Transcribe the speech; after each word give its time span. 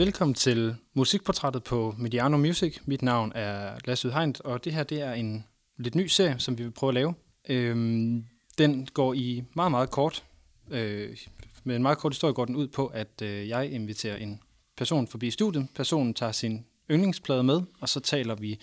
Velkommen 0.00 0.34
til 0.34 0.76
musikportrættet 0.94 1.64
på 1.64 1.94
Mediano 1.98 2.36
Music. 2.36 2.78
Mit 2.84 3.02
navn 3.02 3.32
er 3.34 3.78
Lasse 3.84 4.08
Udhegnet, 4.08 4.40
og 4.40 4.64
det 4.64 4.72
her 4.72 4.82
det 4.82 5.00
er 5.00 5.12
en 5.12 5.44
lidt 5.76 5.94
ny 5.94 6.06
serie, 6.06 6.38
som 6.38 6.58
vi 6.58 6.62
vil 6.62 6.70
prøve 6.70 6.90
at 6.90 6.94
lave. 6.94 7.14
Øhm, 7.48 8.24
den 8.58 8.88
går 8.94 9.14
i 9.14 9.42
meget, 9.54 9.70
meget 9.70 9.90
kort. 9.90 10.24
Øh, 10.70 11.16
med 11.64 11.76
en 11.76 11.82
meget 11.82 11.98
kort 11.98 12.12
historie 12.12 12.34
går 12.34 12.44
den 12.44 12.56
ud 12.56 12.68
på, 12.68 12.86
at 12.86 13.22
øh, 13.22 13.48
jeg 13.48 13.70
inviterer 13.72 14.16
en 14.16 14.40
person 14.76 15.08
forbi 15.08 15.30
studiet. 15.30 15.68
Personen 15.74 16.14
tager 16.14 16.32
sin 16.32 16.66
yndlingsplade 16.90 17.42
med, 17.42 17.62
og 17.80 17.88
så 17.88 18.00
taler 18.00 18.34
vi 18.34 18.58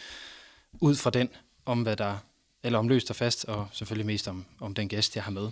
ud 0.82 0.96
fra 0.96 1.10
den 1.10 1.30
om, 1.66 1.82
hvad 1.82 1.96
der 1.96 2.18
eller 2.64 2.80
om 2.80 2.88
løst 2.88 3.10
og 3.10 3.16
fast, 3.16 3.46
og 3.46 3.68
selvfølgelig 3.72 4.06
mest 4.06 4.28
om, 4.28 4.46
om 4.60 4.74
den 4.74 4.88
gæst, 4.88 5.16
jeg 5.16 5.24
har 5.24 5.32
med. 5.32 5.50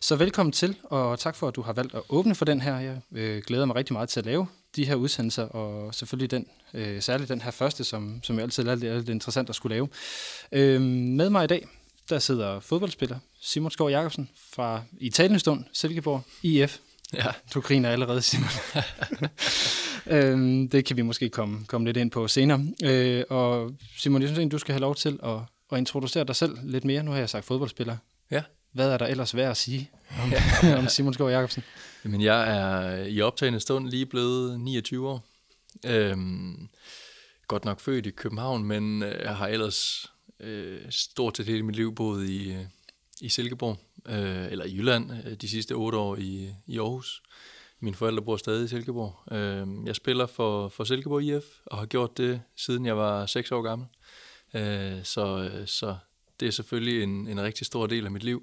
Så 0.00 0.16
velkommen 0.16 0.52
til, 0.52 0.76
og 0.84 1.18
tak 1.18 1.36
for, 1.36 1.48
at 1.48 1.56
du 1.56 1.62
har 1.62 1.72
valgt 1.72 1.94
at 1.94 2.02
åbne 2.08 2.34
for 2.34 2.44
den 2.44 2.60
her. 2.60 2.78
Jeg 2.78 3.00
øh, 3.12 3.42
glæder 3.46 3.64
mig 3.64 3.76
rigtig 3.76 3.92
meget 3.92 4.08
til 4.08 4.20
at 4.20 4.26
lave 4.26 4.46
de 4.76 4.84
her 4.84 4.94
udsendelser, 4.94 5.42
og 5.42 5.94
selvfølgelig 5.94 6.30
den, 6.30 6.46
øh, 6.74 7.02
særligt 7.02 7.28
den 7.28 7.40
her 7.40 7.50
første, 7.50 7.84
som, 7.84 8.20
som 8.22 8.36
jeg 8.36 8.42
altid 8.42 8.66
er 8.66 8.74
lidt 8.74 9.08
interessant 9.08 9.48
at 9.48 9.54
skulle 9.54 9.74
lave. 9.74 9.88
Øh, 10.52 10.80
med 10.80 11.30
mig 11.30 11.44
i 11.44 11.46
dag, 11.46 11.68
der 12.08 12.18
sidder 12.18 12.60
fodboldspiller 12.60 13.18
Simon 13.40 13.70
Skov 13.70 13.90
Jacobsen 13.90 14.30
fra 14.52 14.82
Italien 14.98 15.38
Stund, 15.38 15.64
Silkeborg, 15.72 16.22
IF. 16.42 16.78
Ja. 17.14 17.26
Du 17.54 17.60
griner 17.60 17.90
allerede, 17.90 18.22
Simon. 18.22 18.48
øhm, 20.16 20.68
det 20.68 20.84
kan 20.84 20.96
vi 20.96 21.02
måske 21.02 21.28
komme, 21.28 21.64
komme 21.66 21.86
lidt 21.86 21.96
ind 21.96 22.10
på 22.10 22.28
senere. 22.28 22.66
Øh, 22.84 23.24
og 23.30 23.72
Simon, 23.98 24.22
jeg 24.22 24.28
synes 24.28 24.38
egentlig, 24.38 24.52
du 24.52 24.58
skal 24.58 24.72
have 24.72 24.80
lov 24.80 24.94
til 24.94 25.18
at 25.22 25.40
og 25.70 25.78
introducere 25.78 26.24
dig 26.24 26.36
selv 26.36 26.58
lidt 26.62 26.84
mere. 26.84 27.02
Nu 27.02 27.10
har 27.10 27.18
jeg 27.18 27.30
sagt 27.30 27.44
fodboldspiller. 27.44 27.96
Ja. 28.30 28.42
Hvad 28.72 28.92
er 28.92 28.98
der 28.98 29.06
ellers 29.06 29.36
værd 29.36 29.50
at 29.50 29.56
sige 29.56 29.90
om, 30.22 30.32
om 30.78 30.88
Simon 30.88 31.14
Skov 31.14 31.30
Jacobsen? 31.30 31.62
Jamen, 32.04 32.20
jeg 32.20 32.56
er 32.56 33.04
i 33.04 33.20
optagende 33.20 33.60
stund 33.60 33.88
lige 33.88 34.06
blevet 34.06 34.60
29 34.60 35.08
år. 35.08 35.24
Øhm, 35.86 36.68
godt 37.48 37.64
nok 37.64 37.80
født 37.80 38.06
i 38.06 38.10
København, 38.10 38.64
men 38.64 39.02
øh, 39.02 39.22
jeg 39.22 39.36
har 39.36 39.48
ellers 39.48 40.12
øh, 40.40 40.80
stort 40.90 41.36
set 41.36 41.46
hele 41.46 41.62
mit 41.62 41.76
liv 41.76 41.94
boet 41.94 42.28
i, 42.28 42.52
øh, 42.52 42.64
i 43.20 43.28
Silkeborg, 43.28 43.78
øh, 44.06 44.52
eller 44.52 44.64
i 44.64 44.76
Jylland, 44.76 45.10
øh, 45.26 45.34
de 45.34 45.48
sidste 45.48 45.72
otte 45.72 45.98
år 45.98 46.16
i, 46.16 46.54
i 46.66 46.78
Aarhus. 46.78 47.22
Mine 47.80 47.96
forældre 47.96 48.22
bor 48.22 48.36
stadig 48.36 48.64
i 48.64 48.68
Silkeborg. 48.68 49.32
Øh, 49.32 49.86
jeg 49.86 49.96
spiller 49.96 50.26
for, 50.26 50.68
for 50.68 50.84
Silkeborg 50.84 51.22
IF, 51.22 51.44
og 51.66 51.78
har 51.78 51.86
gjort 51.86 52.16
det 52.18 52.42
siden 52.56 52.86
jeg 52.86 52.96
var 52.96 53.26
6 53.26 53.52
år 53.52 53.62
gammel. 53.62 53.88
Øh, 54.54 55.04
så, 55.04 55.50
så 55.66 55.96
det 56.40 56.48
er 56.48 56.52
selvfølgelig 56.52 57.02
en, 57.02 57.28
en 57.28 57.40
rigtig 57.40 57.66
stor 57.66 57.86
del 57.86 58.04
af 58.04 58.10
mit 58.10 58.22
liv. 58.22 58.42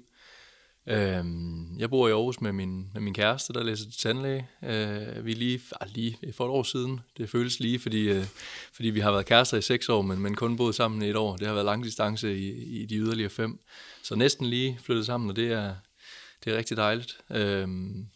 Øhm, 0.90 1.78
jeg 1.78 1.90
bor 1.90 2.08
i 2.08 2.10
Aarhus 2.10 2.40
med 2.40 2.52
min, 2.52 2.90
med 2.94 3.00
min 3.00 3.14
kæreste, 3.14 3.52
der 3.52 3.64
læser 3.64 3.84
til 3.84 4.00
tandlæge. 4.00 4.48
Øh, 4.62 5.24
vi 5.26 5.32
er 5.32 5.36
lige, 5.36 5.60
ah, 5.80 5.88
lige 5.94 6.18
for 6.32 6.44
et 6.44 6.50
år 6.50 6.62
siden. 6.62 7.00
Det 7.16 7.30
føles 7.30 7.60
lige, 7.60 7.78
fordi, 7.78 8.08
øh, 8.08 8.24
fordi 8.72 8.90
vi 8.90 9.00
har 9.00 9.10
været 9.10 9.26
kærester 9.26 9.56
i 9.56 9.62
seks 9.62 9.88
år, 9.88 10.02
men, 10.02 10.20
men 10.20 10.34
kun 10.34 10.56
boet 10.56 10.74
sammen 10.74 11.02
i 11.02 11.08
et 11.08 11.16
år. 11.16 11.36
Det 11.36 11.46
har 11.46 11.54
været 11.54 11.64
lang 11.64 11.84
distance 11.84 12.38
i, 12.38 12.48
i 12.82 12.86
de 12.86 12.94
yderligere 12.94 13.30
fem. 13.30 13.58
Så 14.02 14.14
næsten 14.14 14.46
lige 14.46 14.78
flyttet 14.82 15.06
sammen, 15.06 15.30
og 15.30 15.36
det 15.36 15.52
er, 15.52 15.74
det 16.44 16.52
er 16.52 16.56
rigtig 16.56 16.76
dejligt. 16.76 17.18
Øhm, 17.30 18.06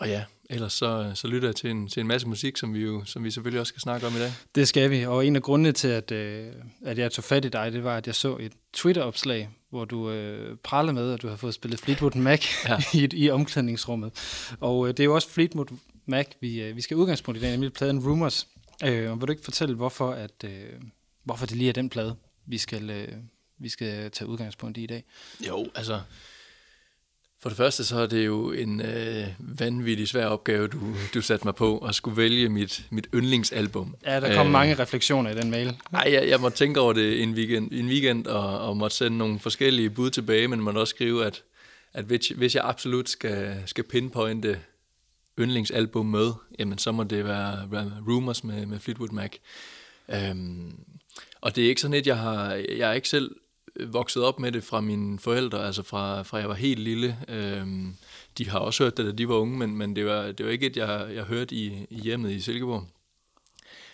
og 0.00 0.08
ja, 0.08 0.24
ellers 0.50 0.72
så, 0.72 1.12
så 1.14 1.28
lytter 1.28 1.48
jeg 1.48 1.56
til 1.56 1.70
en, 1.70 1.88
til 1.88 2.00
en 2.00 2.06
masse 2.06 2.28
musik, 2.28 2.56
som 2.56 2.74
vi 2.74 2.80
jo 2.80 3.04
som 3.04 3.24
vi 3.24 3.30
selvfølgelig 3.30 3.60
også 3.60 3.70
skal 3.70 3.80
snakke 3.80 4.06
om 4.06 4.16
i 4.16 4.18
dag. 4.18 4.32
Det 4.54 4.68
skal 4.68 4.90
vi, 4.90 5.06
og 5.06 5.26
en 5.26 5.36
af 5.36 5.42
grundene 5.42 5.72
til, 5.72 5.88
at, 5.88 6.12
øh, 6.12 6.52
at 6.84 6.98
jeg 6.98 7.12
tog 7.12 7.24
fat 7.24 7.44
i 7.44 7.48
dig, 7.48 7.72
det 7.72 7.84
var, 7.84 7.96
at 7.96 8.06
jeg 8.06 8.14
så 8.14 8.36
et 8.40 8.52
Twitter-opslag, 8.72 9.48
hvor 9.70 9.84
du 9.84 10.10
øh, 10.10 10.56
praler 10.56 10.92
med, 10.92 11.12
at 11.12 11.22
du 11.22 11.28
har 11.28 11.36
fået 11.36 11.54
spillet 11.54 11.80
Fleetwood 11.80 12.14
Mac 12.14 12.46
ja. 12.68 12.78
i, 12.94 13.08
i 13.12 13.30
omklædningsrummet. 13.30 14.12
Og 14.60 14.88
øh, 14.88 14.90
det 14.90 15.00
er 15.00 15.04
jo 15.04 15.14
også 15.14 15.28
Fleetwood 15.28 15.78
Mac, 16.06 16.26
vi, 16.40 16.62
øh, 16.62 16.76
vi 16.76 16.80
skal 16.80 16.96
udgangspunkt 16.96 17.40
i 17.40 17.44
den, 17.44 17.52
nemlig 17.52 17.72
pladen 17.72 18.08
Rumors. 18.08 18.48
Øh, 18.84 19.10
og 19.10 19.20
vil 19.20 19.28
du 19.28 19.32
ikke 19.32 19.44
fortælle, 19.44 19.74
hvorfor, 19.74 20.10
at, 20.10 20.44
øh, 20.44 20.72
hvorfor 21.24 21.46
det 21.46 21.56
lige 21.56 21.68
er 21.68 21.72
den 21.72 21.88
plade, 21.88 22.16
vi 22.46 22.58
skal, 22.58 22.90
øh, 22.90 23.08
vi 23.58 23.68
skal 23.68 24.10
tage 24.10 24.28
udgangspunkt 24.28 24.78
i 24.78 24.82
i 24.82 24.86
dag? 24.86 25.04
Jo, 25.46 25.68
altså 25.74 26.00
for 27.42 27.48
det 27.48 27.56
første 27.56 27.84
så 27.84 27.98
er 27.98 28.06
det 28.06 28.26
jo 28.26 28.52
en 28.52 28.80
øh, 28.80 29.26
vanvittig 29.38 30.08
svær 30.08 30.26
opgave, 30.26 30.68
du, 30.68 30.80
du 31.14 31.20
satte 31.20 31.46
mig 31.46 31.54
på, 31.54 31.78
at 31.78 31.94
skulle 31.94 32.16
vælge 32.16 32.48
mit, 32.48 32.84
mit 32.90 33.08
yndlingsalbum. 33.14 33.96
Ja, 34.06 34.20
der 34.20 34.34
kom 34.36 34.46
øh, 34.46 34.52
mange 34.52 34.74
refleksioner 34.74 35.30
i 35.30 35.34
den 35.34 35.50
mail. 35.50 35.76
Nej, 35.92 36.08
jeg, 36.12 36.28
jeg 36.28 36.40
måtte 36.40 36.58
tænke 36.58 36.80
over 36.80 36.92
det 36.92 37.22
en 37.22 37.34
weekend, 37.34 37.72
en 37.72 37.88
weekend 37.88 38.26
og, 38.26 38.58
og 38.58 38.76
måtte 38.76 38.96
sende 38.96 39.18
nogle 39.18 39.38
forskellige 39.38 39.90
bud 39.90 40.10
tilbage, 40.10 40.48
men 40.48 40.60
måtte 40.60 40.78
også 40.78 40.90
skrive, 40.90 41.26
at, 41.26 41.42
at 41.92 42.04
hvis, 42.04 42.28
hvis 42.28 42.54
jeg 42.54 42.64
absolut 42.64 43.08
skal, 43.08 43.62
skal 43.66 43.84
pinpointe 43.84 44.60
yndlingsalbum 45.38 46.06
med, 46.06 46.32
jamen 46.58 46.78
så 46.78 46.92
må 46.92 47.04
det 47.04 47.24
være, 47.24 47.70
være 47.70 47.92
Rumors 48.08 48.44
med, 48.44 48.66
med 48.66 48.78
Fleetwood 48.78 49.10
Mac. 49.12 49.32
Øhm, 50.08 50.78
og 51.40 51.56
det 51.56 51.64
er 51.64 51.68
ikke 51.68 51.80
sådan 51.80 51.94
et, 51.94 52.06
jeg 52.06 52.18
har, 52.18 52.54
jeg 52.54 52.90
er 52.90 52.92
ikke 52.92 53.08
selv 53.08 53.30
Øh, 53.76 53.92
vokset 53.92 54.22
op 54.22 54.40
med 54.40 54.52
det 54.52 54.64
fra 54.64 54.80
mine 54.80 55.18
forældre, 55.18 55.66
altså 55.66 55.82
fra, 55.82 56.22
fra 56.22 56.38
jeg 56.38 56.48
var 56.48 56.54
helt 56.54 56.80
lille. 56.80 57.18
Øhm, 57.28 57.96
de 58.38 58.48
har 58.48 58.58
også 58.58 58.84
hørt 58.84 58.96
det, 58.96 59.06
da 59.06 59.12
de 59.12 59.28
var 59.28 59.34
unge, 59.34 59.58
men, 59.58 59.76
men 59.76 59.96
det, 59.96 60.06
var, 60.06 60.32
det 60.32 60.46
var 60.46 60.52
ikke 60.52 60.66
et, 60.66 60.76
jeg, 60.76 61.08
jeg 61.14 61.24
hørte 61.24 61.54
i, 61.54 61.86
i 61.90 62.00
hjemmet 62.00 62.30
i 62.30 62.40
Silkeborg. 62.40 62.86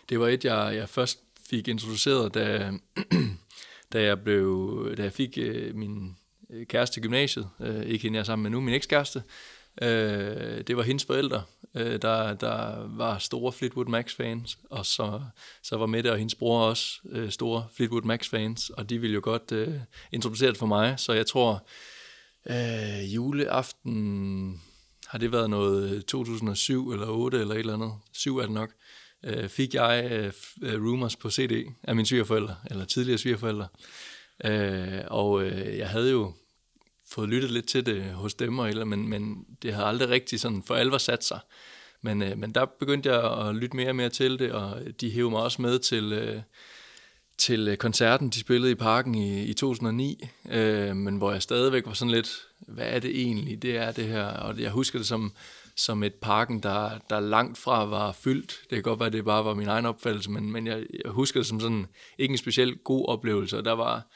Det 0.09 0.20
var 0.20 0.28
et, 0.28 0.44
jeg, 0.44 0.72
jeg 0.76 0.88
først 0.88 1.19
fik 1.50 1.69
introduceret, 1.69 2.34
da, 2.34 2.72
da, 3.93 4.03
jeg, 4.03 4.20
blev, 4.20 4.94
da 4.97 5.03
jeg 5.03 5.12
fik 5.12 5.38
øh, 5.38 5.75
min 5.75 6.16
øh, 6.50 6.66
kæreste 6.66 7.00
i 7.00 7.03
gymnasiet. 7.03 7.49
Øh, 7.60 7.82
ikke 7.82 8.03
hende, 8.03 8.16
jeg 8.16 8.20
er 8.20 8.25
sammen 8.25 8.43
med 8.43 8.50
nu, 8.50 8.60
min 8.60 8.75
ekskæreste. 8.75 9.22
Øh, 9.82 10.60
det 10.66 10.76
var 10.76 10.82
hendes 10.82 11.04
forældre, 11.04 11.43
øh, 11.75 12.03
der, 12.03 12.34
der 12.34 12.87
var 12.88 13.19
store 13.19 13.53
Fleetwood 13.53 13.87
Mac-fans, 13.87 14.59
og 14.71 14.87
så, 14.87 15.21
så 15.62 15.77
var 15.77 15.87
Mette 15.87 16.12
og 16.12 16.19
hendes 16.19 16.34
bror 16.34 16.60
også 16.60 17.00
øh, 17.09 17.31
store 17.31 17.66
Fleetwood 17.75 18.03
Mac-fans, 18.03 18.71
og 18.71 18.91
de 18.91 18.99
ville 18.99 19.15
jo 19.15 19.21
godt 19.22 19.53
øh, 19.53 19.75
introducere 20.12 20.50
det 20.50 20.59
for 20.59 20.66
mig, 20.66 20.94
så 20.99 21.12
jeg 21.12 21.27
tror, 21.27 21.66
øh, 22.50 23.15
juleaften 23.15 24.61
har 25.06 25.19
det 25.19 25.32
været 25.32 25.50
noget 25.50 25.91
øh, 25.91 26.03
2007 26.03 26.93
eller 26.93 27.06
8 27.06 27.41
eller 27.41 27.55
et 27.55 27.59
eller 27.59 27.75
andet, 27.75 27.93
7 28.12 28.37
er 28.37 28.43
det 28.43 28.50
nok, 28.50 28.71
øh, 29.25 29.49
fik 29.49 29.75
jeg 29.75 30.09
øh, 30.12 30.32
øh 30.62 30.84
Rumors 30.84 31.16
på 31.16 31.31
CD 31.31 31.66
af 31.82 31.97
mine 31.97 32.06
svigerforældre, 32.06 32.56
eller 32.71 32.84
tidligere 32.84 33.19
svigerforældre, 33.19 33.69
øh, 34.44 35.00
og 35.06 35.43
øh, 35.43 35.78
jeg 35.78 35.88
havde 35.88 36.11
jo 36.11 36.34
fået 37.12 37.28
lyttet 37.28 37.50
lidt 37.50 37.69
til 37.69 37.87
det 37.87 38.05
hos 38.05 38.34
dem, 38.34 38.59
eller, 38.59 38.84
men, 38.84 39.09
men 39.09 39.47
det 39.62 39.75
har 39.75 39.84
aldrig 39.84 40.09
rigtig 40.09 40.41
sådan 40.41 40.62
for 40.62 40.75
alvor 40.75 40.99
sat 40.99 41.25
sig. 41.25 41.41
Men, 42.03 42.23
øh, 42.23 42.39
men 42.39 42.53
der 42.53 42.65
begyndte 42.65 43.12
jeg 43.12 43.49
at 43.49 43.55
lytte 43.55 43.77
mere 43.77 43.89
og 43.89 43.97
mere 43.97 44.09
til 44.09 44.39
det, 44.39 44.53
og 44.53 44.81
de 45.00 45.11
hævde 45.11 45.31
mig 45.31 45.43
også 45.43 45.62
med 45.62 45.78
til, 45.78 46.12
øh, 46.12 46.43
til 47.39 47.69
øh, 47.69 47.77
koncerten, 47.77 48.31
de 48.31 48.41
spillede 48.41 48.73
i 48.73 48.75
parken 48.75 49.15
i, 49.15 49.43
i 49.43 49.55
2009, 49.55 50.28
øh, 50.50 50.97
men 50.97 51.17
hvor 51.17 51.33
jeg 51.33 51.43
stadigvæk 51.43 51.87
var 51.87 51.93
sådan 51.93 52.12
lidt, 52.12 52.43
hvad 52.59 52.87
er 52.87 52.99
det 52.99 53.21
egentlig, 53.21 53.62
det 53.62 53.77
er 53.77 53.93
det 53.93 54.05
her, 54.05 54.25
og 54.25 54.61
jeg 54.61 54.71
husker 54.71 54.99
det 54.99 55.09
som, 55.09 55.33
som 55.77 56.03
et 56.03 56.15
parken, 56.15 56.61
der, 56.61 56.91
der 57.11 57.21
langt 57.21 57.59
fra 57.59 57.84
var 57.84 58.12
fyldt. 58.12 58.61
Det 58.62 58.77
kan 58.77 58.83
godt 58.83 58.99
være, 58.99 59.06
at 59.06 59.12
det 59.12 59.25
bare 59.25 59.44
var 59.44 59.55
min 59.55 59.69
egen 59.69 59.87
opfattelse, 59.87 60.31
men, 60.31 60.53
men 60.53 60.67
jeg, 60.67 60.87
jeg 61.05 61.12
husker 61.12 61.41
det 61.41 61.47
som 61.47 61.61
sådan 61.61 61.87
ikke 62.19 62.33
en 62.33 62.39
specielt 62.39 62.84
god 62.84 63.09
oplevelse, 63.09 63.59
og 63.59 63.65
der 63.65 63.73
var, 63.73 64.06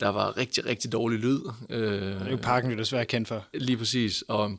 der 0.00 0.08
var 0.08 0.36
rigtig, 0.36 0.66
rigtig 0.66 0.92
dårlig 0.92 1.18
lyd. 1.18 1.40
Øh, 1.70 2.02
det 2.02 2.26
er 2.26 2.30
jo 2.30 2.36
parken, 2.36 2.70
jo 2.70 2.76
desværre 2.76 3.06
kendt 3.06 3.28
for. 3.28 3.46
Lige 3.54 3.76
præcis, 3.76 4.22
og 4.28 4.58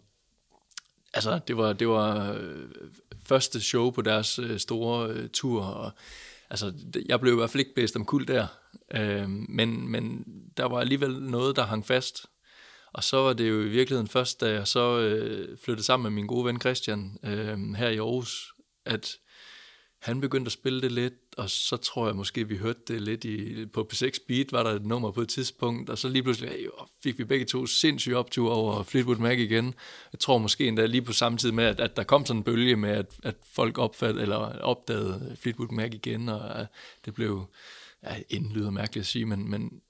altså, 1.13 1.39
det 1.47 1.57
var, 1.57 1.73
det 1.73 1.87
var 1.87 2.33
øh, 2.33 2.67
første 3.23 3.61
show 3.61 3.91
på 3.91 4.01
deres 4.01 4.39
øh, 4.39 4.59
store 4.59 5.09
øh, 5.09 5.29
tur, 5.29 5.63
og 5.63 5.91
altså, 6.49 6.73
jeg 7.05 7.19
blev 7.19 7.33
i 7.33 7.35
hvert 7.35 7.49
fald 7.49 7.59
ikke 7.59 7.75
bedst 7.75 7.95
om 7.95 8.05
kul 8.05 8.27
der, 8.27 8.47
øh, 8.93 9.29
men, 9.29 9.87
men 9.91 10.25
der 10.57 10.65
var 10.65 10.79
alligevel 10.79 11.21
noget, 11.21 11.55
der 11.55 11.65
hang 11.65 11.85
fast, 11.85 12.25
og 12.93 13.03
så 13.03 13.17
var 13.17 13.33
det 13.33 13.49
jo 13.49 13.61
i 13.61 13.67
virkeligheden 13.67 14.07
først, 14.07 14.41
da 14.41 14.51
jeg 14.51 14.67
så 14.67 14.99
øh, 14.99 15.57
flyttede 15.63 15.85
sammen 15.85 16.03
med 16.03 16.21
min 16.21 16.27
gode 16.27 16.45
ven 16.45 16.59
Christian 16.59 17.17
øh, 17.23 17.73
her 17.73 17.89
i 17.89 17.97
Aarhus, 17.97 18.53
at 18.85 19.17
han 20.05 20.21
begyndte 20.21 20.49
at 20.49 20.51
spille 20.51 20.81
det 20.81 20.91
lidt, 20.91 21.13
og 21.37 21.49
så 21.49 21.77
tror 21.77 22.05
jeg 22.07 22.15
måske, 22.15 22.47
vi 22.47 22.57
hørte 22.57 22.79
det 22.87 23.01
lidt 23.01 23.25
i, 23.25 23.65
på 23.65 23.87
P6 23.93 24.25
Beat, 24.27 24.51
var 24.51 24.63
der 24.63 24.69
et 24.69 24.85
nummer 24.85 25.11
på 25.11 25.21
et 25.21 25.29
tidspunkt, 25.29 25.89
og 25.89 25.97
så 25.97 26.09
lige 26.09 26.23
pludselig 26.23 26.49
hey, 26.49 26.67
fik 27.03 27.17
vi 27.17 27.23
begge 27.23 27.45
to 27.45 27.65
sindssyge 27.65 28.17
optur 28.17 28.53
over 28.53 28.83
Fleetwood 28.83 29.17
Mac 29.17 29.37
igen. 29.37 29.73
Jeg 30.13 30.19
tror 30.19 30.37
måske 30.37 30.67
endda 30.67 30.85
lige 30.85 31.01
på 31.01 31.13
samme 31.13 31.37
tid 31.37 31.51
med, 31.51 31.63
at, 31.63 31.79
at 31.79 31.95
der 31.95 32.03
kom 32.03 32.25
sådan 32.25 32.39
en 32.39 32.43
bølge 32.43 32.75
med, 32.75 32.89
at, 32.89 33.19
at 33.23 33.35
folk 33.53 33.77
opfattede, 33.77 34.21
eller 34.21 34.37
opdagede 34.59 35.37
Fleetwood 35.41 35.71
Mac 35.71 35.93
igen, 35.93 36.29
og 36.29 36.59
uh, 36.59 36.65
det 37.05 37.13
blev, 37.13 37.45
ja, 38.03 38.15
inden 38.29 38.51
lyder 38.51 38.71
mærkeligt 38.71 39.03
at 39.03 39.07
sige, 39.07 39.25
men, 39.25 39.49
men 39.49 39.81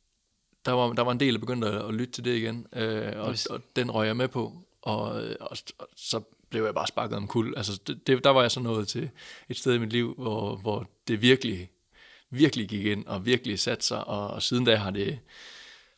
der 0.65 0.71
var, 0.71 0.93
der 0.93 1.03
var 1.03 1.11
en 1.11 1.19
del, 1.19 1.33
der 1.33 1.39
begyndte 1.39 1.67
at, 1.67 1.87
at 1.87 1.93
lytte 1.93 2.13
til 2.13 2.25
det 2.25 2.35
igen, 2.35 2.67
øh, 2.75 3.13
og, 3.15 3.35
og 3.49 3.61
den 3.75 3.91
røg 3.91 4.07
jeg 4.07 4.17
med 4.17 4.27
på, 4.27 4.53
og, 4.81 5.01
og, 5.39 5.57
og 5.77 5.87
så 5.95 6.21
blev 6.55 6.65
jeg 6.65 6.73
bare 6.73 6.87
sparket 6.87 7.17
om 7.17 7.27
kul. 7.27 7.53
Altså, 7.57 7.79
det, 7.87 8.07
det, 8.07 8.23
der 8.23 8.29
var 8.29 8.41
jeg 8.41 8.51
så 8.51 8.59
nået 8.59 8.87
til 8.87 9.09
et 9.49 9.57
sted 9.57 9.73
i 9.73 9.77
mit 9.77 9.89
liv, 9.89 10.13
hvor, 10.17 10.55
hvor 10.55 10.89
det 11.07 11.21
virkelig, 11.21 11.69
virkelig 12.31 12.67
gik 12.69 12.85
ind 12.85 13.05
og 13.05 13.25
virkelig 13.25 13.59
satte 13.59 13.85
sig, 13.85 14.07
og, 14.07 14.27
og 14.27 14.41
siden 14.43 14.65
da 14.65 14.75
har 14.75 14.91
det, 14.91 15.19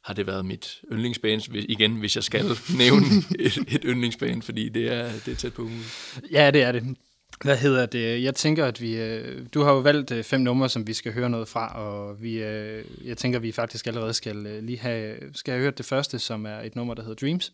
har 0.03 0.13
det 0.13 0.27
været 0.27 0.45
mit 0.45 0.81
yndlingsband, 0.91 1.41
igen, 1.53 1.95
hvis 1.95 2.15
jeg 2.15 2.23
skal 2.23 2.45
nævne 2.77 3.05
et, 3.45 3.57
et 3.57 3.81
yndlingsband, 3.85 4.41
fordi 4.41 4.69
det 4.69 4.93
er, 4.93 5.11
det 5.25 5.31
er 5.31 5.35
tæt 5.35 5.53
på 5.53 5.61
umuligt. 5.61 6.19
Ja, 6.31 6.51
det 6.51 6.61
er 6.61 6.71
det. 6.71 6.97
Hvad 7.43 7.57
hedder 7.57 7.85
det? 7.85 8.23
Jeg 8.23 8.35
tænker, 8.35 8.65
at 8.65 8.81
vi... 8.81 8.95
Øh, 8.95 9.45
du 9.53 9.61
har 9.63 9.71
jo 9.71 9.79
valgt 9.79 10.11
øh, 10.11 10.23
fem 10.23 10.41
numre, 10.41 10.69
som 10.69 10.87
vi 10.87 10.93
skal 10.93 11.13
høre 11.13 11.29
noget 11.29 11.47
fra, 11.47 11.79
og 11.79 12.21
vi, 12.21 12.43
øh, 12.43 12.85
jeg 13.05 13.17
tænker, 13.17 13.39
at 13.39 13.43
vi 13.43 13.51
faktisk 13.51 13.87
allerede 13.87 14.13
skal 14.13 14.35
lige 14.35 14.79
have, 14.79 15.15
skal 15.33 15.51
have 15.51 15.63
hørt 15.63 15.77
det 15.77 15.85
første, 15.85 16.19
som 16.19 16.45
er 16.45 16.59
et 16.59 16.75
nummer, 16.75 16.93
der 16.93 17.01
hedder 17.01 17.15
Dreams. 17.15 17.53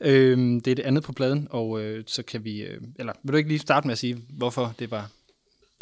det 0.00 0.68
er 0.68 0.74
det 0.74 0.80
andet 0.80 1.02
på 1.02 1.12
pladen, 1.12 1.48
og 1.50 1.80
så 2.06 2.22
kan 2.22 2.44
vi... 2.44 2.66
eller 2.98 3.12
vil 3.22 3.32
du 3.32 3.36
ikke 3.36 3.48
lige 3.48 3.58
starte 3.58 3.86
med 3.86 3.92
at 3.92 3.98
sige, 3.98 4.18
hvorfor 4.28 4.74
det 4.78 4.90
var 4.90 5.08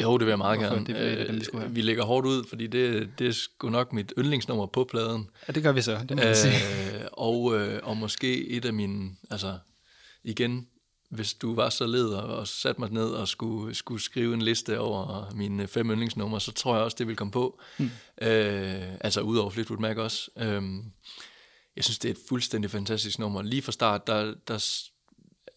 jo, 0.03 0.17
det 0.17 0.25
vil 0.25 0.31
jeg 0.31 0.37
meget 0.37 0.59
Hvorfor 0.59 0.75
gerne. 0.75 0.85
Det, 0.85 1.17
det, 1.17 1.27
dem, 1.27 1.35
vi, 1.35 1.43
skulle 1.43 1.61
have. 1.61 1.75
vi 1.75 1.81
lægger 1.81 2.03
hårdt 2.03 2.27
ud, 2.27 2.43
fordi 2.49 2.67
det, 2.67 3.09
det 3.19 3.27
er 3.27 3.31
sgu 3.31 3.69
nok 3.69 3.93
mit 3.93 4.13
yndlingsnummer 4.17 4.65
på 4.65 4.83
pladen. 4.83 5.29
Ja, 5.47 5.53
det 5.53 5.63
gør 5.63 5.71
vi 5.71 5.81
så, 5.81 5.99
det 6.09 6.17
må 6.17 6.23
øh, 6.23 6.35
sige. 6.35 6.53
Og, 7.11 7.59
øh, 7.59 7.79
og 7.83 7.97
måske 7.97 8.47
et 8.47 8.65
af 8.65 8.73
mine, 8.73 9.09
altså 9.29 9.57
igen, 10.23 10.67
hvis 11.11 11.33
du 11.33 11.55
var 11.55 11.69
så 11.69 11.85
led 11.85 12.09
og 12.09 12.47
satte 12.47 12.81
mig 12.81 12.91
ned 12.91 13.09
og 13.09 13.27
skulle, 13.27 13.75
skulle 13.75 14.01
skrive 14.01 14.33
en 14.33 14.41
liste 14.41 14.79
over 14.79 15.31
mine 15.35 15.67
fem 15.67 15.91
yndlingsnumre, 15.91 16.41
så 16.41 16.51
tror 16.51 16.75
jeg 16.75 16.83
også, 16.83 16.95
det 16.99 17.07
vil 17.07 17.15
komme 17.15 17.31
på. 17.31 17.59
Mm. 17.77 17.89
Øh, 18.21 18.93
altså 19.01 19.21
ud 19.21 19.37
over 19.37 19.49
Fleetwood 19.49 19.79
Mac 19.79 19.97
også. 19.97 20.31
Øh, 20.37 20.63
jeg 21.75 21.83
synes, 21.83 21.99
det 21.99 22.09
er 22.09 22.13
et 22.13 22.19
fuldstændig 22.29 22.71
fantastisk 22.71 23.19
nummer. 23.19 23.41
Lige 23.41 23.61
fra 23.61 23.71
start, 23.71 24.07
der, 24.07 24.33
der 24.47 24.81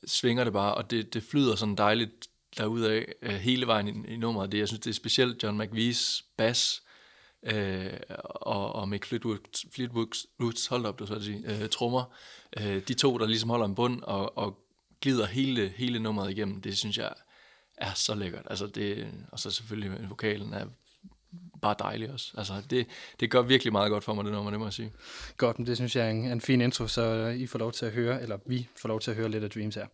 svinger 0.07 0.45
det 0.45 0.53
bare, 0.53 0.75
og 0.75 0.91
det, 0.91 1.15
det 1.15 1.23
flyder 1.23 1.57
sådan 1.57 1.75
dejligt 1.75 2.29
derudaf 2.59 3.05
øh, 3.23 3.35
hele 3.35 3.67
vejen 3.67 3.89
i, 3.89 4.15
i 4.15 4.17
nummeret. 4.17 4.53
Det, 4.53 4.59
jeg 4.59 4.69
synes, 4.69 4.81
det 4.81 4.91
er 4.91 4.95
specielt 4.95 5.43
John 5.43 5.63
McVie's 5.63 6.35
bass, 6.37 6.83
øh, 7.47 7.93
og, 8.25 8.73
og 8.73 8.89
Mick 8.89 9.05
Fleetwood, 9.05 9.71
Fleetwoods, 9.75 10.67
hold 10.67 10.87
op, 10.87 10.99
du 10.99 11.07
så 11.07 11.15
at 11.15 11.23
sige, 11.23 11.63
øh, 11.63 11.69
trommer. 11.69 12.05
Øh, 12.61 12.83
de 12.89 12.95
to, 12.95 13.19
der 13.19 13.27
ligesom 13.27 13.51
holder 13.51 13.67
en 13.67 13.75
bund 13.75 14.03
og, 14.03 14.39
og 14.39 14.64
glider 15.05 15.27
hele, 15.27 15.73
hele 15.77 15.99
nummeret 15.99 16.31
igennem, 16.31 16.61
det 16.61 16.79
synes 16.79 16.99
jeg 16.99 17.13
er 17.77 17.93
så 17.95 18.15
lækkert. 18.15 18.47
Altså 18.51 18.67
det, 18.67 19.09
og 19.33 19.39
så 19.39 19.51
selvfølgelig 19.51 20.09
vokalen 20.09 20.55
er 20.55 20.67
bare 21.63 21.75
dejlig 21.79 22.13
også. 22.13 22.33
Altså 22.39 22.63
det, 22.71 22.87
det 23.21 23.31
gør 23.31 23.43
virkelig 23.43 23.73
meget 23.73 23.91
godt 23.91 24.05
for 24.05 24.15
mig, 24.15 24.25
det 24.25 24.33
nummer, 24.33 24.51
det 24.51 24.61
må 24.61 24.67
jeg 24.67 24.73
sige. 24.73 24.93
Godt, 25.37 25.59
men 25.59 25.67
det 25.67 25.77
synes 25.77 25.97
jeg 25.97 26.07
er 26.07 26.11
en, 26.11 26.25
en 26.25 26.41
fin 26.41 26.61
intro, 26.61 26.87
så 26.87 27.27
I 27.27 27.47
får 27.47 27.59
lov 27.59 27.73
til 27.73 27.87
at 27.87 27.93
høre, 27.93 28.23
eller 28.23 28.39
vi 28.47 28.69
får 28.77 28.89
lov 28.89 29.01
til 29.01 29.11
at 29.11 29.17
høre 29.17 29.29
lidt 29.29 29.45
af 29.45 29.51
Dreams 29.51 29.75
her. 29.75 29.87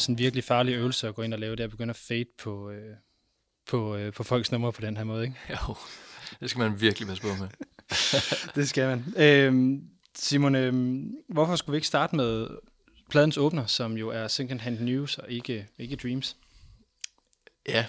Sådan 0.00 0.18
virkelig 0.18 0.44
farlige 0.44 0.76
øvelse 0.76 1.08
at 1.08 1.14
gå 1.14 1.22
ind 1.22 1.34
og 1.34 1.40
lave 1.40 1.56
det, 1.56 1.64
at 1.64 1.70
begynde 1.70 1.90
at 1.90 1.96
fade 1.96 2.24
på, 2.38 2.70
øh, 2.70 2.94
på, 3.68 3.96
øh, 3.96 4.12
på 4.12 4.22
folks 4.22 4.52
numre 4.52 4.72
på 4.72 4.80
den 4.80 4.96
her 4.96 5.04
måde, 5.04 5.24
ikke? 5.24 5.36
Jo, 5.68 5.74
det 6.40 6.50
skal 6.50 6.58
man 6.58 6.80
virkelig 6.80 7.08
passe 7.08 7.22
på 7.22 7.28
med. 7.28 7.48
det 8.54 8.68
skal 8.68 8.88
man. 8.88 9.14
Øhm, 9.16 9.82
Simon, 10.14 10.54
øhm, 10.54 11.12
hvorfor 11.28 11.56
skulle 11.56 11.74
vi 11.74 11.76
ikke 11.76 11.86
starte 11.86 12.16
med 12.16 12.48
pladens 13.10 13.38
åbner, 13.38 13.66
som 13.66 13.96
jo 13.96 14.08
er 14.08 14.28
Second 14.28 14.60
Hand 14.60 14.80
News 14.80 15.18
og 15.18 15.30
ikke, 15.30 15.68
ikke 15.78 15.96
Dreams? 15.96 16.36
Ja, 17.68 17.86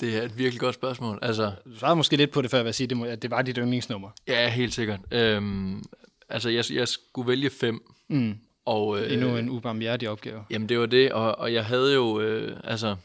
det 0.00 0.16
er 0.16 0.22
et 0.22 0.38
virkelig 0.38 0.60
godt 0.60 0.74
spørgsmål. 0.74 1.18
Altså, 1.22 1.52
du 1.64 1.78
svarede 1.78 1.96
måske 1.96 2.16
lidt 2.16 2.30
på 2.30 2.42
det 2.42 2.50
før, 2.50 2.64
at 2.64 2.74
sige, 2.74 3.06
at 3.06 3.22
det 3.22 3.30
var 3.30 3.42
dit 3.42 3.56
yndlingsnummer. 3.56 4.10
Ja, 4.26 4.48
helt 4.48 4.74
sikkert. 4.74 5.00
Øhm, 5.10 5.82
altså, 6.28 6.48
jeg, 6.48 6.64
jeg 6.70 6.88
skulle 6.88 7.28
vælge 7.28 7.50
fem. 7.50 7.80
Mm. 8.08 8.38
Og, 8.66 9.00
øh, 9.00 9.12
Endnu 9.12 9.36
en 9.36 9.48
ubarmhjertig 9.48 10.08
opgave. 10.08 10.44
Jamen, 10.50 10.68
det 10.68 10.78
var 10.78 10.86
det, 10.86 11.12
og, 11.12 11.38
og 11.38 11.52
jeg 11.52 11.64
havde 11.64 11.94
jo, 11.94 12.20
øh, 12.20 12.56
altså, 12.64 12.96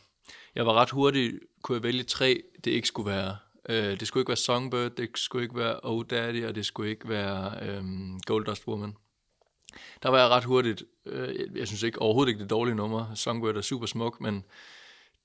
jeg 0.56 0.66
var 0.66 0.74
ret 0.74 0.90
hurtig, 0.90 1.34
kunne 1.64 1.76
jeg 1.76 1.84
vælge 1.84 2.04
tre, 2.04 2.42
det 2.64 2.72
ikke 2.72 2.88
skulle 2.88 3.12
være. 3.12 3.38
Øh, 3.70 4.00
det 4.00 4.08
skulle 4.08 4.22
ikke 4.22 4.30
være 4.30 4.38
Songbird, 4.38 4.92
det 4.92 5.10
skulle 5.16 5.44
ikke 5.44 5.56
være 5.56 5.80
Oh 5.84 6.06
Daddy, 6.10 6.46
og 6.46 6.56
det 6.56 6.66
skulle 6.66 6.90
ikke 6.90 7.10
være 7.10 7.54
øh, 7.62 7.84
Goldust 8.26 8.68
Woman. 8.68 8.94
Der 10.04 10.10
var 10.10 10.20
jeg 10.20 10.30
ret 10.30 10.44
hurtigt, 10.44 10.84
øh, 11.06 11.58
jeg 11.58 11.68
synes 11.68 11.84
ikke 11.84 12.02
overhovedet 12.02 12.32
ikke 12.32 12.42
det 12.42 12.50
dårlige 12.50 12.76
nummer, 12.76 13.14
Songbird 13.16 13.56
er 13.56 13.62
super 13.62 13.86
smuk, 13.86 14.22
men 14.22 14.44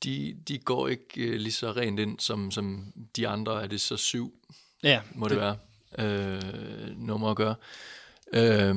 de, 0.04 0.36
de 0.48 0.58
går 0.58 0.88
ikke 0.88 1.04
øh, 1.16 1.34
lige 1.34 1.52
så 1.52 1.72
rent 1.72 2.00
ind, 2.00 2.18
som, 2.18 2.50
som 2.50 2.92
de 3.16 3.28
andre 3.28 3.62
er 3.62 3.66
det 3.66 3.80
så 3.80 3.96
syv, 3.96 4.34
ja, 4.82 5.00
må 5.14 5.28
det, 5.28 5.36
det 5.36 5.40
være, 5.40 5.56
øh, 5.98 6.96
nummer 6.96 7.30
at 7.30 7.36
gøre. 7.36 7.54
Øh, 8.34 8.74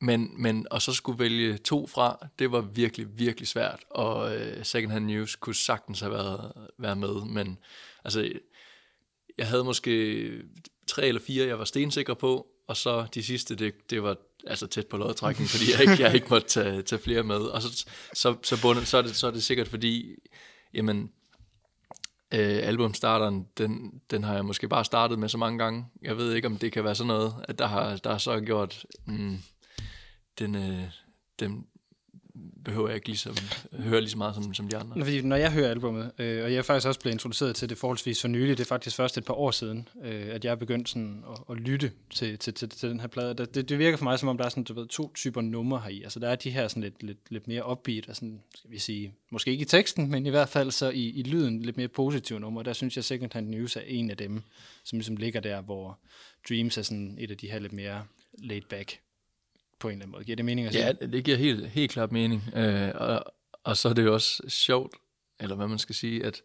men, 0.00 0.42
men 0.42 0.66
og 0.70 0.82
så 0.82 0.92
skulle 0.92 1.18
vælge 1.18 1.58
to 1.58 1.86
fra, 1.86 2.26
det 2.38 2.52
var 2.52 2.60
virkelig, 2.60 3.18
virkelig 3.18 3.48
svært, 3.48 3.80
og 3.90 4.36
øh, 4.36 4.64
Second 4.64 4.92
Hand 4.92 5.04
News 5.04 5.36
kunne 5.36 5.54
sagtens 5.54 6.00
have 6.00 6.12
været, 6.12 6.52
været 6.78 6.98
med, 6.98 7.24
men 7.24 7.58
altså, 8.04 8.32
jeg 9.38 9.46
havde 9.46 9.64
måske 9.64 10.42
tre 10.86 11.06
eller 11.06 11.20
fire, 11.20 11.46
jeg 11.46 11.58
var 11.58 11.64
stensikker 11.64 12.14
på, 12.14 12.46
og 12.66 12.76
så 12.76 13.06
de 13.14 13.22
sidste, 13.22 13.56
det, 13.56 13.90
det 13.90 14.02
var 14.02 14.16
altså 14.46 14.66
tæt 14.66 14.86
på 14.86 14.96
lodtrækning, 14.96 15.50
fordi 15.50 15.64
jeg 15.72 15.80
ikke, 15.80 16.02
jeg 16.02 16.14
ikke 16.14 16.26
måtte 16.30 16.48
tage, 16.48 16.82
tage 16.82 17.02
flere 17.02 17.22
med, 17.22 17.36
og 17.36 17.62
så, 17.62 17.86
så, 18.14 18.36
så, 18.42 18.62
bundet, 18.62 18.86
så, 18.86 18.98
er 18.98 19.02
det, 19.02 19.16
så 19.16 19.26
er 19.26 19.30
det 19.30 19.42
sikkert 19.42 19.68
fordi, 19.68 20.14
jamen, 20.74 21.12
øh, 22.34 22.60
albumstarteren, 22.62 23.46
den, 23.58 24.00
den 24.10 24.24
har 24.24 24.34
jeg 24.34 24.44
måske 24.44 24.68
bare 24.68 24.84
startet 24.84 25.18
med 25.18 25.28
så 25.28 25.38
mange 25.38 25.58
gange. 25.58 25.86
Jeg 26.02 26.16
ved 26.16 26.34
ikke, 26.34 26.46
om 26.46 26.58
det 26.58 26.72
kan 26.72 26.84
være 26.84 26.94
sådan 26.94 27.08
noget, 27.08 27.34
at 27.48 27.58
der 27.58 27.66
har, 27.66 27.96
der 27.96 28.10
har 28.10 28.18
så 28.18 28.40
gjort... 28.40 28.84
Mm, 29.04 29.38
den, 30.40 30.54
øh, 30.54 30.82
den 31.38 31.66
behøver 32.64 32.88
jeg 32.88 32.94
ikke 32.94 33.08
ligesom, 33.08 33.36
høre 33.72 34.00
lige 34.00 34.10
så 34.10 34.18
meget 34.18 34.34
som, 34.34 34.54
som 34.54 34.68
de 34.68 34.76
andre. 34.76 35.04
Fordi 35.04 35.22
når 35.22 35.36
jeg 35.36 35.52
hører 35.52 35.70
albumet, 35.70 36.12
øh, 36.18 36.44
og 36.44 36.52
jeg 36.52 36.58
er 36.58 36.62
faktisk 36.62 36.88
også 36.88 37.00
blevet 37.00 37.14
introduceret 37.14 37.56
til 37.56 37.68
det 37.68 37.78
forholdsvis 37.78 38.20
for 38.20 38.28
nylig, 38.28 38.58
det 38.58 38.64
er 38.64 38.68
faktisk 38.68 38.96
først 38.96 39.18
et 39.18 39.24
par 39.24 39.34
år 39.34 39.50
siden, 39.50 39.88
øh, 40.04 40.26
at 40.34 40.44
jeg 40.44 40.50
er 40.50 40.54
begyndt 40.54 40.88
sådan 40.88 41.24
at, 41.30 41.38
at 41.50 41.56
lytte 41.56 41.92
til, 42.14 42.38
til, 42.38 42.54
til, 42.54 42.68
til 42.68 42.90
den 42.90 43.00
her 43.00 43.06
plade. 43.06 43.34
Det, 43.34 43.68
det 43.68 43.78
virker 43.78 43.96
for 43.96 44.04
mig, 44.04 44.18
som 44.18 44.28
om 44.28 44.36
der 44.36 44.44
er 44.44 44.48
sådan, 44.48 44.64
du 44.64 44.74
ved, 44.74 44.86
to 44.88 45.12
typer 45.14 45.40
numre 45.40 45.80
her 45.80 45.88
i. 45.88 46.02
Altså 46.02 46.20
der 46.20 46.28
er 46.28 46.36
de 46.36 46.50
her 46.50 46.68
sådan 46.68 46.82
lidt, 46.82 47.02
lidt, 47.02 47.18
lidt 47.30 47.48
mere 47.48 47.70
upbeat, 47.70 48.08
og 48.08 48.16
sådan, 48.16 48.42
skal 48.54 48.70
vi 48.70 48.78
sige, 48.78 49.14
måske 49.30 49.50
ikke 49.50 49.62
i 49.62 49.66
teksten, 49.66 50.10
men 50.10 50.26
i 50.26 50.30
hvert 50.30 50.48
fald 50.48 50.70
så 50.70 50.90
i, 50.90 51.10
i 51.10 51.22
lyden 51.22 51.62
lidt 51.62 51.76
mere 51.76 51.88
positive 51.88 52.40
numre. 52.40 52.64
Der 52.64 52.72
synes 52.72 52.96
jeg, 52.96 53.04
Second 53.04 53.30
Hand 53.32 53.48
News 53.48 53.76
er 53.76 53.80
en 53.80 54.10
af 54.10 54.16
dem, 54.16 54.42
som 54.84 54.98
ligesom 54.98 55.16
ligger 55.16 55.40
der, 55.40 55.60
hvor 55.60 55.98
Dreams 56.48 56.78
er 56.78 56.82
sådan 56.82 57.16
et 57.20 57.30
af 57.30 57.36
de 57.36 57.50
her 57.50 57.58
lidt 57.58 57.72
mere 57.72 58.04
laid 58.38 58.62
back 58.70 59.00
på 59.80 59.88
en 59.88 59.92
eller 59.92 60.02
anden 60.04 60.12
måde. 60.12 60.24
Giver 60.24 60.36
det 60.36 60.44
mening 60.44 60.66
at 60.66 60.72
sige? 60.72 60.86
Ja, 60.86 60.92
det 60.92 61.24
giver 61.24 61.36
helt, 61.36 61.68
helt 61.68 61.90
klart 61.90 62.12
mening. 62.12 62.42
Øh, 62.56 62.90
og, 62.94 63.24
og 63.64 63.76
så 63.76 63.88
er 63.88 63.92
det 63.92 64.04
jo 64.04 64.14
også 64.14 64.42
sjovt, 64.48 64.94
eller 65.40 65.56
hvad 65.56 65.68
man 65.68 65.78
skal 65.78 65.94
sige, 65.94 66.24
at 66.24 66.42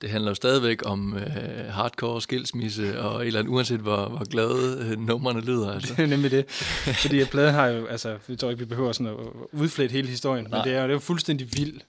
det 0.00 0.10
handler 0.10 0.30
jo 0.30 0.34
stadigvæk 0.34 0.86
om 0.86 1.16
øh, 1.16 1.66
hardcore 1.70 2.22
skilsmisse, 2.22 3.00
og 3.00 3.20
et 3.20 3.26
eller 3.26 3.40
andet, 3.40 3.52
uanset 3.52 3.80
hvor, 3.80 4.08
hvor 4.08 4.24
glade 4.24 4.90
øh, 4.90 4.98
numrene 5.00 5.40
lyder. 5.40 5.72
Altså. 5.80 5.94
Det 5.94 6.02
er 6.02 6.06
nemlig 6.06 6.30
det. 6.30 6.50
Fordi 6.50 7.24
pladen 7.24 7.54
har 7.54 7.66
jo, 7.66 7.86
altså, 7.86 8.18
vi 8.26 8.36
tror 8.36 8.50
ikke, 8.50 8.58
vi 8.58 8.64
behøver 8.64 8.92
sådan 8.92 9.12
at 9.12 9.16
udflætte 9.52 9.92
hele 9.92 10.08
historien, 10.08 10.46
Nej. 10.50 10.58
men 10.58 10.68
det 10.68 10.76
er 10.76 10.80
jo 10.80 10.82
det 10.82 10.90
er 10.90 10.94
jo 10.94 10.98
fuldstændig 10.98 11.48
vild 11.56 11.80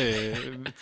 øh, 0.00 0.36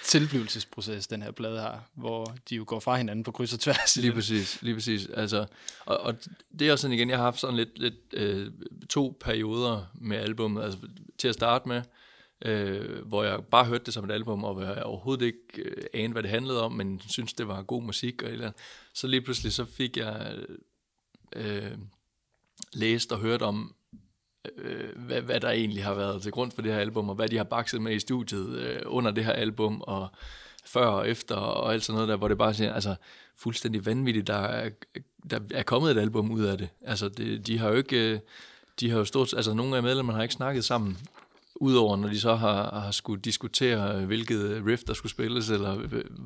tilblivelsesproces, 0.04 1.06
den 1.06 1.22
her 1.22 1.30
plade 1.30 1.60
har, 1.60 1.80
hvor 1.94 2.34
de 2.50 2.54
jo 2.54 2.64
går 2.66 2.80
fra 2.80 2.96
hinanden 2.96 3.24
på 3.24 3.32
kryds 3.32 3.52
og 3.52 3.60
tværs. 3.60 3.96
Lige 3.96 4.12
præcis, 4.12 4.62
lige 4.62 4.74
præcis. 4.74 5.08
Altså, 5.14 5.46
og, 5.86 6.00
og 6.00 6.14
det 6.58 6.68
er 6.68 6.72
også 6.72 6.82
sådan 6.82 6.94
igen, 6.94 7.10
jeg 7.10 7.18
har 7.18 7.24
haft 7.24 7.40
sådan 7.40 7.56
lidt, 7.56 7.78
lidt 7.78 7.94
øh, 8.12 8.50
to 8.90 9.16
perioder 9.20 9.90
med 10.00 10.16
albummet. 10.16 10.62
Altså, 10.62 10.78
til 11.18 11.28
at 11.28 11.34
starte 11.34 11.68
med, 11.68 11.82
øh, 12.44 13.06
hvor 13.06 13.24
jeg 13.24 13.44
bare 13.44 13.64
hørte 13.64 13.84
det 13.84 13.94
som 13.94 14.04
et 14.04 14.10
album, 14.10 14.44
og 14.44 14.54
hvor 14.54 14.64
jeg 14.64 14.82
overhovedet 14.82 15.26
ikke 15.26 15.62
øh, 15.62 15.84
anede, 15.94 16.12
hvad 16.12 16.22
det 16.22 16.30
handlede 16.30 16.62
om, 16.62 16.72
men 16.72 17.00
synes 17.08 17.32
det 17.32 17.48
var 17.48 17.62
god 17.62 17.82
musik 17.82 18.22
og 18.22 18.30
eller 18.30 18.52
Så 18.94 19.06
lige 19.06 19.20
pludselig 19.20 19.52
så 19.52 19.64
fik 19.64 19.96
jeg 19.96 20.36
øh, 21.36 21.72
læst 22.72 23.12
og 23.12 23.18
hørt 23.18 23.42
om, 23.42 23.74
øh, 24.58 24.88
hvad, 24.96 25.20
hvad 25.20 25.40
der 25.40 25.50
egentlig 25.50 25.84
har 25.84 25.94
været 25.94 26.22
til 26.22 26.32
grund 26.32 26.52
for 26.52 26.62
det 26.62 26.72
her 26.72 26.80
album, 26.80 27.08
og 27.08 27.14
hvad 27.14 27.28
de 27.28 27.36
har 27.36 27.44
bakset 27.44 27.82
med 27.82 27.94
i 27.94 27.98
studiet 27.98 28.58
øh, 28.58 28.80
under 28.86 29.10
det 29.10 29.24
her 29.24 29.32
album, 29.32 29.80
og 29.80 30.08
før 30.64 30.86
og 30.86 31.08
efter, 31.08 31.34
og 31.34 31.72
alt 31.72 31.84
sådan 31.84 31.96
noget 31.96 32.08
der, 32.08 32.16
hvor 32.16 32.28
det 32.28 32.38
bare 32.38 32.54
siger, 32.54 32.72
altså 32.72 32.94
fuldstændig 33.36 33.86
vanvittigt, 33.86 34.26
der 34.26 34.34
er, 34.34 34.70
der 35.30 35.40
er 35.50 35.62
kommet 35.62 35.90
et 35.90 36.00
album 36.00 36.30
ud 36.30 36.42
af 36.42 36.58
det. 36.58 36.68
Altså, 36.82 37.08
det, 37.08 37.46
de 37.46 37.58
har 37.58 37.68
jo 37.68 37.74
ikke... 37.74 38.12
Øh, 38.12 38.18
de 38.80 38.90
har 38.90 38.98
jo 38.98 39.04
stort, 39.04 39.34
altså 39.34 39.54
nogle 39.54 39.76
af 39.76 39.82
medlemmerne 39.82 40.16
har 40.16 40.22
ikke 40.22 40.34
snakket 40.34 40.64
sammen 40.64 40.98
Udover 41.60 41.96
når 41.96 42.08
de 42.08 42.20
så 42.20 42.34
har, 42.34 42.80
har 42.80 42.90
skulle 42.90 43.22
diskutere, 43.22 44.06
hvilket 44.06 44.62
riff 44.66 44.82
der 44.82 44.94
skulle 44.94 45.10
spilles, 45.10 45.50
eller 45.50 45.74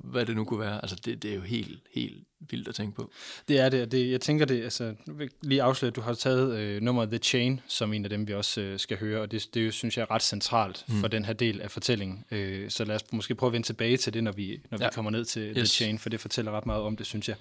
hvad 0.05 0.27
det 0.27 0.37
nu 0.37 0.45
kunne 0.45 0.61
være. 0.61 0.81
Altså 0.83 0.97
det, 1.05 1.23
det 1.23 1.31
er 1.31 1.35
jo 1.35 1.41
helt, 1.41 1.81
helt 1.95 2.25
vildt 2.41 2.69
at 2.69 2.75
tænke 2.75 2.97
på. 2.97 3.11
Det 3.49 3.61
er 3.61 3.69
det. 3.69 3.93
det 3.93 4.11
jeg 4.11 4.21
tænker 4.21 4.45
det, 4.45 4.63
altså 4.63 4.95
lige 5.43 5.63
afsløre, 5.63 5.89
at 5.89 5.97
du 5.97 6.01
har 6.01 6.15
taget 6.15 6.59
øh, 6.59 6.83
nummeret 6.83 7.11
The 7.11 7.19
Chain, 7.19 7.61
som 7.67 7.93
en 7.93 8.05
af 8.05 8.11
dem, 8.11 8.29
vi 8.29 8.35
også 8.35 8.61
øh, 8.61 8.79
skal 8.79 8.99
høre, 8.99 9.21
og 9.21 9.31
det, 9.31 9.55
det 9.55 9.75
synes 9.75 9.97
jeg 9.97 10.03
er 10.03 10.11
ret 10.11 10.23
centralt 10.23 10.85
mm. 10.89 10.95
for 11.01 11.09
den 11.09 11.25
her 11.25 11.33
del 11.33 11.61
af 11.61 11.71
fortællingen. 11.71 12.25
Øh, 12.31 12.71
så 12.71 12.85
lad 12.85 12.95
os 12.95 13.05
måske 13.13 13.35
prøve 13.35 13.49
at 13.49 13.53
vende 13.53 13.67
tilbage 13.67 13.97
til 13.97 14.15
det, 14.15 14.25
når 14.25 14.33
vi, 14.33 14.61
når 14.71 14.79
ja. 14.81 14.87
vi 14.87 14.91
kommer 14.95 15.11
ned 15.11 15.25
til 15.25 15.43
yes. 15.49 15.55
The 15.55 15.67
Chain, 15.67 15.99
for 15.99 16.09
det 16.09 16.21
fortæller 16.21 16.53
ret 16.53 16.67
meget 16.67 16.83
om 16.83 16.97
det, 16.97 17.07
synes 17.07 17.29
jeg. 17.29 17.37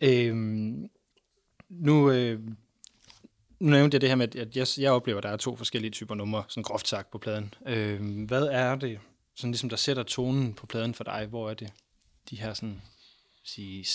Øh, 0.00 0.36
nu 1.70 2.10
øh, 2.10 2.40
nu 3.64 3.70
nævnte 3.70 3.94
jeg 3.94 4.00
det 4.00 4.08
her 4.08 4.16
med, 4.16 4.36
at 4.36 4.56
jeg, 4.56 4.66
jeg 4.78 4.92
oplever, 4.92 5.18
at 5.18 5.22
der 5.22 5.30
er 5.30 5.36
to 5.36 5.56
forskellige 5.56 5.90
typer 5.90 6.14
numre, 6.14 6.44
sådan 6.48 6.62
groft 6.62 6.88
sagt 6.88 7.10
på 7.10 7.18
pladen. 7.18 7.54
Øh, 7.66 8.24
hvad 8.26 8.42
er 8.42 8.74
det, 8.74 8.98
sådan 9.34 9.50
ligesom 9.50 9.68
der 9.68 9.76
sætter 9.76 10.02
tonen 10.02 10.54
på 10.54 10.66
pladen 10.66 10.94
for 10.94 11.04
dig? 11.04 11.26
Hvor 11.26 11.50
er 11.50 11.54
det, 11.54 11.72
de 12.30 12.36
her 12.36 12.54
sådan, 12.54 12.82
sige, 13.44 13.86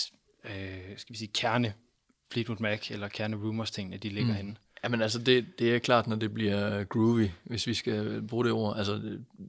øh, 0.44 0.98
skal 0.98 1.12
vi 1.12 1.18
sige, 1.18 1.30
kerne 1.34 1.74
Fleetwood 2.32 2.58
Mac 2.60 2.90
eller 2.90 3.08
kerne 3.08 3.36
Rumors 3.36 3.70
tingene, 3.70 3.96
de 3.96 4.08
ligger 4.08 4.30
mm. 4.30 4.36
henne? 4.36 4.56
Jamen 4.84 5.02
altså, 5.02 5.18
det, 5.18 5.58
det 5.58 5.74
er 5.74 5.78
klart, 5.78 6.06
når 6.06 6.16
det 6.16 6.34
bliver 6.34 6.84
groovy, 6.84 7.28
hvis 7.44 7.66
vi 7.66 7.74
skal 7.74 8.22
bruge 8.28 8.44
det 8.44 8.52
ord. 8.52 8.78
Altså, 8.78 9.00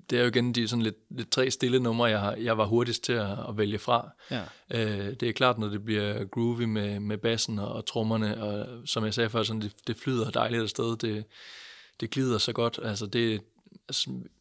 det 0.10 0.18
er 0.18 0.22
jo 0.22 0.28
igen 0.28 0.56
de 0.56 0.68
sådan 0.68 0.84
lidt, 0.84 0.96
lidt 1.10 1.32
tre 1.32 1.52
stille 1.52 1.80
numre, 1.80 2.06
jeg, 2.06 2.20
har, 2.20 2.36
jeg 2.36 2.58
var 2.58 2.66
hurtigst 2.66 3.04
til 3.04 3.14
at, 3.14 3.32
at 3.50 3.58
vælge 3.58 3.80
fra. 3.80 4.10
Ja. 4.32 4.42
Øh, 4.70 5.14
det 5.20 5.24
er 5.24 5.34
klart, 5.34 5.58
når 5.58 5.68
det 5.68 5.86
bliver 5.86 6.26
groovy 6.26 6.64
med, 6.64 7.00
med 7.00 7.18
bassen 7.18 7.60
og, 7.60 7.72
og 7.72 7.86
trommerne, 7.86 8.44
og 8.44 8.68
som 8.86 9.06
jeg 9.06 9.14
sagde 9.14 9.30
før, 9.30 9.44
sådan, 9.44 9.62
det, 9.62 9.74
det 9.88 9.98
flyder 9.98 10.30
dejligt 10.30 10.62
afsted. 10.62 10.98
Det, 10.98 11.26
det 12.00 12.10
glider 12.10 12.38
så 12.38 12.54
godt. 12.54 12.80
Altså, 12.84 13.06
det, 13.06 13.42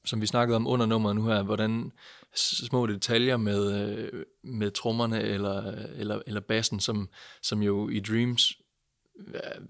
som 0.04 0.20
vi 0.20 0.26
snakkede 0.26 0.56
om 0.56 0.66
under 0.66 0.86
nummeret 0.86 1.16
nu 1.16 1.26
her, 1.26 1.42
hvordan 1.42 1.92
små 2.34 2.86
detaljer 2.86 3.36
med, 3.36 3.82
øh, 3.82 4.24
med 4.42 4.70
trommerne 4.70 5.22
eller, 5.22 5.72
eller, 5.96 6.22
eller 6.26 6.40
bassen, 6.40 6.80
som, 6.80 7.08
som 7.42 7.62
jo 7.62 7.88
i 7.88 8.00
Dreams 8.00 8.59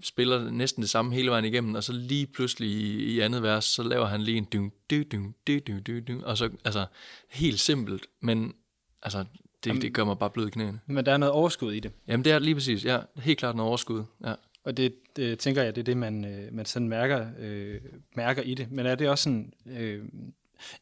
spiller 0.01 0.51
næsten 0.51 0.81
det 0.81 0.89
samme 0.89 1.13
hele 1.13 1.31
vejen 1.31 1.45
igennem, 1.45 1.75
og 1.75 1.83
så 1.83 1.93
lige 1.93 2.27
pludselig 2.27 2.69
i, 2.69 3.03
i 3.03 3.19
andet 3.19 3.43
vers, 3.43 3.65
så 3.65 3.83
laver 3.83 4.05
han 4.05 4.21
lige 4.21 4.37
en 4.37 4.45
du, 4.45 4.69
du, 4.89 5.03
du, 5.11 5.33
du, 5.47 5.59
du, 5.67 5.79
du, 5.87 5.99
du, 5.99 6.21
og 6.25 6.37
så, 6.37 6.49
altså, 6.65 6.85
helt 7.29 7.59
simpelt, 7.59 8.05
men 8.19 8.53
altså, 9.01 9.19
det, 9.63 9.69
Jamen, 9.69 9.81
det 9.81 9.93
gør 9.93 10.03
mig 10.03 10.19
bare 10.19 10.29
blød 10.29 10.47
i 10.47 10.49
knæene. 10.49 10.79
Men 10.85 11.05
der 11.05 11.13
er 11.13 11.17
noget 11.17 11.33
overskud 11.33 11.73
i 11.73 11.79
det. 11.79 11.91
Jamen, 12.07 12.23
det 12.23 12.31
er 12.31 12.39
lige 12.39 12.55
præcis, 12.55 12.85
ja, 12.85 12.99
helt 13.17 13.39
klart 13.39 13.55
noget 13.55 13.69
overskud, 13.69 14.03
ja. 14.25 14.33
Og 14.63 14.77
det, 14.77 14.93
det 15.15 15.39
tænker 15.39 15.63
jeg, 15.63 15.75
det 15.75 15.81
er 15.81 15.85
det, 15.85 15.97
man, 15.97 16.25
øh, 16.25 16.53
man 16.53 16.65
sådan 16.65 16.89
mærker, 16.89 17.27
øh, 17.39 17.81
mærker 18.15 18.41
i 18.41 18.53
det. 18.53 18.71
Men 18.71 18.85
er 18.85 18.95
det 18.95 19.09
også 19.09 19.23
sådan, 19.23 19.53
øh, 19.65 20.05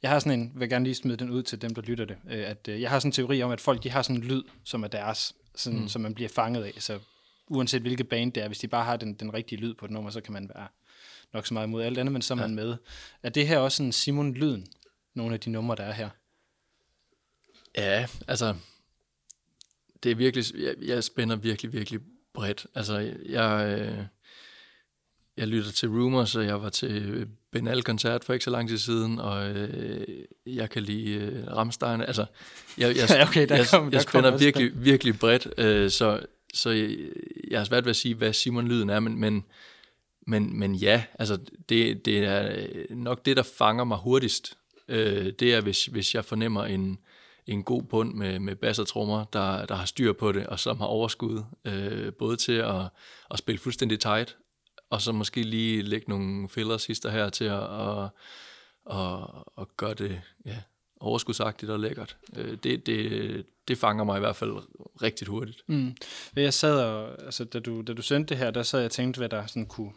jeg 0.02 0.12
har 0.12 0.20
sådan 0.20 0.40
en, 0.40 0.52
vil 0.56 0.70
gerne 0.70 0.86
lige 0.86 0.96
smide 0.96 1.18
den 1.18 1.30
ud 1.30 1.44
til 1.44 1.62
dem, 1.62 1.76
der 1.76 1.82
lytter 1.82 2.06
det, 2.06 2.18
øh, 2.30 2.50
at 2.50 2.68
øh, 2.68 2.82
jeg 2.82 2.90
har 2.90 3.00
sådan 3.00 3.08
en 3.08 3.12
teori 3.12 3.42
om, 3.44 3.52
at 3.52 3.62
folk, 3.62 3.84
de 3.84 3.90
har 3.90 4.02
sådan 4.02 4.16
en 4.16 4.24
lyd, 4.24 4.44
som 4.64 4.84
er 4.84 4.88
deres, 4.88 5.36
sådan, 5.56 5.80
mm. 5.80 5.88
som 5.88 6.02
man 6.02 6.14
bliver 6.14 6.30
fanget 6.30 6.64
af. 6.64 6.74
Så 6.80 7.00
uanset 7.50 7.82
hvilket 7.82 8.10
band 8.10 8.32
det 8.32 8.44
er, 8.44 8.48
hvis 8.48 8.60
de 8.60 8.68
bare 8.68 8.86
har 8.86 8.98
den, 8.98 9.14
den 9.14 9.34
rigtige 9.34 9.62
lyd 9.62 9.74
på 9.74 9.86
et 9.86 9.92
nummer, 9.92 10.12
så 10.12 10.22
kan 10.22 10.34
man 10.34 10.52
være 10.56 10.68
nok 11.34 11.48
så 11.48 11.54
meget 11.54 11.68
imod 11.68 11.84
alt 11.84 11.98
andet, 11.98 12.12
men 12.12 12.22
så 12.22 12.34
er 12.34 12.38
ja. 12.38 12.48
man 12.48 12.56
med. 12.56 12.78
Er 13.24 13.30
det 13.30 13.48
her 13.48 13.58
også 13.58 13.84
en 13.84 13.92
Simon-lyden, 13.92 14.68
nogle 15.14 15.34
af 15.34 15.40
de 15.40 15.50
numre, 15.50 15.76
der 15.76 15.84
er 15.84 15.94
her? 15.94 16.10
Ja, 17.78 18.08
altså, 18.28 18.56
det 20.04 20.12
er 20.12 20.16
virkelig, 20.16 20.46
jeg, 20.56 20.76
jeg 20.82 21.04
spænder 21.04 21.36
virkelig, 21.36 21.74
virkelig 21.74 22.00
bredt. 22.34 22.68
Altså, 22.76 23.14
jeg, 23.26 23.80
øh, 23.80 24.06
jeg 25.38 25.48
lytter 25.48 25.72
til 25.72 25.90
Rumors, 25.90 26.36
og 26.36 26.46
jeg 26.46 26.62
var 26.62 26.70
til 26.70 27.28
Benal-koncert 27.52 28.24
for 28.24 28.34
ikke 28.34 28.46
så 28.46 28.52
lang 28.52 28.70
tid 28.70 28.78
siden, 28.78 29.20
og 29.20 29.50
øh, 29.50 30.26
jeg 30.46 30.70
kan 30.70 30.84
lide 30.84 31.12
øh, 31.12 31.48
Ramstein. 31.48 32.02
Altså, 32.02 32.26
jeg, 32.78 32.96
jeg, 32.96 33.24
okay, 33.28 33.50
der 33.50 33.66
kom, 33.72 33.86
jeg, 33.86 33.94
jeg 33.94 34.02
spænder 34.02 34.38
virkelig, 34.38 34.84
virkelig 34.84 35.20
bredt, 35.20 35.48
øh, 35.58 35.90
så 35.90 36.26
så 36.54 36.70
jeg, 36.70 36.98
jeg 37.52 37.60
har 37.60 37.66
svært 37.66 37.86
ved 37.86 37.90
at 37.90 37.96
sige, 37.96 38.16
hvad 38.16 38.34
Simon-lyden 38.34 38.90
er, 38.90 39.00
men, 39.00 39.20
men, 39.20 39.46
men, 40.28 40.60
men 40.60 40.76
ja, 40.76 41.04
altså 41.20 41.40
det, 41.70 42.06
det 42.06 42.18
er 42.18 42.66
nok 42.90 43.26
det, 43.26 43.38
der 43.38 43.44
fanger 43.44 43.84
mig 43.84 43.98
hurtigst. 43.98 44.58
Øh, 44.88 45.34
det 45.40 45.54
er, 45.54 45.62
hvis, 45.62 45.86
hvis 45.86 46.16
jeg 46.16 46.26
fornemmer 46.26 46.66
en, 46.66 47.00
en 47.48 47.64
god 47.64 47.84
bund 47.84 48.14
med, 48.14 48.40
med 48.40 48.56
bass 48.56 48.80
og 48.80 48.88
trommer, 48.88 49.26
der, 49.34 49.66
der 49.66 49.76
har 49.76 49.86
styr 49.86 50.14
på 50.14 50.32
det, 50.32 50.48
og 50.48 50.60
som 50.60 50.78
har 50.78 50.86
overskud, 50.86 51.44
øh, 51.66 52.14
både 52.14 52.38
til 52.38 52.54
at, 52.54 52.82
at 53.32 53.40
spille 53.40 53.60
fuldstændig 53.60 54.00
tight, 54.00 54.38
og 54.90 55.02
så 55.02 55.12
måske 55.12 55.44
lige 55.44 55.82
lægge 55.82 56.10
nogle 56.10 56.50
fillers 56.50 56.86
hister 56.86 57.10
her 57.10 57.30
til 57.30 57.46
at, 57.46 57.64
at, 57.64 58.10
at, 58.92 59.20
at 59.58 59.78
gøre 59.78 59.94
det 59.94 60.22
ja, 60.46 60.58
overskudsagtigt 61.00 61.72
og 61.72 61.80
lækkert. 61.80 62.18
Øh, 62.36 62.58
det, 62.64 62.86
det, 62.86 63.46
det 63.70 63.78
fanger 63.78 64.04
mig 64.04 64.18
i 64.18 64.20
hvert 64.20 64.36
fald 64.36 64.52
rigtig 65.02 65.28
hurtigt. 65.28 65.62
Mm. 65.68 65.96
Jeg 66.36 66.54
sad 66.54 66.82
og, 66.82 67.24
altså, 67.26 67.44
da 67.44 67.60
du, 67.60 67.82
da 67.82 67.94
du 67.94 68.02
sendte 68.02 68.30
det 68.30 68.38
her, 68.38 68.52
der 68.52 68.64
sad 68.64 68.80
jeg 68.80 68.86
og 68.86 68.92
tænkte, 68.92 69.18
hvad 69.18 69.30
der 69.30 69.46
sådan 69.46 69.66
kunne, 69.66 69.92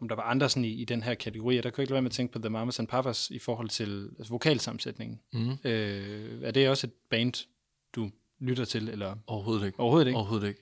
om 0.00 0.08
der 0.08 0.16
var 0.16 0.22
andre 0.22 0.48
sådan 0.48 0.64
i, 0.64 0.68
i 0.68 0.84
den 0.84 1.02
her 1.02 1.14
kategori, 1.14 1.58
og 1.58 1.64
der 1.64 1.70
kunne 1.70 1.80
jeg 1.80 1.84
ikke 1.84 1.90
lade 1.90 1.96
være 1.96 2.02
med 2.02 2.10
at 2.10 2.14
tænke 2.14 2.32
på 2.32 2.38
The 2.38 2.48
Mamas 2.48 2.78
and 2.78 2.88
Papas 2.88 3.30
i 3.30 3.38
forhold 3.38 3.68
til 3.68 4.10
altså, 4.18 4.32
vokalsammensætningen. 4.32 5.20
Mm. 5.32 5.50
Øh, 5.64 6.42
er 6.42 6.50
det 6.50 6.68
også 6.68 6.86
et 6.86 6.92
band, 7.10 7.46
du 7.94 8.10
lytter 8.40 8.64
til? 8.64 8.88
Eller? 8.88 9.14
Overhovedet 9.26 9.66
ikke. 9.66 9.80
Overhovedet 9.80 10.06
ikke? 10.06 10.16
Overhovedet 10.16 10.48
ikke. 10.48 10.60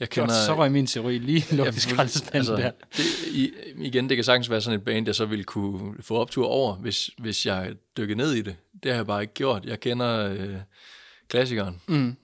Jeg 0.00 0.10
kender, 0.10 0.26
Godt, 0.26 0.44
så 0.46 0.56
røg 0.56 0.72
min 0.72 0.86
teori 0.86 1.18
lige 1.18 1.44
lukket 1.56 1.82
skraldespanden 1.82 2.38
altså, 2.38 2.56
der. 2.56 2.70
Det, 2.96 3.04
i, 3.32 3.52
igen, 3.76 4.08
det 4.08 4.16
kan 4.16 4.24
sagtens 4.24 4.50
være 4.50 4.60
sådan 4.60 4.78
et 4.78 4.84
band, 4.84 5.06
jeg 5.06 5.14
så 5.14 5.26
ville 5.26 5.44
kunne 5.44 6.02
få 6.02 6.16
optur 6.16 6.46
over, 6.46 6.74
hvis, 6.74 7.10
hvis 7.18 7.46
jeg 7.46 7.74
dykkede 7.96 8.18
ned 8.18 8.32
i 8.32 8.42
det. 8.42 8.56
Det 8.82 8.90
har 8.90 8.96
jeg 8.96 9.06
bare 9.06 9.22
ikke 9.22 9.34
gjort. 9.34 9.64
Jeg 9.64 9.80
kender 9.80 10.32
øh, 10.32 10.56
klassikeren. 11.28 11.80
Mm. 11.86 12.16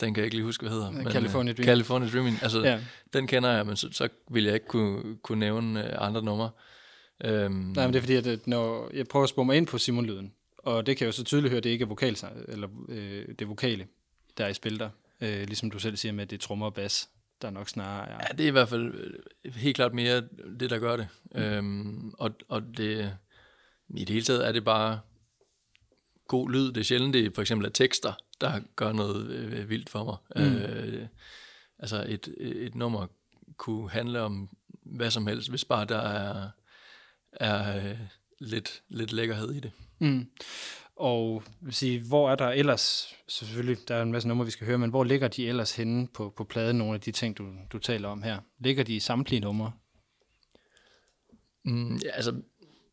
Den 0.00 0.14
kan 0.14 0.20
jeg 0.20 0.24
ikke 0.24 0.36
lige 0.36 0.44
huske, 0.44 0.62
hvad 0.62 0.72
hedder. 0.72 0.90
Men, 0.90 1.10
California 1.10 1.52
Dreaming. 1.52 1.66
California 1.66 2.08
Dreaming. 2.08 2.38
Altså, 2.42 2.62
ja. 2.62 2.80
den 3.12 3.26
kender 3.26 3.50
jeg, 3.50 3.66
men 3.66 3.76
så, 3.76 3.88
så 3.92 4.08
vil 4.30 4.44
jeg 4.44 4.54
ikke 4.54 4.66
kunne, 4.66 5.16
kunne 5.22 5.40
nævne 5.40 5.86
øh, 5.86 6.06
andre 6.06 6.22
numre. 6.22 6.50
Øhm, 7.24 7.52
Nej, 7.52 7.86
men 7.86 7.92
det 7.92 7.98
er 7.98 8.02
fordi, 8.02 8.30
at 8.30 8.46
når 8.46 8.90
jeg 8.94 9.06
prøver 9.06 9.24
at 9.24 9.28
spore 9.28 9.44
mig 9.44 9.56
ind 9.56 9.66
på 9.66 9.78
Simon 9.78 10.06
Lyden, 10.06 10.32
og 10.58 10.86
det 10.86 10.96
kan 10.96 11.04
jeg 11.04 11.06
jo 11.06 11.16
så 11.16 11.24
tydeligt 11.24 11.50
høre, 11.50 11.58
at 11.58 11.64
det 11.64 11.70
ikke 11.70 11.82
er 11.82 11.86
vokal, 11.86 12.18
eller 12.48 12.68
øh, 12.88 13.24
det 13.38 13.48
vokale, 13.48 13.86
der 14.38 14.44
er 14.44 14.48
i 14.48 14.54
spil 14.54 14.78
der. 14.78 14.90
Øh, 15.20 15.46
ligesom 15.46 15.70
du 15.70 15.78
selv 15.78 15.96
siger 15.96 16.12
med, 16.12 16.22
at 16.22 16.30
det 16.30 16.36
er 16.36 16.40
trommer 16.40 16.66
og 16.66 16.74
bas, 16.74 17.08
der 17.42 17.50
nok 17.50 17.68
snarere 17.68 18.08
er... 18.08 18.14
Ja, 18.14 18.36
det 18.36 18.44
er 18.44 18.48
i 18.48 18.50
hvert 18.50 18.68
fald 18.68 18.94
øh, 19.44 19.54
helt 19.54 19.76
klart 19.76 19.94
mere 19.94 20.22
det, 20.60 20.70
der 20.70 20.78
gør 20.78 20.96
det. 20.96 21.08
Mm. 21.34 21.40
Øhm, 21.40 22.14
og, 22.18 22.30
og 22.48 22.62
det, 22.76 23.16
i 23.88 24.04
det 24.04 24.08
hele 24.08 24.24
taget 24.24 24.48
er 24.48 24.52
det 24.52 24.64
bare 24.64 25.00
god 26.28 26.50
lyd. 26.50 26.66
Det 26.66 26.76
er 26.76 26.84
sjældent, 26.84 27.14
det 27.14 27.34
for 27.34 27.40
eksempel 27.42 27.66
er 27.66 27.70
tekster, 27.70 28.12
der 28.40 28.60
gør 28.76 28.92
noget 28.92 29.30
øh, 29.30 29.68
vildt 29.68 29.90
for 29.90 30.04
mig. 30.04 30.46
Mm. 30.46 30.56
Øh, 30.56 31.06
altså 31.78 32.04
et, 32.08 32.34
et 32.38 32.74
nummer 32.74 33.06
kunne 33.56 33.90
handle 33.90 34.20
om 34.20 34.50
hvad 34.82 35.10
som 35.10 35.26
helst, 35.26 35.50
hvis 35.50 35.64
bare 35.64 35.84
der 35.84 35.98
er, 35.98 36.50
er 37.32 37.76
øh, 37.90 37.98
lidt, 38.38 38.82
lidt 38.88 39.12
lækkerhed 39.12 39.52
i 39.52 39.60
det. 39.60 39.72
Mm. 39.98 40.30
Og 40.96 41.42
vil 41.60 41.74
sige, 41.74 42.00
hvor 42.08 42.30
er 42.30 42.34
der 42.34 42.48
ellers, 42.48 43.14
selvfølgelig, 43.28 43.88
der 43.88 43.94
er 43.94 44.02
en 44.02 44.12
masse 44.12 44.28
numre, 44.28 44.44
vi 44.44 44.50
skal 44.50 44.66
høre, 44.66 44.78
men 44.78 44.90
hvor 44.90 45.04
ligger 45.04 45.28
de 45.28 45.48
ellers 45.48 45.76
henne 45.76 46.08
på, 46.08 46.32
på 46.36 46.44
pladen, 46.44 46.78
nogle 46.78 46.94
af 46.94 47.00
de 47.00 47.12
ting, 47.12 47.38
du, 47.38 47.48
du 47.72 47.78
taler 47.78 48.08
om 48.08 48.22
her? 48.22 48.38
Ligger 48.58 48.84
de 48.84 48.96
i 48.96 49.00
samtlige 49.00 49.40
numre? 49.40 49.72
Mm, 51.64 51.96
ja, 51.96 52.10
altså, 52.10 52.30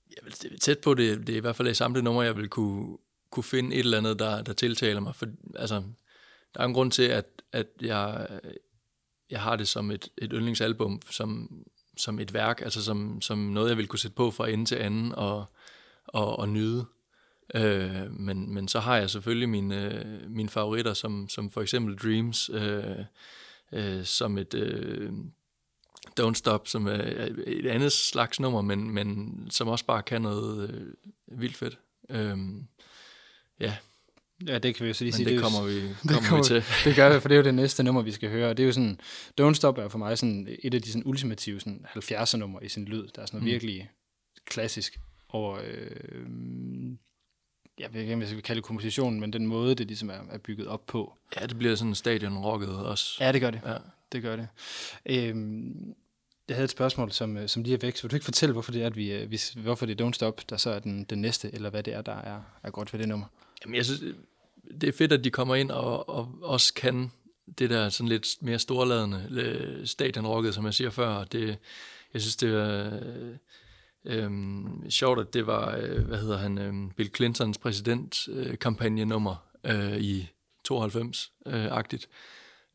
jeg 0.10 0.24
vil, 0.24 0.60
tæt 0.60 0.80
på 0.80 0.94
det, 0.94 1.27
det 1.27 1.34
er 1.34 1.38
i 1.38 1.42
hvert 1.42 1.56
fald 1.56 1.68
i 1.68 1.74
samtlige 1.74 2.04
numre, 2.04 2.25
jeg 2.25 2.38
vil 2.38 2.50
kunne, 2.50 2.98
kunne 3.32 3.44
finde 3.44 3.76
et 3.76 3.80
eller 3.80 3.98
andet, 3.98 4.20
der, 4.20 4.42
der 4.42 4.54
tiltaler 4.54 5.00
mig. 5.00 5.16
For, 5.16 5.28
altså, 5.56 5.84
der 6.56 6.62
er 6.62 6.66
en 6.66 6.74
grund 6.74 6.92
til, 6.92 7.04
at, 7.04 7.26
at 7.52 7.68
jeg, 7.82 8.28
jeg 9.30 9.42
har 9.42 9.56
det 9.56 9.68
som 9.68 9.92
et, 9.92 10.10
et 10.18 10.32
yndlingsalbum, 10.34 11.02
som, 11.10 11.50
som 11.98 12.20
et 12.20 12.34
værk, 12.34 12.62
altså 12.62 12.84
som, 12.84 13.22
som 13.22 13.38
noget, 13.38 13.70
jeg 13.70 13.78
vil 13.78 13.88
kunne 13.88 14.00
sætte 14.00 14.16
på 14.16 14.32
fra 14.32 14.50
ende 14.50 14.66
til 14.66 14.76
anden 14.76 15.12
og, 15.12 15.46
og, 16.08 16.40
og 16.40 16.50
nyde. 16.50 16.86
Øh, 17.56 18.12
men, 18.12 18.54
men 18.54 18.68
så 18.68 18.80
har 18.80 18.98
jeg 18.98 19.10
selvfølgelig 19.10 19.50
mine, 19.50 20.22
mine 20.30 20.50
favoritter, 20.50 20.94
som, 20.94 21.30
som 21.30 21.50
for 21.50 21.62
eksempel 21.62 21.98
Dreams, 21.98 22.50
øh, 22.54 22.96
øh, 23.72 24.06
som 24.06 24.38
et 24.38 24.54
øh, 24.54 25.12
Don't 26.20 26.34
Stop, 26.34 26.68
som 26.68 26.88
er 26.88 27.28
et 27.48 27.66
andet 27.66 27.92
slags 27.92 28.40
nummer, 28.40 28.62
men, 28.62 28.92
men 28.92 29.48
som 29.50 29.68
også 29.68 29.86
bare 29.86 30.04
kan 30.04 30.22
noget 30.22 30.70
øh, 30.70 30.94
vildt 31.42 31.56
fedt. 31.56 31.80
Øhm, 32.10 32.68
ja, 33.60 33.76
Ja, 34.48 34.58
det 34.60 34.76
kan 34.76 34.84
vi 34.84 34.88
jo 34.88 34.94
så 34.94 35.04
lige 35.04 35.12
men 35.12 35.16
sige. 35.18 35.30
det 35.30 35.36
jo- 35.36 35.42
kommer 35.42 35.64
vi, 35.64 35.82
det 35.90 35.98
kommer 36.08 36.22
kommer 36.30 36.38
vi 36.44 36.48
til. 36.48 36.64
Det 36.86 36.96
gør 36.96 37.14
vi, 37.14 37.20
for 37.20 37.28
det 37.30 37.36
er 37.36 37.40
jo 37.40 37.44
det 37.44 37.54
næste 37.54 37.84
nummer, 37.84 38.02
vi 38.02 38.12
skal 38.12 38.30
høre. 38.30 38.50
Og 38.50 38.58
det 38.58 38.64
er 38.64 38.68
jo 38.68 38.74
sådan, 38.74 39.00
Don't 39.42 39.54
Stop 39.54 39.78
er 39.78 39.88
for 39.90 39.98
mig 39.98 40.18
sådan 40.18 40.58
et 40.64 40.74
af 40.74 40.82
de 40.82 40.88
sådan 40.92 41.04
ultimative 41.06 41.60
sådan 41.60 41.86
70'er 41.96 42.38
nummer 42.38 42.60
i 42.60 42.70
sin 42.70 42.86
lyd. 42.86 43.08
Der 43.16 43.22
er 43.22 43.26
sådan 43.26 43.38
noget 43.38 43.42
Mm. 43.44 43.52
virkelig 43.52 43.90
klassisk 44.46 45.00
over, 45.30 45.60
øh, 45.68 46.26
jeg 47.80 47.94
ved 47.94 48.02
ikke, 48.02 48.14
om 48.14 48.20
jeg 48.20 48.30
skal 48.30 48.42
kalde 48.42 48.58
det 48.62 48.66
kompositionen, 48.66 49.20
men 49.20 49.34
den 49.34 49.48
måde, 49.48 49.76
det 49.76 49.88
ligesom 49.88 50.10
er, 50.10 50.20
er 50.32 50.38
bygget 50.38 50.68
op 50.68 50.86
på. 50.88 51.14
Ja, 51.42 51.46
det 51.46 51.58
bliver 51.58 51.76
sådan 51.76 51.96
stadion-rocket 51.96 52.70
også. 52.70 53.18
Ja, 53.26 53.32
det 53.32 53.42
gør 53.42 53.52
det. 53.52 53.62
Ja. 53.66 53.76
Det 54.12 54.22
gør 54.22 54.36
det. 54.36 54.48
Øhm, 55.06 55.94
jeg 56.48 56.56
havde 56.56 56.64
et 56.66 56.70
spørgsmål, 56.72 57.12
som, 57.12 57.38
øh, 57.38 57.50
som 57.50 57.64
lige 57.64 57.74
er 57.74 57.80
væk. 57.82 57.96
Så 57.98 58.04
vil 58.04 58.12
du 58.12 58.16
ikke 58.16 58.26
fortælle, 58.26 58.54
hvorfor 58.54 58.72
det 58.72 58.82
er, 58.82 58.88
at 58.88 58.96
vi, 58.96 59.12
øh, 59.12 59.32
vi, 59.32 59.40
hvorfor 59.56 59.86
det 59.86 60.02
er 60.02 60.08
Don't 60.08 60.14
Stop, 60.14 60.42
der 60.50 60.58
så 60.58 60.70
er 60.70 60.80
den, 60.80 61.04
den 61.04 61.22
næste, 61.22 61.54
eller 61.54 61.70
hvad 61.70 61.84
det 61.84 61.94
er, 61.94 62.02
der 62.02 62.16
er, 62.16 62.42
er 62.64 62.70
godt 62.72 62.94
ved 62.94 63.00
det 63.00 63.08
nummer? 63.10 63.26
Jamen, 63.66 63.76
jeg 63.76 63.86
synes, 63.86 64.16
det 64.82 64.90
er 64.90 64.94
fedt, 64.98 65.12
at 65.12 65.24
de 65.24 65.32
kommer 65.32 65.56
ind 65.56 65.72
og, 65.72 66.10
og 66.10 66.40
også 66.42 66.74
kan 66.74 67.12
det 67.60 67.70
der 67.70 67.90
sådan 67.90 68.08
lidt 68.08 68.28
mere 68.42 68.60
storladende 68.60 69.28
øh, 69.32 69.88
stadionrocket, 69.88 70.54
som 70.54 70.66
jeg 70.66 70.74
siger 70.74 70.90
før. 70.90 71.24
Det, 71.24 71.58
jeg 72.14 72.22
synes, 72.22 72.36
det 72.36 72.54
er 72.54 73.00
øh, 73.04 73.36
øh, 74.06 74.32
sjovt, 74.90 75.20
at 75.20 75.34
det 75.34 75.48
var, 75.48 75.76
øh, 75.76 76.06
hvad 76.06 76.18
hedder 76.18 76.38
han, 76.38 76.58
øh, 76.58 76.74
Bill 76.96 77.16
Clintons 77.16 77.58
præsidentkampagnenummer 77.58 79.36
øh, 79.64 79.98
i 79.98 80.30
92-agtigt. 80.72 82.06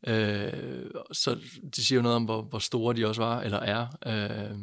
Øh, 0.07 0.43
øh, 0.43 0.91
så 1.11 1.39
det 1.75 1.85
siger 1.85 1.97
jo 1.97 2.01
noget 2.01 2.15
om, 2.15 2.23
hvor, 2.23 2.41
hvor 2.41 2.59
store 2.59 2.95
de 2.95 3.07
også 3.07 3.21
var, 3.21 3.41
eller 3.41 3.59
er. 3.59 3.87
Øh, 4.05 4.57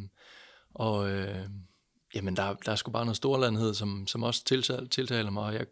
og 0.74 1.10
øh, 1.10 1.46
jamen, 2.14 2.36
der, 2.36 2.54
der 2.54 2.72
er 2.72 2.76
sgu 2.76 2.90
bare 2.90 3.04
noget 3.04 3.16
storlandhed, 3.16 3.74
som, 3.74 4.06
som 4.06 4.22
også 4.22 4.44
tiltaler, 4.44 4.86
tiltaler 4.86 5.30
mig, 5.30 5.44
og 5.44 5.54
jeg 5.54 5.66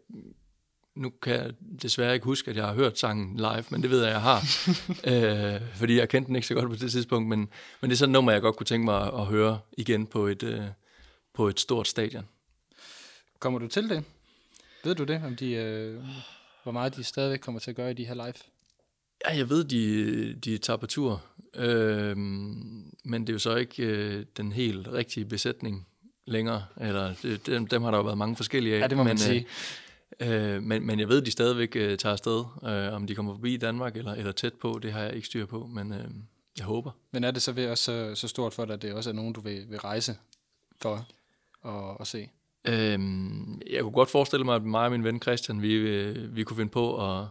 nu 0.95 1.09
kan 1.21 1.33
jeg 1.33 1.53
desværre 1.81 2.13
ikke 2.13 2.23
huske, 2.23 2.51
at 2.51 2.57
jeg 2.57 2.65
har 2.65 2.73
hørt 2.73 2.99
sangen 2.99 3.37
live, 3.37 3.63
men 3.69 3.81
det 3.81 3.89
ved 3.89 4.03
jeg, 4.03 4.11
jeg 4.11 4.21
har. 4.21 4.39
øh, 5.11 5.61
fordi 5.75 5.97
jeg 5.97 6.09
kendte 6.09 6.27
den 6.27 6.35
ikke 6.35 6.47
så 6.47 6.53
godt 6.53 6.69
på 6.69 6.75
det 6.75 6.91
tidspunkt, 6.91 7.29
men, 7.29 7.39
men 7.81 7.89
det 7.89 7.95
er 7.95 7.97
sådan 7.97 8.11
et 8.11 8.13
nummer, 8.13 8.31
jeg 8.31 8.41
godt 8.41 8.55
kunne 8.55 8.65
tænke 8.65 8.85
mig 8.85 9.01
at, 9.01 9.13
at 9.13 9.25
høre 9.25 9.59
igen 9.77 10.05
på 10.07 10.27
et, 10.27 10.43
øh, 10.43 10.63
på 11.33 11.47
et 11.47 11.59
stort 11.59 11.87
stadion. 11.87 12.27
Kommer 13.39 13.59
du 13.59 13.67
til 13.67 13.89
det? 13.89 14.03
Ved 14.83 14.95
du 14.95 15.03
det, 15.03 15.21
om 15.25 15.35
de, 15.35 15.51
øh, 15.51 16.03
hvor 16.63 16.71
meget 16.71 16.95
de 16.95 17.03
stadigvæk 17.03 17.39
kommer 17.39 17.59
til 17.59 17.69
at 17.69 17.75
gøre 17.75 17.91
i 17.91 17.93
de 17.93 18.05
her 18.05 18.13
live? 18.13 18.33
Ja, 19.25 19.37
jeg 19.37 19.49
ved, 19.49 19.63
de, 19.63 20.33
de 20.33 20.57
tager 20.57 20.77
på 20.77 20.87
tur, 20.87 21.23
øh, 21.55 22.17
men 22.17 23.21
det 23.21 23.29
er 23.29 23.33
jo 23.33 23.39
så 23.39 23.55
ikke 23.55 23.83
øh, 23.83 24.25
den 24.37 24.51
helt 24.51 24.87
rigtige 24.87 25.25
besætning 25.25 25.87
længere. 26.27 26.65
Eller, 26.81 27.13
det, 27.21 27.45
dem, 27.45 27.67
dem 27.67 27.81
har 27.81 27.91
der 27.91 27.97
jo 27.97 28.03
været 28.03 28.17
mange 28.17 28.35
forskellige 28.35 28.75
af. 28.75 28.79
Ja, 28.79 28.87
det 28.87 28.97
må 28.97 29.03
man 29.03 29.11
men, 29.11 29.17
sige. 29.17 29.47
Øh, 30.19 30.63
men, 30.63 30.85
men 30.85 30.99
jeg 30.99 31.09
ved, 31.09 31.21
de 31.21 31.31
stadigvæk 31.31 31.75
øh, 31.75 31.97
tager 31.97 32.13
afsted. 32.13 32.43
Øh, 32.63 32.93
om 32.93 33.07
de 33.07 33.15
kommer 33.15 33.33
forbi 33.33 33.57
Danmark 33.57 33.95
eller, 33.95 34.13
eller 34.13 34.31
tæt 34.31 34.53
på, 34.53 34.79
det 34.81 34.93
har 34.93 35.01
jeg 35.01 35.15
ikke 35.15 35.27
styr 35.27 35.45
på, 35.45 35.65
men 35.65 35.93
øh, 35.93 36.05
jeg 36.57 36.65
håber. 36.65 36.91
Men 37.11 37.23
er 37.23 37.31
det 37.31 37.41
så 37.41 37.51
ved 37.51 37.69
også 37.69 37.83
så, 37.83 38.15
så 38.15 38.27
stort 38.27 38.53
for 38.53 38.65
dig, 38.65 38.73
at 38.73 38.81
det 38.81 38.93
også 38.93 39.09
er 39.09 39.13
nogen, 39.13 39.33
du 39.33 39.41
vil, 39.41 39.65
vil 39.69 39.79
rejse 39.79 40.15
for 40.81 41.07
at, 41.65 41.97
at 41.99 42.07
se? 42.07 42.29
Øhm, 42.67 43.61
jeg 43.69 43.81
kunne 43.81 43.91
godt 43.91 44.09
forestille 44.09 44.45
mig, 44.45 44.55
at 44.55 44.63
mig 44.63 44.85
og 44.85 44.91
min 44.91 45.03
ven 45.03 45.21
Christian, 45.21 45.61
vi, 45.61 45.73
øh, 45.73 46.35
vi 46.35 46.43
kunne 46.43 46.57
finde 46.57 46.71
på 46.71 47.11
at 47.11 47.27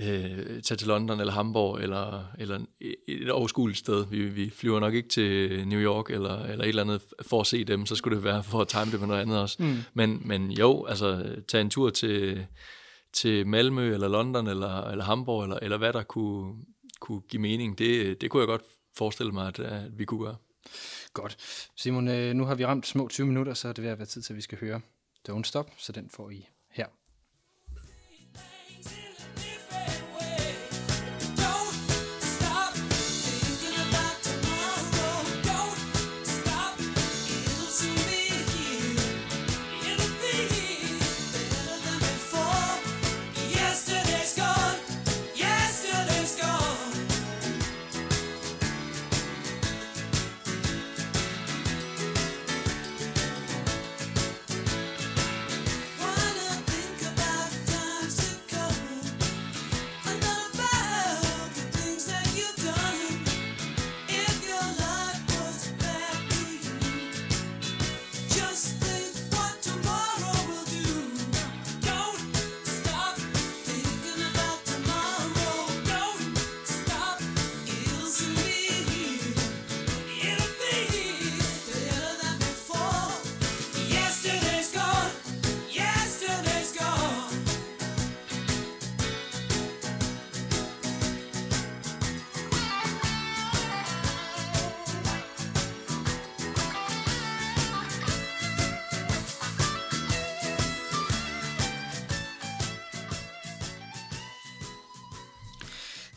øh, 0.00 0.62
tage 0.62 0.78
til 0.78 0.88
London 0.88 1.20
eller 1.20 1.32
Hamburg 1.32 1.80
eller, 1.80 2.24
eller 2.38 2.60
et 3.08 3.30
overskueligt 3.30 3.78
sted. 3.78 4.06
Vi, 4.06 4.28
vi 4.28 4.50
flyver 4.50 4.80
nok 4.80 4.94
ikke 4.94 5.08
til 5.08 5.68
New 5.68 5.80
York 5.80 6.10
eller, 6.10 6.42
eller 6.44 6.64
et 6.64 6.68
eller 6.68 6.82
andet 6.82 7.02
for 7.22 7.40
at 7.40 7.46
se 7.46 7.64
dem, 7.64 7.86
så 7.86 7.96
skulle 7.96 8.16
det 8.16 8.24
være 8.24 8.44
for 8.44 8.60
at 8.60 8.68
time 8.68 8.84
det 8.84 9.00
med 9.00 9.08
noget 9.08 9.20
andet 9.20 9.38
også. 9.38 9.62
Mm. 9.62 9.76
Men, 9.94 10.22
men 10.24 10.50
jo, 10.50 10.84
altså 10.84 11.36
tage 11.48 11.60
en 11.60 11.70
tur 11.70 11.90
til, 11.90 12.46
til 13.12 13.46
Malmø 13.46 13.94
eller 13.94 14.08
London 14.08 14.46
eller, 14.46 14.82
eller 14.82 15.04
Hamburg 15.04 15.42
eller, 15.42 15.58
eller 15.62 15.76
hvad 15.76 15.92
der 15.92 16.02
kunne, 16.02 16.54
kunne 17.00 17.20
give 17.20 17.42
mening, 17.42 17.78
det, 17.78 18.20
det 18.20 18.30
kunne 18.30 18.40
jeg 18.40 18.48
godt 18.48 18.62
forestille 18.96 19.32
mig, 19.32 19.48
at, 19.48 19.58
at 19.58 19.98
vi 19.98 20.04
kunne 20.04 20.24
gøre. 20.24 20.36
Godt. 21.14 21.36
Simon, 21.76 22.08
øh, 22.08 22.34
nu 22.34 22.44
har 22.44 22.54
vi 22.54 22.66
ramt 22.66 22.86
små 22.86 23.08
20 23.08 23.26
minutter, 23.26 23.54
så 23.54 23.68
er 23.68 23.72
det 23.72 23.84
ved 23.84 23.90
at 23.90 23.98
være 23.98 24.06
tid 24.06 24.22
til, 24.22 24.32
at 24.32 24.36
vi 24.36 24.42
skal 24.42 24.58
høre 24.58 24.80
Don't 25.28 25.42
Stop, 25.42 25.70
så 25.78 25.92
den 25.92 26.10
får 26.10 26.30
I 26.30 26.48
her. 26.70 26.86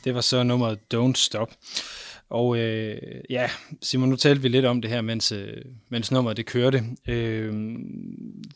Det 0.10 0.16
var 0.16 0.22
så 0.22 0.44
nummeret 0.44 0.80
Don't 0.94 1.14
Stop. 1.16 1.52
Og 2.30 2.58
øh, 2.58 2.98
ja, 3.30 3.50
Simon, 3.82 4.10
nu 4.10 4.16
talte 4.16 4.42
vi 4.42 4.48
lidt 4.48 4.66
om 4.66 4.82
det 4.82 4.92
her, 4.92 5.02
mens, 5.02 5.32
øh, 5.32 5.54
mens 5.90 6.12
nummeret 6.12 6.38
det 6.38 6.46
kørte. 6.46 6.84
Øh, 7.08 7.76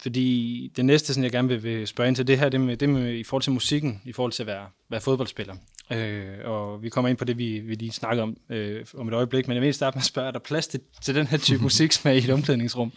fordi 0.02 0.72
det 0.76 0.86
næste, 0.86 1.08
sådan, 1.08 1.24
jeg 1.24 1.32
gerne 1.32 1.48
vil, 1.48 1.64
vil 1.64 1.88
spørge 1.88 2.08
ind 2.08 2.16
til, 2.16 2.28
det 2.28 2.40
her, 2.40 2.50
det 2.50 2.62
med, 2.62 2.78
det 2.78 2.90
med 2.90 3.14
i 3.14 3.24
forhold 3.24 3.42
til 3.42 3.52
musikken, 3.52 4.02
i 4.06 4.12
forhold 4.12 4.32
til 4.32 4.44
at 4.44 4.48
være, 4.48 4.66
være 4.90 5.02
fodboldspiller. 5.02 5.56
Øh, 5.92 6.38
og 6.46 6.84
vi 6.84 6.90
kommer 6.90 7.10
ind 7.10 7.18
på 7.18 7.26
det, 7.26 7.38
vi, 7.38 7.60
vi 7.60 7.76
lige 7.76 7.92
snakker 7.92 8.24
om 8.24 8.38
øh, 8.50 8.86
om 8.98 9.08
et 9.08 9.14
øjeblik, 9.14 9.48
men 9.48 9.56
jeg 9.56 9.64
vil 9.64 9.74
starte 9.74 9.96
med 9.96 10.02
at 10.02 10.06
spørge, 10.06 10.28
er 10.28 10.32
der 10.32 10.40
plads 10.40 10.68
til, 10.68 10.80
til 11.04 11.16
den 11.16 11.28
her 11.28 11.38
type 11.38 11.64
musiksmag 11.68 12.16
i 12.16 12.24
et 12.24 12.30
omklædningsrum? 12.30 12.92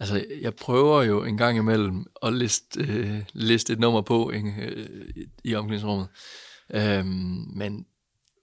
Altså, 0.00 0.24
jeg 0.40 0.54
prøver 0.54 1.02
jo 1.02 1.24
en 1.24 1.36
gang 1.36 1.58
imellem 1.58 2.06
at 2.22 2.32
liste, 2.32 2.80
øh, 2.80 3.22
liste 3.32 3.72
et 3.72 3.78
nummer 3.78 4.00
på 4.00 4.30
ikke, 4.30 4.52
øh, 4.58 4.86
i 5.44 5.54
omklædningsrummet. 5.54 6.08
Øhm, 6.70 7.44
men 7.54 7.86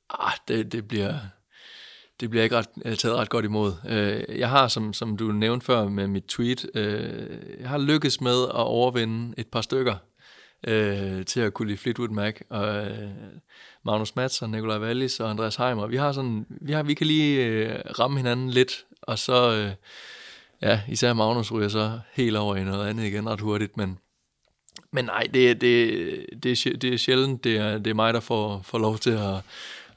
ah, 0.09 0.33
det, 0.47 0.71
det, 0.71 0.87
bliver, 0.87 1.13
det 2.19 2.29
bliver 2.29 2.43
ikke 2.43 2.57
ret, 2.57 2.99
taget 2.99 3.17
ret 3.17 3.29
godt 3.29 3.45
imod. 3.45 3.73
Øh, 3.89 4.39
jeg 4.39 4.49
har, 4.49 4.67
som, 4.67 4.93
som 4.93 5.17
du 5.17 5.31
nævnte 5.31 5.65
før 5.65 5.87
med 5.87 6.07
mit 6.07 6.23
tweet, 6.23 6.65
øh, 6.75 7.59
jeg 7.59 7.69
har 7.69 7.77
lykkes 7.77 8.21
med 8.21 8.43
at 8.43 8.55
overvinde 8.55 9.33
et 9.37 9.47
par 9.47 9.61
stykker 9.61 9.95
øh, 10.67 11.25
til 11.25 11.39
at 11.39 11.53
kunne 11.53 11.67
lide 11.67 11.77
Fleetwood 11.77 12.09
Mac. 12.09 12.35
Og, 12.49 12.85
øh, 12.85 13.09
Magnus 13.85 14.15
Madsen, 14.15 14.51
Nikolaj 14.51 14.79
Wallis 14.79 15.19
og 15.19 15.29
Andreas 15.29 15.55
Heimer. 15.55 15.87
Vi, 15.87 15.97
har 15.97 16.11
sådan, 16.11 16.45
vi, 16.49 16.71
har, 16.71 16.83
vi 16.83 16.93
kan 16.93 17.07
lige 17.07 17.45
øh, 17.45 17.79
ramme 17.99 18.17
hinanden 18.17 18.49
lidt, 18.49 18.85
og 19.01 19.19
så... 19.19 19.51
Øh, 19.51 19.71
ja, 20.61 20.81
især 20.87 21.13
Magnus 21.13 21.51
ryger 21.51 21.69
så 21.69 21.99
helt 22.13 22.37
over 22.37 22.55
i 22.55 22.63
noget 22.63 22.89
andet 22.89 23.03
igen 23.03 23.29
ret 23.29 23.41
hurtigt, 23.41 23.77
men, 23.77 23.97
men 24.91 25.05
nej, 25.05 25.27
det, 25.33 25.61
det, 25.61 26.25
det, 26.43 26.81
det 26.81 26.93
er 26.93 26.97
sjældent, 26.97 27.43
det 27.43 27.57
er, 27.57 27.77
det 27.77 27.87
er 27.87 27.93
mig, 27.93 28.13
der 28.13 28.19
får, 28.19 28.61
får 28.63 28.77
lov 28.77 28.97
til 28.97 29.11
at, 29.11 29.35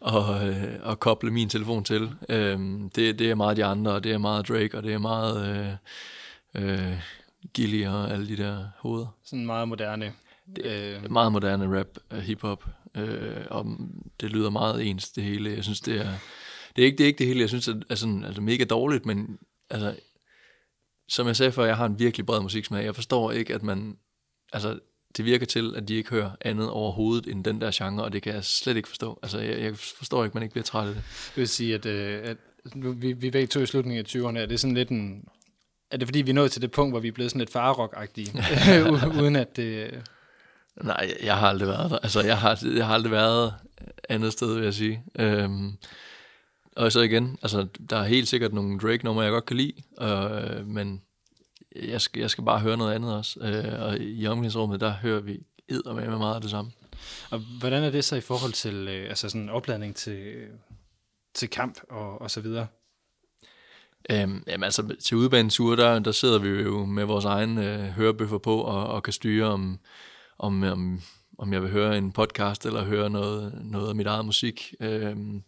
at, 0.06 0.48
øh, 0.48 0.90
at 0.90 1.00
koble 1.00 1.30
min 1.30 1.48
telefon 1.48 1.84
til. 1.84 2.10
Øhm, 2.28 2.90
det, 2.90 3.18
det 3.18 3.30
er 3.30 3.34
meget 3.34 3.56
de 3.56 3.64
andre, 3.64 3.92
og 3.92 4.04
det 4.04 4.12
er 4.12 4.18
meget 4.18 4.48
Drake, 4.48 4.76
og 4.76 4.82
det 4.82 4.92
er 4.92 4.98
meget 4.98 5.48
øh, 6.54 6.64
øh, 6.64 6.98
Gilly 7.54 7.86
og 7.86 8.10
alle 8.10 8.28
de 8.28 8.36
der 8.36 8.64
hoveder. 8.78 9.06
Sådan 9.24 9.46
meget 9.46 9.68
moderne. 9.68 10.12
Øh, 10.64 11.10
Meget 11.10 11.32
moderne 11.32 11.78
rap, 11.78 11.88
øh, 12.12 12.18
hiphop, 12.18 12.64
øh, 12.96 13.44
og 13.50 13.66
det 14.20 14.30
lyder 14.30 14.50
meget 14.50 14.86
ens, 14.86 15.08
det 15.08 15.24
hele. 15.24 15.50
Jeg 15.50 15.64
synes, 15.64 15.80
det 15.80 16.00
er, 16.00 16.12
det 16.76 16.82
er, 16.82 16.86
ikke, 16.86 16.98
det 16.98 17.04
er 17.04 17.08
ikke 17.08 17.18
det 17.18 17.26
hele, 17.26 17.40
jeg 17.40 17.48
synes 17.48 17.68
er, 17.68 17.74
er 17.90 17.94
sådan, 17.94 18.24
altså 18.24 18.40
mega 18.42 18.64
dårligt, 18.64 19.06
men 19.06 19.38
altså, 19.70 19.96
som 21.08 21.26
jeg 21.26 21.36
sagde 21.36 21.52
før, 21.52 21.64
jeg 21.64 21.76
har 21.76 21.86
en 21.86 21.98
virkelig 21.98 22.26
bred 22.26 22.40
musiksmag. 22.40 22.84
Jeg 22.84 22.94
forstår 22.94 23.32
ikke, 23.32 23.54
at 23.54 23.62
man, 23.62 23.96
altså, 24.54 24.78
det 25.16 25.24
virker 25.24 25.46
til, 25.46 25.72
at 25.76 25.88
de 25.88 25.94
ikke 25.94 26.10
hører 26.10 26.30
andet 26.40 26.70
overhovedet 26.70 27.26
end 27.26 27.44
den 27.44 27.60
der 27.60 27.70
genre, 27.74 28.04
og 28.04 28.12
det 28.12 28.22
kan 28.22 28.34
jeg 28.34 28.44
slet 28.44 28.76
ikke 28.76 28.88
forstå. 28.88 29.18
Altså, 29.22 29.38
jeg, 29.38 29.60
jeg 29.60 29.76
forstår 29.76 30.24
ikke, 30.24 30.34
man 30.34 30.42
ikke 30.42 30.52
bliver 30.52 30.64
træt 30.64 30.88
af 30.88 30.94
det. 30.94 31.02
Jeg 31.36 31.40
vil 31.40 31.48
sige, 31.48 31.74
at, 31.74 31.86
øh, 31.86 32.20
at 32.24 32.36
nu, 32.74 32.92
vi, 32.92 33.12
vi 33.12 33.26
er 33.26 33.30
begge 33.30 33.46
to 33.46 33.60
i 33.60 33.66
slutningen 33.66 34.04
af 34.06 34.08
20'erne, 34.16 34.38
er 34.38 34.46
det 34.46 34.60
sådan 34.60 34.74
lidt 34.74 34.88
en... 34.88 35.24
Er 35.90 35.96
det 35.96 36.08
fordi, 36.08 36.22
vi 36.22 36.30
er 36.30 36.34
nået 36.34 36.52
til 36.52 36.62
det 36.62 36.70
punkt, 36.70 36.92
hvor 36.92 37.00
vi 37.00 37.08
er 37.08 37.12
blevet 37.12 37.30
sådan 37.30 37.38
lidt 37.38 37.50
farrock-agtige, 37.56 38.38
u- 38.88 39.20
uden 39.22 39.36
at 39.36 39.56
det... 39.56 39.90
Nej, 40.82 40.96
jeg- 41.00 41.16
jeg 41.26 41.36
har 41.36 41.48
aldrig 41.48 41.68
været 41.68 41.90
der. 41.90 41.98
Altså, 41.98 42.22
jeg 42.22 42.38
har, 42.38 42.62
jeg 42.76 42.86
har 42.86 42.94
aldrig 42.94 43.12
været 43.12 43.54
andet 44.08 44.32
sted, 44.32 44.54
vil 44.54 44.64
jeg 44.64 44.74
sige. 44.74 45.02
Øhm, 45.18 45.72
og 46.76 46.92
så 46.92 47.00
igen, 47.00 47.38
altså, 47.42 47.66
der 47.90 47.96
er 47.96 48.04
helt 48.04 48.28
sikkert 48.28 48.52
nogle 48.52 48.78
Drake-numre, 48.78 49.22
jeg 49.22 49.30
godt 49.32 49.46
kan 49.46 49.56
lide, 49.56 49.72
øh, 50.00 50.66
men 50.66 51.02
jeg 51.74 52.00
skal, 52.00 52.20
jeg 52.20 52.30
skal 52.30 52.44
bare 52.44 52.60
høre 52.60 52.76
noget 52.76 52.94
andet 52.94 53.16
også. 53.16 53.40
Øh, 53.40 53.82
og 53.82 53.98
i 53.98 54.26
omklædningsrummet, 54.26 54.80
der 54.80 54.92
hører 54.92 55.20
vi 55.20 55.40
med 55.84 56.18
meget 56.18 56.34
af 56.34 56.40
det 56.40 56.50
samme. 56.50 56.70
Og 57.30 57.38
hvordan 57.38 57.84
er 57.84 57.90
det 57.90 58.04
så 58.04 58.16
i 58.16 58.20
forhold 58.20 58.52
til 58.52 58.88
øh, 58.88 59.08
altså 59.08 59.28
sådan 59.28 59.48
opladning 59.48 59.96
til, 59.96 60.34
til 61.34 61.50
kamp 61.50 61.78
og, 61.90 62.20
og 62.20 62.30
så 62.30 62.40
videre? 62.40 62.66
Øhm, 64.10 64.42
jamen 64.46 64.64
altså, 64.64 64.96
til 65.04 65.16
udebaneture, 65.16 65.76
der, 65.76 65.98
der 65.98 66.12
sidder 66.12 66.38
vi 66.38 66.48
jo 66.48 66.84
med 66.84 67.04
vores 67.04 67.24
egen 67.24 67.58
øh, 67.58 67.84
hørebøffer 67.84 68.38
på 68.38 68.60
og, 68.60 68.86
og 68.86 69.02
kan 69.02 69.12
styre, 69.12 69.46
om, 69.46 69.78
om, 70.38 70.62
om, 70.62 71.00
om 71.38 71.52
jeg 71.52 71.62
vil 71.62 71.70
høre 71.70 71.98
en 71.98 72.12
podcast 72.12 72.66
eller 72.66 72.84
høre 72.84 73.10
noget, 73.10 73.60
noget 73.64 73.88
af 73.88 73.94
mit 73.94 74.06
eget 74.06 74.24
musik. 74.24 74.74
Øhm, 74.80 75.42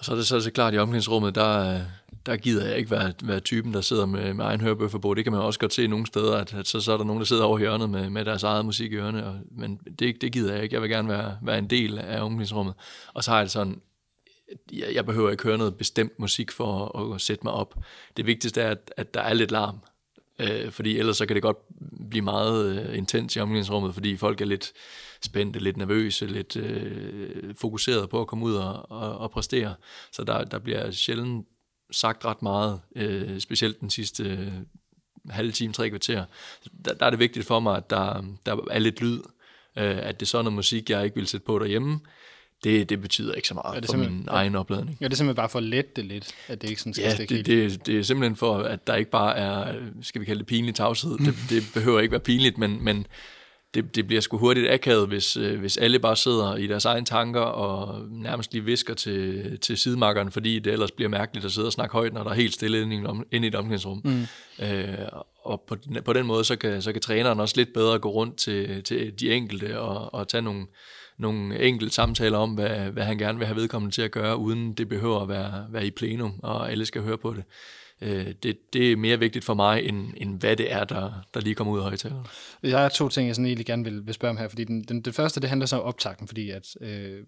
og 0.00 0.06
så 0.06 0.12
er 0.12 0.16
det 0.16 0.26
så, 0.26 0.40
så 0.40 0.50
klart, 0.50 0.74
i 0.74 0.78
omklædningsrummet, 0.78 1.34
der, 1.34 1.80
der 2.26 2.36
gider 2.36 2.66
jeg 2.66 2.78
ikke 2.78 2.90
være, 2.90 3.12
være 3.22 3.40
typen, 3.40 3.74
der 3.74 3.80
sidder 3.80 4.06
med, 4.06 4.34
med 4.34 4.44
egen 4.44 4.60
hørbøffer 4.60 4.98
på. 4.98 5.14
Det 5.14 5.24
kan 5.24 5.32
man 5.32 5.40
også 5.42 5.58
godt 5.58 5.74
se 5.74 5.86
nogle 5.86 6.06
steder, 6.06 6.36
at, 6.36 6.54
at 6.54 6.68
så, 6.68 6.80
så 6.80 6.92
er 6.92 6.96
der 6.96 7.04
nogen, 7.04 7.20
der 7.20 7.26
sidder 7.26 7.44
over 7.44 7.58
hjørnet 7.58 7.90
med, 7.90 8.10
med 8.10 8.24
deres 8.24 8.42
eget 8.42 8.64
musik 8.64 8.92
i 8.92 8.96
ørerne. 8.96 9.26
Og, 9.26 9.38
men 9.50 9.76
det, 9.98 10.20
det 10.20 10.32
gider 10.32 10.54
jeg 10.54 10.62
ikke. 10.62 10.74
Jeg 10.74 10.82
vil 10.82 10.90
gerne 10.90 11.08
være, 11.08 11.38
være 11.42 11.58
en 11.58 11.70
del 11.70 11.98
af 11.98 12.20
omklædningsrummet. 12.20 12.74
Og 13.14 13.24
så 13.24 13.30
har 13.30 13.38
jeg 13.38 13.44
det 13.44 13.52
sådan, 13.52 13.80
jeg, 14.72 14.94
jeg 14.94 15.06
behøver 15.06 15.30
ikke 15.30 15.42
høre 15.42 15.58
noget 15.58 15.74
bestemt 15.74 16.18
musik 16.18 16.50
for 16.50 16.98
at, 16.98 17.14
at 17.14 17.20
sætte 17.20 17.44
mig 17.44 17.52
op. 17.52 17.74
Det 18.16 18.26
vigtigste 18.26 18.60
er, 18.60 18.70
at, 18.70 18.92
at 18.96 19.14
der 19.14 19.20
er 19.20 19.34
lidt 19.34 19.50
larm. 19.50 19.78
Øh, 20.38 20.70
fordi 20.70 20.98
ellers 20.98 21.16
så 21.16 21.26
kan 21.26 21.34
det 21.34 21.42
godt 21.42 21.58
blive 22.10 22.24
meget 22.24 22.66
øh, 22.66 22.98
intens 22.98 23.36
i 23.36 23.40
omklædningsrummet, 23.40 23.94
fordi 23.94 24.16
folk 24.16 24.40
er 24.40 24.44
lidt 24.44 24.72
spændte, 25.24 25.58
lidt 25.60 25.76
nervøse, 25.76 26.26
lidt 26.26 26.56
øh, 26.56 27.54
fokuseret 27.54 28.10
på 28.10 28.20
at 28.20 28.26
komme 28.26 28.44
ud 28.44 28.54
og, 28.54 28.90
og, 28.90 29.18
og 29.18 29.30
præstere. 29.30 29.74
Så 30.12 30.24
der, 30.24 30.44
der 30.44 30.58
bliver 30.58 30.90
sjældent 30.90 31.46
sagt 31.90 32.24
ret 32.24 32.42
meget, 32.42 32.80
øh, 32.96 33.40
specielt 33.40 33.80
den 33.80 33.90
sidste 33.90 34.24
øh, 34.24 34.52
halve 35.30 35.52
time, 35.52 35.72
tre 35.72 35.88
kvarter. 35.90 36.24
Der, 36.84 36.94
der 36.94 37.06
er 37.06 37.10
det 37.10 37.18
vigtigt 37.18 37.46
for 37.46 37.60
mig, 37.60 37.76
at 37.76 37.90
der, 37.90 38.24
der 38.46 38.56
er 38.70 38.78
lidt 38.78 39.00
lyd, 39.00 39.18
øh, 39.78 39.98
at 39.98 40.20
det 40.20 40.26
er 40.26 40.28
sådan 40.28 40.44
noget 40.44 40.54
musik, 40.54 40.90
jeg 40.90 41.04
ikke 41.04 41.16
vil 41.16 41.26
sætte 41.26 41.46
på 41.46 41.58
derhjemme. 41.58 42.00
Det, 42.64 42.88
det 42.88 43.00
betyder 43.00 43.34
ikke 43.34 43.48
så 43.48 43.54
meget 43.54 43.76
Er 43.76 43.80
det 43.80 43.90
for 43.90 43.96
min 43.96 44.24
egen 44.28 44.54
opladning. 44.54 44.98
Ja, 45.00 45.04
det 45.04 45.12
er 45.12 45.16
simpelthen 45.16 45.36
bare 45.36 45.48
for 45.48 45.58
at 45.58 45.64
lette 45.64 45.90
det 45.96 46.04
lidt, 46.04 46.34
at 46.48 46.62
det 46.62 46.70
ikke 46.70 46.80
sådan 46.80 46.94
skal 46.94 47.04
Ja, 47.04 47.14
stikke 47.14 47.34
det, 47.34 47.46
helt. 47.46 47.72
det, 47.72 47.86
det 47.86 47.98
er 47.98 48.02
simpelthen 48.02 48.36
for, 48.36 48.58
at 48.58 48.86
der 48.86 48.94
ikke 48.94 49.10
bare 49.10 49.36
er, 49.36 49.74
skal 50.02 50.20
vi 50.20 50.26
kalde 50.26 50.38
det 50.38 50.46
pinlig 50.46 50.74
tavshed. 50.74 51.18
Det, 51.18 51.34
det 51.50 51.62
behøver 51.74 52.00
ikke 52.00 52.12
være 52.12 52.20
pinligt, 52.20 52.58
men, 52.58 52.84
men 52.84 53.06
det, 53.74 53.96
det 53.96 54.06
bliver 54.06 54.20
sgu 54.20 54.38
hurtigt 54.38 54.70
akavet, 54.70 55.08
hvis, 55.08 55.36
øh, 55.36 55.60
hvis 55.60 55.76
alle 55.76 55.98
bare 55.98 56.16
sidder 56.16 56.56
i 56.56 56.66
deres 56.66 56.84
egne 56.84 57.06
tanker 57.06 57.40
og 57.40 58.04
nærmest 58.10 58.52
lige 58.52 58.64
visker 58.64 58.94
til, 58.94 59.58
til 59.60 59.76
sidemarkeren, 59.78 60.30
fordi 60.30 60.58
det 60.58 60.72
ellers 60.72 60.90
bliver 60.90 61.08
mærkeligt 61.08 61.46
at 61.46 61.52
sidde 61.52 61.66
og 61.66 61.72
snakke 61.72 61.92
højt, 61.92 62.12
når 62.12 62.22
der 62.22 62.30
er 62.30 62.34
helt 62.34 62.54
stille 62.54 62.82
inde 62.82 62.96
i, 62.96 63.04
om- 63.04 63.26
inde 63.32 63.46
i 63.46 63.48
et 63.48 63.54
omklædningsrum. 63.54 64.00
Mm. 64.04 64.26
Øh, 64.64 64.94
og 65.44 65.62
på, 65.68 65.76
på 66.04 66.12
den 66.12 66.26
måde, 66.26 66.44
så 66.44 66.56
kan, 66.56 66.82
så 66.82 66.92
kan 66.92 67.00
træneren 67.02 67.40
også 67.40 67.54
lidt 67.56 67.72
bedre 67.74 67.98
gå 67.98 68.10
rundt 68.10 68.36
til, 68.36 68.82
til 68.82 69.20
de 69.20 69.32
enkelte 69.32 69.80
og, 69.80 70.14
og 70.14 70.28
tage 70.28 70.42
nogle, 70.42 70.66
nogle 71.18 71.60
enkelte 71.62 71.94
samtaler 71.94 72.38
om, 72.38 72.50
hvad, 72.50 72.68
hvad 72.70 73.02
han 73.04 73.18
gerne 73.18 73.38
vil 73.38 73.46
have 73.46 73.56
vedkommende 73.56 73.94
til 73.94 74.02
at 74.02 74.10
gøre, 74.10 74.36
uden 74.36 74.72
det 74.72 74.88
behøver 74.88 75.20
at 75.20 75.28
være, 75.28 75.66
være 75.70 75.86
i 75.86 75.90
plenum, 75.90 76.40
og 76.42 76.70
alle 76.70 76.86
skal 76.86 77.02
høre 77.02 77.18
på 77.18 77.34
det. 77.34 77.44
Øh, 78.02 78.34
det, 78.42 78.72
det 78.72 78.92
er 78.92 78.96
mere 78.96 79.18
vigtigt 79.18 79.44
for 79.44 79.54
mig, 79.54 79.84
end, 79.84 80.14
end 80.16 80.40
hvad 80.40 80.56
det 80.56 80.72
er, 80.72 80.84
der, 80.84 81.12
der 81.34 81.40
lige 81.40 81.54
kommer 81.54 81.72
ud 81.72 81.78
af 81.78 81.84
højtaleren. 81.84 82.26
Jeg 82.62 82.78
har 82.78 82.88
to 82.88 83.08
ting, 83.08 83.26
jeg 83.26 83.36
sådan 83.36 83.46
egentlig 83.46 83.66
gerne 83.66 83.84
vil, 83.84 84.06
vil 84.06 84.14
spørge 84.14 84.30
om 84.30 84.36
her, 84.36 84.48
fordi 84.48 84.64
den, 84.64 84.84
den, 84.84 85.02
det 85.02 85.14
første, 85.14 85.40
det 85.40 85.48
handler 85.48 85.66
så 85.66 85.76
om 85.76 85.82
optakten, 85.82 86.28
fordi 86.28 86.50
at 86.50 86.66
øh, 86.80 87.24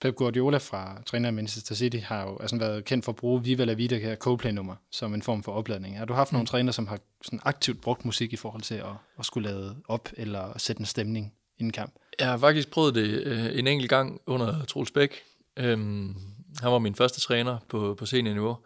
Pep 0.00 0.14
Guardiola 0.14 0.58
fra 0.58 1.02
træner 1.06 1.28
af 1.28 1.32
Manchester 1.32 1.74
City 1.74 1.96
har 1.96 2.22
jo 2.22 2.38
altså 2.40 2.56
været 2.56 2.84
kendt 2.84 3.04
for 3.04 3.12
at 3.12 3.16
bruge 3.16 3.42
Viva 3.42 3.64
La 3.64 3.72
Vida, 3.72 3.98
her 3.98 4.14
Coldplay-nummer, 4.14 4.74
som 4.90 5.14
en 5.14 5.22
form 5.22 5.42
for 5.42 5.52
opladning. 5.52 5.98
Har 5.98 6.04
du 6.04 6.12
haft 6.12 6.32
nogle 6.32 6.46
træner, 6.46 6.72
som 6.72 6.86
har 6.86 6.98
sådan 7.22 7.40
aktivt 7.44 7.80
brugt 7.80 8.04
musik 8.04 8.32
i 8.32 8.36
forhold 8.36 8.62
til 8.62 8.74
at, 8.74 8.94
at 9.18 9.26
skulle 9.26 9.48
lade 9.48 9.76
op 9.88 10.08
eller 10.16 10.58
sætte 10.58 10.80
en 10.80 10.86
stemning 10.86 11.32
inden 11.58 11.72
kamp? 11.72 11.94
Jeg 12.18 12.26
har 12.26 12.38
faktisk 12.38 12.70
prøvet 12.70 12.94
det 12.94 13.22
øh, 13.26 13.58
en 13.58 13.66
enkelt 13.66 13.90
gang 13.90 14.20
under 14.26 14.64
Troels 14.64 14.90
Bæk. 14.90 15.10
Øhm, 15.56 16.16
han 16.60 16.72
var 16.72 16.78
min 16.78 16.94
første 16.94 17.20
træner 17.20 17.58
på, 17.68 17.94
på 17.98 18.06
seniorniveau. 18.06 18.56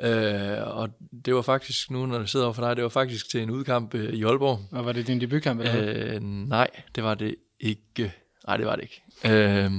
Øh, 0.00 0.76
og 0.78 0.88
det 1.24 1.34
var 1.34 1.42
faktisk, 1.42 1.90
nu 1.90 2.06
når 2.06 2.18
jeg 2.18 2.28
sidder 2.28 2.46
over 2.46 2.52
for 2.52 2.62
dig, 2.62 2.76
det 2.76 2.82
var 2.82 2.88
faktisk 2.88 3.30
til 3.30 3.42
en 3.42 3.50
udkamp 3.50 3.94
øh, 3.94 4.14
i 4.14 4.24
Aalborg. 4.24 4.60
Og 4.70 4.84
var 4.84 4.92
det 4.92 5.06
din 5.06 5.20
debutkamp? 5.20 5.60
Eller? 5.60 6.14
Øh, 6.14 6.22
nej, 6.22 6.68
det 6.94 7.04
var 7.04 7.14
det 7.14 7.34
ikke. 7.60 8.12
Nej, 8.46 8.56
det 8.56 8.66
var 8.66 8.76
det 8.76 8.82
ikke. 8.82 9.02
Øh, 9.24 9.70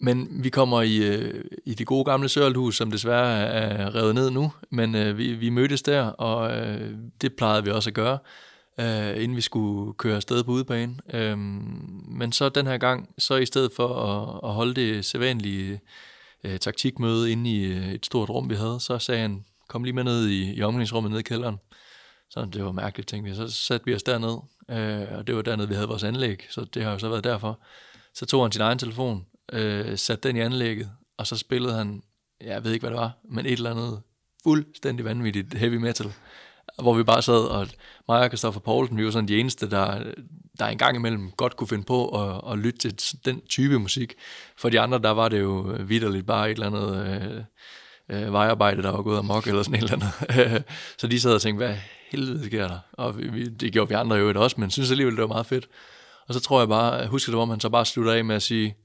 men 0.00 0.28
vi 0.44 0.50
kommer 0.50 0.82
i, 0.82 0.96
øh, 0.96 1.44
i 1.64 1.74
det 1.74 1.86
gode 1.86 2.04
gamle 2.04 2.28
Sørlhus, 2.28 2.76
som 2.76 2.90
desværre 2.90 3.38
er 3.46 3.94
revet 3.94 4.14
ned 4.14 4.30
nu. 4.30 4.52
Men 4.70 4.94
øh, 4.94 5.18
vi, 5.18 5.32
vi 5.32 5.50
mødtes 5.50 5.82
der, 5.82 6.02
og 6.02 6.56
øh, 6.56 6.90
det 7.20 7.36
plejede 7.36 7.64
vi 7.64 7.70
også 7.70 7.90
at 7.90 7.94
gøre, 7.94 8.18
øh, 8.80 9.22
inden 9.22 9.36
vi 9.36 9.40
skulle 9.40 9.94
køre 9.94 10.16
afsted 10.16 10.44
på 10.44 10.50
udebane. 10.50 10.96
Øh, 11.12 11.38
men 11.38 12.32
så 12.32 12.48
den 12.48 12.66
her 12.66 12.78
gang, 12.78 13.08
så 13.18 13.36
i 13.36 13.46
stedet 13.46 13.72
for 13.76 13.88
at, 13.88 14.48
at 14.48 14.54
holde 14.54 14.74
det 14.74 15.04
sædvanlige 15.04 15.80
øh, 16.44 16.58
taktikmøde 16.58 17.32
inde 17.32 17.50
i 17.50 17.64
øh, 17.64 17.92
et 17.92 18.06
stort 18.06 18.30
rum, 18.30 18.50
vi 18.50 18.54
havde, 18.54 18.80
så 18.80 18.98
sagde 18.98 19.20
han, 19.20 19.44
kom 19.68 19.84
lige 19.84 19.94
med 19.94 20.04
ned 20.04 20.28
i, 20.28 20.54
i 20.54 20.62
omklædningsrummet 20.62 21.10
nede 21.10 21.20
i 21.20 21.22
kælderen. 21.22 21.56
Så 22.30 22.48
det 22.52 22.64
var 22.64 22.72
mærkeligt, 22.72 23.08
tænkte 23.08 23.30
vi. 23.30 23.36
Så 23.36 23.48
satte 23.48 23.86
vi 23.86 23.94
os 23.94 24.02
derned, 24.02 24.38
øh, 24.70 25.18
og 25.18 25.26
det 25.26 25.36
var 25.36 25.42
dernede, 25.42 25.68
vi 25.68 25.74
havde 25.74 25.88
vores 25.88 26.04
anlæg, 26.04 26.46
så 26.50 26.64
det 26.64 26.84
har 26.84 26.92
jo 26.92 26.98
så 26.98 27.08
været 27.08 27.24
derfor. 27.24 27.60
Så 28.14 28.26
tog 28.26 28.44
han 28.44 28.52
sin 28.52 28.62
egen 28.62 28.78
telefon, 28.78 29.26
øh, 29.52 29.98
satte 29.98 30.28
den 30.28 30.36
i 30.36 30.40
anlægget, 30.40 30.90
og 31.18 31.26
så 31.26 31.36
spillede 31.36 31.74
han, 31.74 32.02
jeg 32.40 32.64
ved 32.64 32.72
ikke, 32.72 32.82
hvad 32.82 32.90
det 32.90 33.00
var, 33.00 33.18
men 33.30 33.46
et 33.46 33.52
eller 33.52 33.70
andet 33.70 34.02
fuldstændig 34.42 35.04
vanvittigt 35.04 35.54
heavy 35.54 35.76
metal, 35.76 36.12
hvor 36.82 36.94
vi 36.94 37.02
bare 37.02 37.22
sad, 37.22 37.44
og 37.44 37.68
mig 38.08 38.20
og 38.20 38.30
Kristoffer 38.30 38.60
Poulsen, 38.60 38.96
vi 38.98 39.04
var 39.04 39.10
sådan 39.10 39.28
de 39.28 39.38
eneste, 39.38 39.70
der, 39.70 40.02
der 40.58 40.66
en 40.66 40.78
gang 40.78 40.96
imellem 40.96 41.30
godt 41.30 41.56
kunne 41.56 41.68
finde 41.68 41.84
på 41.84 42.08
at, 42.08 42.52
at 42.52 42.58
lytte 42.58 42.78
til 42.78 43.24
den 43.24 43.40
type 43.48 43.78
musik. 43.78 44.14
For 44.58 44.68
de 44.68 44.80
andre, 44.80 44.98
der 44.98 45.10
var 45.10 45.28
det 45.28 45.40
jo 45.40 45.76
vidderligt 45.80 46.26
bare 46.26 46.50
et 46.50 46.54
eller 46.54 46.66
andet 46.66 47.06
øh, 48.10 48.22
øh, 48.22 48.32
vejarbejde, 48.32 48.82
der 48.82 48.90
var 48.90 49.02
gået 49.02 49.18
amok, 49.18 49.46
eller 49.46 49.62
sådan 49.62 49.84
et 49.84 49.90
eller 49.92 50.06
andet. 50.32 50.64
så 50.98 51.06
de 51.06 51.20
sad 51.20 51.34
og 51.34 51.40
tænkte, 51.42 51.66
hvad 51.66 51.76
helvede 52.10 52.46
sker 52.46 52.68
der? 52.68 52.78
Og 52.92 53.18
vi, 53.18 53.28
vi- 53.28 53.48
det 53.48 53.72
gjorde 53.72 53.88
vi 53.88 53.94
andre 53.94 54.16
jo 54.16 54.42
også, 54.42 54.56
men 54.60 54.70
synes 54.70 54.90
alligevel, 54.90 55.14
det 55.14 55.20
var 55.22 55.28
meget 55.28 55.46
fedt. 55.46 55.68
Og 56.28 56.34
så 56.34 56.40
tror 56.40 56.60
jeg 56.60 56.68
bare, 56.68 56.92
jeg 56.92 57.08
husker 57.08 57.32
det, 57.32 57.36
hvor 57.36 57.44
man 57.44 57.60
så 57.60 57.68
bare 57.68 57.84
slutter 57.86 58.12
af 58.12 58.24
med 58.24 58.36
at 58.36 58.42
sige, 58.42 58.76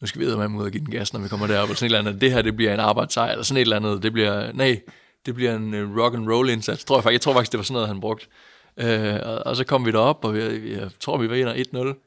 nu 0.00 0.06
skal 0.06 0.20
vi 0.20 0.36
med 0.36 0.60
ud 0.60 0.64
og 0.64 0.70
give 0.70 0.84
den 0.84 0.90
gas, 0.90 1.12
når 1.12 1.20
vi 1.20 1.28
kommer 1.28 1.46
derop, 1.46 1.70
og 1.70 1.76
sådan 1.76 1.86
et 1.86 1.96
eller 1.96 2.08
andet, 2.08 2.20
det 2.20 2.32
her, 2.32 2.42
det 2.42 2.56
bliver 2.56 2.74
en 2.74 2.80
arbejdssejr, 2.80 3.30
eller 3.32 3.44
sådan 3.44 3.56
et 3.56 3.60
eller 3.60 3.76
andet, 3.76 4.02
det 4.02 4.12
bliver, 4.12 4.52
nej, 4.52 4.80
det 5.26 5.34
bliver 5.34 5.56
en 5.56 5.74
øh, 5.74 5.98
rock 5.98 6.14
and 6.14 6.30
roll 6.30 6.50
indsats, 6.50 6.84
tror 6.84 6.96
jeg 6.96 7.02
faktisk, 7.02 7.12
jeg 7.12 7.20
tror 7.20 7.32
faktisk, 7.32 7.52
det 7.52 7.58
var 7.58 7.64
sådan 7.64 7.74
noget, 7.74 7.88
han 7.88 8.00
brugte. 8.00 8.26
Øh, 8.76 9.20
og, 9.22 9.46
og, 9.46 9.56
så 9.56 9.64
kom 9.64 9.86
vi 9.86 9.90
derop, 9.90 10.24
og 10.24 10.34
vi, 10.34 10.72
jeg 10.72 10.90
tror, 11.00 11.18
vi 11.18 11.26
vinder 11.26 11.54
1-0. 11.54 12.02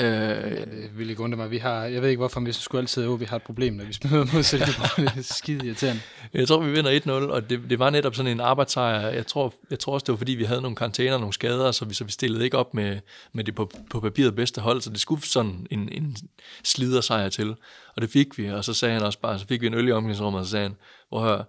Øh, 0.00 0.06
Det 0.06 0.98
vil 0.98 1.10
ikke 1.10 1.22
undre 1.22 1.36
mig. 1.36 1.50
Vi 1.50 1.58
har, 1.58 1.84
jeg 1.84 2.02
ved 2.02 2.08
ikke 2.08 2.18
hvorfor, 2.18 2.40
men 2.40 2.46
vi 2.46 2.52
skulle 2.52 2.80
altid 2.80 3.12
at 3.12 3.20
vi 3.20 3.24
har 3.24 3.36
et 3.36 3.42
problem, 3.42 3.74
når 3.74 3.84
vi 3.84 3.92
spiller 3.92 4.26
mod 4.34 4.42
Silkeborg. 4.42 4.96
Det 4.96 5.18
er 5.18 5.22
skide 5.34 5.66
irriterende. 5.66 6.00
Jeg 6.34 6.48
tror, 6.48 6.60
vi 6.60 6.72
vinder 6.72 7.00
1-0, 7.00 7.10
og 7.10 7.50
det, 7.50 7.60
det 7.70 7.78
var 7.78 7.90
netop 7.90 8.14
sådan 8.14 8.32
en 8.32 8.40
arbejdssejr. 8.40 9.08
Jeg 9.08 9.26
tror, 9.26 9.54
jeg 9.70 9.78
tror 9.78 9.94
også, 9.94 10.04
det 10.04 10.12
var 10.12 10.16
fordi, 10.16 10.32
vi 10.32 10.44
havde 10.44 10.60
nogle 10.62 10.76
karantæner, 10.76 11.18
nogle 11.18 11.32
skader, 11.32 11.72
så 11.72 11.84
vi, 11.84 11.94
så 11.94 12.04
vi 12.04 12.12
stillede 12.12 12.44
ikke 12.44 12.58
op 12.58 12.74
med, 12.74 13.00
med 13.32 13.44
det 13.44 13.54
på, 13.54 13.70
på 13.90 14.00
papiret 14.00 14.36
bedste 14.36 14.60
hold, 14.60 14.80
så 14.80 14.90
det 14.90 15.00
skulle 15.00 15.22
sådan 15.22 15.66
en, 15.70 15.88
en 15.92 16.16
slidersejr 16.64 17.28
til. 17.28 17.54
Og 17.96 18.02
det 18.02 18.10
fik 18.10 18.38
vi, 18.38 18.50
og 18.50 18.64
så 18.64 18.74
sagde 18.74 18.94
han 18.94 19.02
også 19.02 19.18
bare, 19.18 19.38
så 19.38 19.46
fik 19.46 19.60
vi 19.60 19.66
en 19.66 19.74
øl 19.74 19.88
i 19.88 19.92
omklædningsrummet, 19.92 20.40
og 20.40 20.46
så 20.46 20.50
sagde 20.50 20.68
han, 20.68 20.76
hvor 21.08 21.20
hør, 21.20 21.42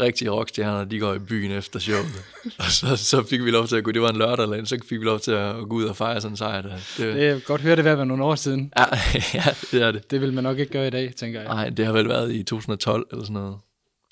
rigtige 0.00 0.30
rockstjerner, 0.30 0.84
de 0.84 0.98
går 0.98 1.14
i 1.14 1.18
byen 1.18 1.50
efter 1.50 1.78
showet. 1.78 2.24
og 2.58 2.64
så, 2.64 2.96
så 2.96 3.22
fik 3.22 3.44
vi 3.44 3.50
lov 3.50 3.66
til 3.66 3.76
at 3.76 3.84
gå, 3.84 3.92
det 3.92 4.02
var 4.02 4.10
en 4.10 4.16
lørdag 4.16 4.42
eller 4.42 4.56
en, 4.56 4.66
så 4.66 4.78
fik 4.88 5.00
vi 5.00 5.04
lov 5.04 5.20
til 5.20 5.30
at 5.30 5.54
gå 5.54 5.76
ud 5.76 5.84
og 5.84 5.96
fejre 5.96 6.20
sådan 6.20 6.32
en 6.32 6.36
sejr. 6.36 6.62
Der. 6.62 6.68
Det, 6.98 7.14
Det 7.14 7.28
er 7.28 7.40
godt 7.40 7.60
høre 7.60 7.76
det 7.76 7.84
ved 7.84 7.90
at 7.90 7.96
være 7.98 8.06
nogle 8.06 8.24
år 8.24 8.34
siden. 8.34 8.72
ja, 8.78 8.84
ja, 9.34 9.44
det 9.72 9.82
er 9.82 9.90
det. 9.90 10.10
Det 10.10 10.20
vil 10.20 10.32
man 10.32 10.44
nok 10.44 10.58
ikke 10.58 10.72
gøre 10.72 10.86
i 10.86 10.90
dag, 10.90 11.14
tænker 11.14 11.40
jeg. 11.40 11.48
Nej, 11.48 11.68
det 11.68 11.86
har 11.86 11.92
vel 11.92 12.08
været 12.08 12.34
i 12.34 12.42
2012 12.42 13.06
eller 13.10 13.24
sådan 13.24 13.34
noget. 13.34 13.58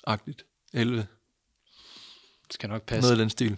Agtigt. 0.07 0.45
11. 0.73 0.97
Det 0.97 1.07
skal 2.53 2.69
nok 2.69 2.85
passe. 2.85 3.01
Noget 3.01 3.11
af 3.11 3.17
den 3.23 3.29
stil. 3.29 3.57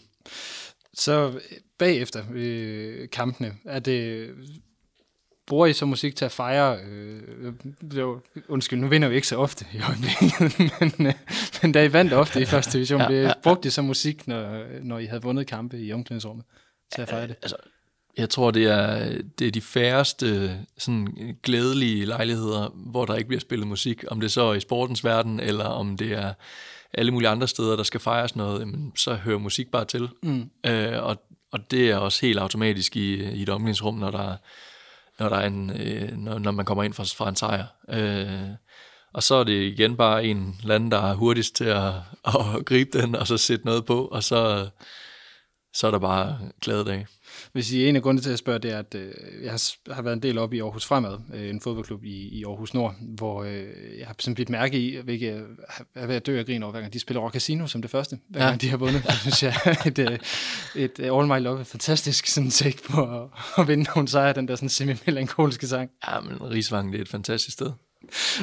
Så 0.93 1.39
bagefter 1.77 2.23
øh, 2.33 3.09
kampene, 3.09 3.55
er 3.65 3.79
det, 3.79 4.29
bruger 5.49 5.65
I 5.65 5.73
så 5.73 5.85
musik 5.85 6.15
til 6.15 6.25
at 6.25 6.31
fejre? 6.31 6.77
Øh, 6.77 7.53
jo, 7.97 8.21
undskyld, 8.47 8.79
nu 8.79 8.87
vinder 8.87 9.07
vi 9.07 9.15
ikke 9.15 9.27
så 9.27 9.35
ofte 9.35 9.65
i 9.73 9.77
øjeblikket, 9.87 10.59
men, 10.97 11.07
øh, 11.07 11.13
men 11.61 11.71
da 11.71 11.83
I 11.83 11.93
vandt 11.93 12.13
ofte 12.13 12.41
i 12.41 12.45
første 12.45 12.73
division, 12.73 13.01
Ja, 13.01 13.11
ja, 13.11 13.21
ja, 13.21 13.33
brugte 13.43 13.67
I 13.67 13.71
så 13.71 13.81
musik, 13.81 14.27
når, 14.27 14.65
når 14.83 14.99
I 14.99 15.05
havde 15.05 15.21
vundet 15.21 15.47
kampe 15.47 15.79
i 15.79 15.93
omklædningsrummet 15.93 16.45
til 16.95 17.01
at 17.01 17.09
fejre 17.09 17.27
det? 17.27 17.35
Altså, 17.41 17.55
jeg 18.17 18.29
tror, 18.29 18.51
det 18.51 18.65
er, 18.65 19.17
det 19.39 19.47
er 19.47 19.51
de 19.51 19.61
færreste 19.61 20.57
sådan, 20.77 21.37
glædelige 21.43 22.05
lejligheder, 22.05 22.69
hvor 22.75 23.05
der 23.05 23.15
ikke 23.15 23.27
bliver 23.27 23.41
spillet 23.41 23.67
musik. 23.67 24.03
Om 24.07 24.19
det 24.19 24.31
så 24.31 24.41
er 24.41 24.53
i 24.53 24.59
sportens 24.59 25.03
verden, 25.03 25.39
eller 25.39 25.65
om 25.65 25.97
det 25.97 26.11
er 26.11 26.33
alle 26.93 27.11
mulige 27.11 27.29
andre 27.29 27.47
steder, 27.47 27.75
der 27.75 27.83
skal 27.83 27.99
fejres 27.99 28.35
noget, 28.35 28.59
jamen, 28.59 28.91
så 28.95 29.13
hører 29.13 29.37
musik 29.37 29.71
bare 29.71 29.85
til. 29.85 30.09
Mm. 30.23 30.49
Øh, 30.65 31.03
og, 31.03 31.23
og 31.51 31.71
det 31.71 31.89
er 31.89 31.97
også 31.97 32.25
helt 32.25 32.39
automatisk 32.39 32.95
i, 32.95 33.23
i 33.23 33.41
et 33.41 33.49
omklædningsrum, 33.49 33.95
når 33.95 34.11
der, 34.11 34.35
når, 35.19 35.29
der 35.29 35.35
er 35.35 35.47
en, 35.47 35.69
øh, 35.69 36.17
når, 36.17 36.39
når 36.39 36.51
man 36.51 36.65
kommer 36.65 36.83
ind 36.83 36.93
fra, 36.93 37.03
fra 37.03 37.29
en 37.29 37.35
sejr. 37.35 37.65
Øh, 37.89 38.49
og 39.13 39.23
så 39.23 39.35
er 39.35 39.43
det 39.43 39.63
igen 39.63 39.97
bare 39.97 40.25
en 40.25 40.55
eller 40.61 40.75
anden, 40.75 40.91
der 40.91 40.97
er 40.97 41.13
hurtigst 41.13 41.55
til 41.55 41.65
at, 41.65 41.93
at 42.25 42.65
gribe 42.65 43.01
den, 43.01 43.15
og 43.15 43.27
så 43.27 43.37
sætte 43.37 43.65
noget 43.65 43.85
på, 43.85 44.05
og 44.05 44.23
så, 44.23 44.69
så 45.73 45.87
er 45.87 45.91
der 45.91 45.99
bare 45.99 46.39
glade 46.61 46.85
dage. 46.85 47.07
Hvis 47.53 47.71
I 47.71 47.85
en 47.87 47.95
af 47.95 48.01
grundene 48.01 48.21
til 48.21 48.29
at 48.29 48.39
spørge, 48.39 48.59
det 48.59 48.71
er, 48.73 48.79
at 48.79 48.95
øh, 48.95 49.11
jeg 49.43 49.51
har, 49.51 49.93
har 49.93 50.01
været 50.01 50.15
en 50.15 50.21
del 50.23 50.37
op 50.37 50.53
i 50.53 50.59
Aarhus 50.59 50.85
Fremad, 50.85 51.17
øh, 51.33 51.49
en 51.49 51.61
fodboldklub 51.61 52.03
i, 52.03 52.27
i 52.39 52.43
Aarhus 52.45 52.73
Nord, 52.73 52.95
hvor 53.01 53.43
øh, 53.43 53.63
jeg 53.99 54.07
har 54.07 54.15
sådan 54.19 54.35
blivet 54.35 54.49
mærke 54.49 54.79
i, 54.79 54.97
hvilket 55.01 55.27
jeg 55.27 55.41
er 55.95 56.07
ved 56.07 56.15
at 56.15 56.25
dø 56.25 56.39
af 56.39 56.45
grin 56.45 56.63
over, 56.63 56.71
hver 56.71 56.81
gang 56.81 56.93
de 56.93 56.99
spiller 56.99 57.21
Rock 57.21 57.33
Casino 57.33 57.67
som 57.67 57.81
det 57.81 57.91
første, 57.91 58.17
hver 58.29 58.41
Ja. 58.41 58.47
gang 58.47 58.61
de 58.61 58.69
har 58.69 58.77
vundet. 58.77 59.03
Det 59.03 59.13
synes 59.13 59.43
jeg 59.43 59.53
et, 59.85 59.99
øh, 59.99 60.19
et 60.75 60.91
øh, 60.99 61.17
All 61.17 61.27
My 61.27 61.39
Love, 61.43 61.61
et 61.61 61.67
fantastisk 61.67 62.27
sådan 62.27 62.49
take 62.49 62.77
på 62.89 63.21
at, 63.21 63.27
at 63.57 63.67
vinde 63.67 63.83
nogle 63.95 64.07
sejre, 64.07 64.33
den 64.33 64.47
der 64.47 64.55
sådan 64.55 64.69
semi-melankolske 64.69 65.67
sang. 65.67 65.89
Ja, 66.07 66.19
men 66.19 66.41
Rigsvangen, 66.51 66.93
det 66.93 66.97
er 66.99 67.03
et 67.03 67.09
fantastisk 67.09 67.53
sted. 67.53 67.71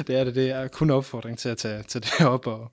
Det 0.07 0.09
er 0.19 0.23
det, 0.23 0.35
det 0.35 0.49
er 0.49 0.67
kun 0.67 0.89
opfordring 0.89 1.37
til 1.37 1.49
at 1.49 1.57
tage, 1.57 1.83
tage 1.83 2.01
det 2.19 2.25
op 2.27 2.47
og, 2.47 2.71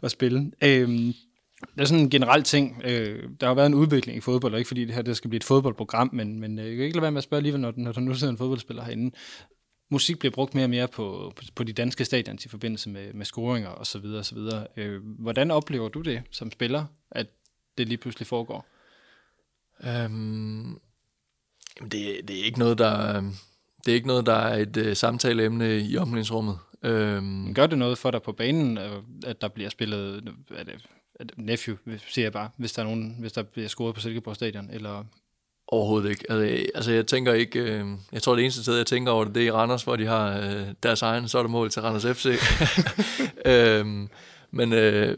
og 0.00 0.10
spille. 0.10 0.50
Øhm, 0.62 1.12
det 1.60 1.80
er 1.80 1.84
sådan 1.84 2.04
en 2.04 2.10
generel 2.10 2.42
ting. 2.42 2.82
Øh, 2.84 3.28
der 3.40 3.46
har 3.46 3.54
været 3.54 3.66
en 3.66 3.74
udvikling 3.74 4.18
i 4.18 4.20
fodbold, 4.20 4.52
og 4.52 4.58
ikke 4.58 4.68
fordi 4.68 4.84
det 4.84 4.94
her 4.94 5.02
det 5.02 5.16
skal 5.16 5.28
blive 5.28 5.36
et 5.36 5.44
fodboldprogram, 5.44 6.10
men, 6.12 6.40
men 6.40 6.58
øh, 6.58 6.66
jeg 6.66 6.76
kan 6.76 6.84
ikke 6.84 6.96
lade 6.96 7.02
være 7.02 7.12
med 7.12 7.18
at 7.18 7.24
spørge 7.24 7.38
alligevel, 7.38 7.60
når, 7.60 7.72
når 7.76 7.92
der 7.92 8.00
nu 8.00 8.14
sidder 8.14 8.30
en 8.30 8.38
fodboldspiller 8.38 8.84
herinde. 8.84 9.16
Musik 9.90 10.18
bliver 10.18 10.32
brugt 10.32 10.54
mere 10.54 10.64
og 10.64 10.70
mere 10.70 10.88
på, 10.88 11.32
på, 11.54 11.64
de 11.64 11.72
danske 11.72 12.04
stadions 12.04 12.44
i 12.44 12.48
forbindelse 12.48 12.90
med, 12.90 13.12
med 13.12 13.26
scoringer 13.26 13.68
og 13.68 13.86
så 13.86 13.98
videre, 13.98 14.18
og 14.18 14.24
så 14.24 14.34
videre. 14.34 14.66
Øh, 14.76 15.02
hvordan 15.04 15.50
oplever 15.50 15.88
du 15.88 16.00
det 16.00 16.22
som 16.30 16.50
spiller, 16.50 16.84
at 17.10 17.26
det 17.78 17.88
lige 17.88 17.98
pludselig 17.98 18.26
foregår? 18.26 18.66
Øhm, 19.84 20.78
det, 21.82 22.28
det 22.28 22.40
er 22.40 22.44
ikke 22.44 22.58
noget, 22.58 22.78
der 22.78 23.22
det 23.84 23.90
er 23.90 23.94
ikke 23.94 24.06
noget, 24.06 24.26
der 24.26 24.34
er 24.34 24.56
et 24.56 24.76
uh, 24.76 24.92
samtaleemne 24.92 25.80
i 25.80 25.96
omklædningsrummet. 25.96 26.58
Øhm, 26.82 27.54
Gør 27.54 27.66
det 27.66 27.78
noget 27.78 27.98
for 27.98 28.10
dig 28.10 28.22
på 28.22 28.32
banen, 28.32 28.78
øh, 28.78 29.02
at 29.26 29.40
der 29.40 29.48
bliver 29.48 29.70
spillet, 29.70 30.34
er 30.50 30.64
det 30.64 30.86
nephew, 31.36 31.76
siger 32.08 32.24
jeg 32.24 32.32
bare, 32.32 32.48
hvis 32.56 32.72
der, 32.72 32.82
er 32.82 32.86
nogen, 32.86 33.16
hvis 33.20 33.32
der 33.32 33.42
bliver 33.42 33.68
scoret 33.68 33.94
på 33.94 34.00
Silkeborg 34.00 34.34
Stadion, 34.36 34.70
eller 34.72 35.04
Overhovedet 35.72 36.10
ikke. 36.10 36.24
Altså, 36.32 36.44
jeg- 36.44 36.66
altså 36.74 36.92
jeg 36.92 37.06
tænker 37.06 37.32
ikke, 37.32 37.58
øh, 37.60 37.86
jeg 38.12 38.22
tror 38.22 38.34
det 38.34 38.42
eneste 38.42 38.62
sted, 38.62 38.76
jeg 38.76 38.86
tænker 38.86 39.12
over 39.12 39.24
det, 39.24 39.34
det 39.34 39.42
er 39.42 39.46
i 39.46 39.50
Randers, 39.50 39.82
hvor 39.82 39.96
de 39.96 40.06
har 40.06 40.38
øh, 40.40 40.66
deres 40.82 41.02
egen, 41.02 41.28
så 41.28 41.38
er 41.38 41.42
der 41.42 41.50
mål 41.50 41.70
til 41.70 41.82
Randers 41.82 42.16
FC. 42.18 42.26
øhm, 43.46 44.08
men, 44.50 44.72
øh, 44.72 45.16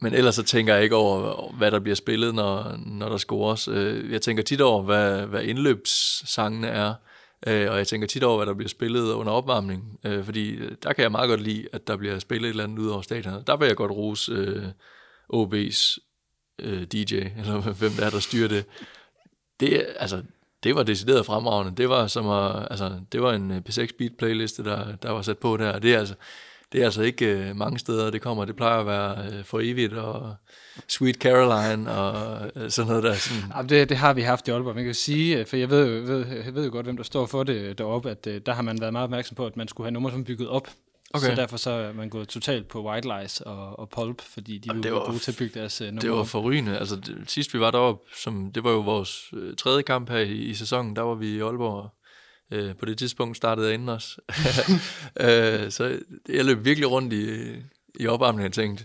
men 0.00 0.14
ellers 0.14 0.34
så 0.34 0.42
tænker 0.42 0.74
jeg 0.74 0.82
ikke 0.84 0.96
over, 0.96 1.50
hvad 1.56 1.70
der 1.70 1.78
bliver 1.80 1.94
spillet, 1.96 2.34
når, 2.34 2.76
når 2.86 3.08
der 3.08 3.16
scores. 3.16 3.68
Jeg 4.10 4.22
tænker 4.22 4.42
tit 4.42 4.60
over, 4.60 4.82
hvad, 4.82 5.26
hvad 5.26 5.42
indløbssangene 5.42 6.66
er, 6.68 6.94
og 7.46 7.76
jeg 7.78 7.86
tænker 7.86 8.06
tit 8.08 8.22
over, 8.24 8.36
hvad 8.36 8.46
der 8.46 8.54
bliver 8.54 8.68
spillet 8.68 9.12
under 9.12 9.32
opvarmning, 9.32 9.98
fordi 10.24 10.56
der 10.82 10.92
kan 10.92 11.02
jeg 11.02 11.10
meget 11.12 11.28
godt 11.28 11.40
lide, 11.40 11.66
at 11.72 11.86
der 11.86 11.96
bliver 11.96 12.18
spillet 12.18 12.46
et 12.46 12.50
eller 12.50 12.64
andet 12.64 12.78
ud 12.78 12.88
over 12.88 13.02
stadion. 13.02 13.42
Der 13.46 13.56
vil 13.56 13.66
jeg 13.66 13.76
godt 13.76 13.92
rose 13.92 14.72
OB's 15.34 15.98
øh, 16.58 16.82
DJ, 16.82 17.14
eller 17.14 17.60
hvem 17.80 17.90
der 17.92 18.06
er, 18.06 18.10
der 18.10 18.20
styrer 18.20 18.48
det 18.48 18.64
det, 19.60 19.86
altså, 19.96 20.22
det 20.62 20.74
var 20.74 20.82
decideret 20.82 21.26
fremragende. 21.26 21.76
Det 21.76 21.88
var 21.88 22.06
som 22.06 22.28
at, 22.28 22.66
altså, 22.70 23.00
det 23.12 23.22
var 23.22 23.32
en 23.32 23.50
øh, 23.50 23.60
P6 23.68 23.86
Beat 23.98 24.12
playliste, 24.18 24.64
der, 24.64 24.96
der 24.96 25.10
var 25.10 25.22
sat 25.22 25.38
på 25.38 25.56
der. 25.56 25.78
Det 25.78 25.94
er 25.94 25.98
altså, 25.98 26.14
det 26.72 26.80
er 26.80 26.84
altså 26.84 27.02
ikke 27.02 27.26
øh, 27.26 27.56
mange 27.56 27.78
steder, 27.78 28.10
det 28.10 28.20
kommer. 28.22 28.44
Det 28.44 28.56
plejer 28.56 28.80
at 28.80 28.86
være 28.86 29.32
øh, 29.32 29.44
for 29.44 29.60
evigt 29.62 29.92
og 29.92 30.34
Sweet 30.88 31.16
Caroline 31.16 31.90
og 31.92 32.40
øh, 32.56 32.70
sådan 32.70 32.88
noget 32.88 33.02
der. 33.04 33.14
Sådan, 33.14 33.42
Ja, 33.56 33.62
det, 33.62 33.88
det 33.88 33.96
har 33.96 34.12
vi 34.14 34.20
haft 34.22 34.48
i 34.48 34.50
Aalborg. 34.50 34.74
Man 34.74 34.84
kan 34.84 34.94
sige, 34.94 35.38
øh, 35.38 35.46
for 35.46 35.56
jeg 35.56 35.70
ved, 35.70 35.86
jo- 35.96 36.12
ved, 36.12 36.26
jeg 36.44 36.54
ved 36.54 36.64
jo 36.64 36.70
godt, 36.72 36.86
hvem 36.86 36.96
der 36.96 37.04
står 37.04 37.26
for 37.26 37.42
det 37.42 37.78
deroppe, 37.78 38.10
at 38.10 38.26
øh, 38.26 38.40
der 38.46 38.52
har 38.52 38.62
man 38.62 38.80
været 38.80 38.92
meget 38.92 39.04
opmærksom 39.04 39.34
på, 39.34 39.46
at 39.46 39.56
man 39.56 39.68
skulle 39.68 39.84
have 39.86 39.92
numre, 39.92 40.10
som 40.10 40.24
bygget 40.24 40.48
op. 40.48 40.68
Okay. 41.14 41.26
Så 41.26 41.34
derfor 41.34 41.56
så 41.56 41.70
er 41.70 41.92
man 41.92 42.08
gået 42.08 42.28
totalt 42.28 42.68
på 42.68 42.88
White 42.88 43.08
Lies 43.08 43.40
og, 43.40 43.78
og 43.78 43.88
Pulp, 43.88 44.20
fordi 44.20 44.58
de 44.58 44.68
Jamen, 44.68 44.84
var 44.84 44.90
var 44.90 45.06
gode 45.06 45.18
til 45.18 45.32
at 45.32 45.38
bygge 45.38 45.60
deres 45.60 45.80
uh, 45.80 45.86
numre 45.86 46.00
det 46.00 46.10
var 46.10 46.24
forrygende. 46.24 46.78
Altså, 46.78 46.96
det, 46.96 47.24
sidst 47.26 47.54
vi 47.54 47.60
var 47.60 47.70
deroppe, 47.70 48.10
som, 48.16 48.52
det 48.52 48.64
var 48.64 48.70
jo 48.70 48.80
vores 48.80 49.30
øh, 49.32 49.56
tredje 49.56 49.82
kamp 49.82 50.10
her 50.10 50.18
i, 50.18 50.34
i 50.34 50.54
sæsonen, 50.54 50.96
der 50.96 51.02
var 51.02 51.14
vi 51.14 51.36
i 51.36 51.40
Aalborg. 51.40 51.90
Øh, 52.50 52.76
på 52.76 52.86
det 52.86 52.98
tidspunkt 52.98 53.36
startede 53.36 53.66
jeg 53.66 53.74
inden 53.74 53.88
os. 53.88 54.20
øh, 55.26 55.70
så 55.70 55.98
jeg 56.28 56.44
løb 56.44 56.64
virkelig 56.64 56.90
rundt 56.90 57.12
i, 57.12 57.54
i 58.00 58.06
opvarmningen 58.06 58.46
og 58.46 58.52
tænkte, 58.52 58.84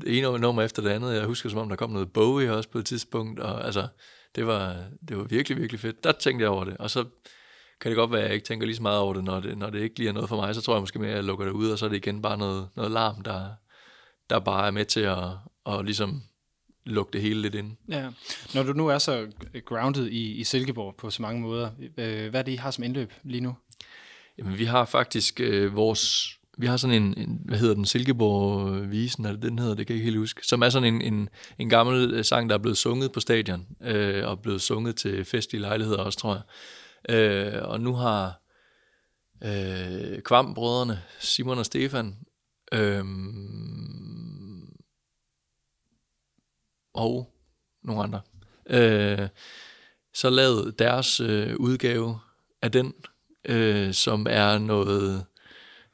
det 0.00 0.18
ene 0.18 0.38
nummer 0.38 0.62
efter 0.62 0.82
det 0.82 0.90
andet. 0.90 1.14
Jeg 1.14 1.24
husker 1.24 1.48
som 1.48 1.58
om, 1.58 1.68
der 1.68 1.76
kom 1.76 1.90
noget 1.90 2.12
Bowie 2.12 2.52
også 2.52 2.68
på 2.68 2.78
et 2.78 2.86
tidspunkt, 2.86 3.40
og 3.40 3.64
altså, 3.64 3.88
det 4.34 4.46
var, 4.46 4.76
det 5.08 5.16
var 5.16 5.24
virkelig, 5.24 5.58
virkelig 5.58 5.80
fedt. 5.80 6.04
Der 6.04 6.12
tænkte 6.12 6.42
jeg 6.42 6.50
over 6.50 6.64
det, 6.64 6.76
og 6.76 6.90
så 6.90 7.04
kan 7.80 7.90
det 7.90 7.96
godt 7.96 8.12
være, 8.12 8.20
at 8.20 8.26
jeg 8.26 8.34
ikke 8.34 8.46
tænker 8.46 8.66
lige 8.66 8.76
så 8.76 8.82
meget 8.82 8.98
over 8.98 9.14
det, 9.14 9.24
når 9.24 9.40
det, 9.40 9.58
når 9.58 9.70
det 9.70 9.80
ikke 9.80 9.98
lige 9.98 10.08
er 10.08 10.12
noget 10.12 10.28
for 10.28 10.36
mig, 10.36 10.54
så 10.54 10.60
tror 10.60 10.74
jeg 10.74 10.82
måske 10.82 10.98
mere, 10.98 11.10
at 11.10 11.16
jeg 11.16 11.24
lukker 11.24 11.44
det 11.44 11.52
ud, 11.52 11.70
og 11.70 11.78
så 11.78 11.84
er 11.84 11.88
det 11.88 11.96
igen 11.96 12.22
bare 12.22 12.38
noget, 12.38 12.68
noget 12.76 12.90
larm, 12.90 13.22
der, 13.22 13.48
der 14.30 14.38
bare 14.38 14.66
er 14.66 14.70
med 14.70 14.84
til 14.84 15.00
at, 15.00 15.24
at 15.66 15.84
ligesom 15.84 16.22
lukke 16.86 17.12
det 17.12 17.20
hele 17.20 17.42
lidt 17.42 17.54
ind. 17.54 17.72
Ja. 17.88 18.08
Når 18.54 18.62
du 18.62 18.72
nu 18.72 18.88
er 18.88 18.98
så 18.98 19.26
grounded 19.64 20.06
i, 20.06 20.32
i 20.32 20.44
Silkeborg 20.44 20.94
på 20.98 21.10
så 21.10 21.22
mange 21.22 21.40
måder, 21.40 21.70
øh, 21.98 22.30
hvad 22.30 22.40
er 22.40 22.42
det, 22.42 22.52
I 22.52 22.56
har 22.56 22.70
som 22.70 22.84
indløb 22.84 23.12
lige 23.22 23.40
nu? 23.40 23.54
Jamen, 24.38 24.58
vi 24.58 24.64
har 24.64 24.84
faktisk 24.84 25.40
øh, 25.40 25.76
vores... 25.76 26.28
Vi 26.58 26.66
har 26.66 26.76
sådan 26.76 27.02
en, 27.02 27.14
en 27.18 27.40
hvad 27.44 27.58
hedder 27.58 27.74
den, 27.74 27.86
Silkeborg-visen, 27.86 29.26
eller 29.26 29.40
den 29.40 29.58
hedder, 29.58 29.74
det 29.74 29.86
kan 29.86 29.94
jeg 29.94 29.98
ikke 29.98 30.10
helt 30.10 30.18
huske, 30.18 30.46
som 30.46 30.62
er 30.62 30.68
sådan 30.68 30.94
en, 30.94 31.14
en, 31.14 31.28
en 31.58 31.68
gammel 31.68 32.14
øh, 32.14 32.24
sang, 32.24 32.50
der 32.50 32.54
er 32.54 32.58
blevet 32.58 32.78
sunget 32.78 33.12
på 33.12 33.20
stadion, 33.20 33.66
øh, 33.82 34.28
og 34.28 34.40
blevet 34.40 34.62
sunget 34.62 34.96
til 34.96 35.24
festlige 35.24 35.62
lejligheder 35.62 35.98
også, 35.98 36.18
tror 36.18 36.34
jeg. 36.34 36.42
Øh, 37.08 37.62
og 37.62 37.80
nu 37.80 37.94
har 37.94 38.40
øh, 39.44 40.22
Kvam-brødrene, 40.22 41.02
Simon 41.18 41.58
og 41.58 41.66
Stefan, 41.66 42.18
øh, 42.72 43.04
og 46.94 47.34
nogle 47.82 48.02
andre, 48.02 48.20
øh, 48.66 49.28
så 50.14 50.30
lavet 50.30 50.78
deres 50.78 51.20
øh, 51.20 51.56
udgave 51.56 52.18
af 52.62 52.72
den, 52.72 52.94
øh, 53.44 53.94
som 53.94 54.26
er 54.30 54.58
noget... 54.58 55.26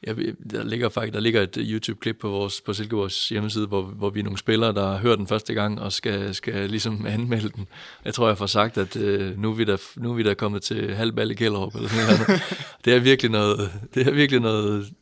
Ved- 0.06 0.50
der 0.50 0.64
ligger 0.64 0.88
faktisk 0.88 1.14
der 1.14 1.20
ligger 1.20 1.42
et 1.42 1.58
YouTube-klip 1.60 2.16
på 2.20 2.28
vores 2.28 2.60
på 2.60 2.72
Silkeborgs 2.72 3.28
hjemmeside, 3.28 3.66
hvor, 3.66 3.82
hvor 3.82 4.10
vi 4.10 4.20
er 4.20 4.24
nogle 4.24 4.38
spillere, 4.38 4.74
der 4.74 4.98
hører 4.98 5.16
den 5.16 5.26
første 5.26 5.54
gang 5.54 5.80
og 5.80 5.92
skal, 5.92 6.34
skal 6.34 6.70
ligesom 6.70 7.06
anmelde 7.14 7.48
den. 7.48 7.68
Jeg 8.04 8.14
tror, 8.14 8.28
jeg 8.28 8.38
får 8.38 8.46
sagt, 8.46 8.78
at 8.78 8.96
øh, 8.96 9.38
nu, 9.38 9.50
er 9.50 9.54
vi 9.54 9.64
der, 9.64 9.76
nu 9.96 10.10
er 10.10 10.14
vi 10.14 10.22
der 10.22 10.34
kommet 10.34 10.62
til 10.62 10.94
halvbal 10.94 11.30
i 11.30 11.34
Kjellerup. 11.34 11.74
Eller 11.74 11.88
sådan 11.88 12.04
noget. 12.06 12.42
det 12.84 12.94
er 12.94 12.98
virkelig 12.98 13.30
noget, 13.30 13.72
det 13.94 14.06
er 14.06 14.10
virkelig 14.10 14.40
noget 14.40 14.92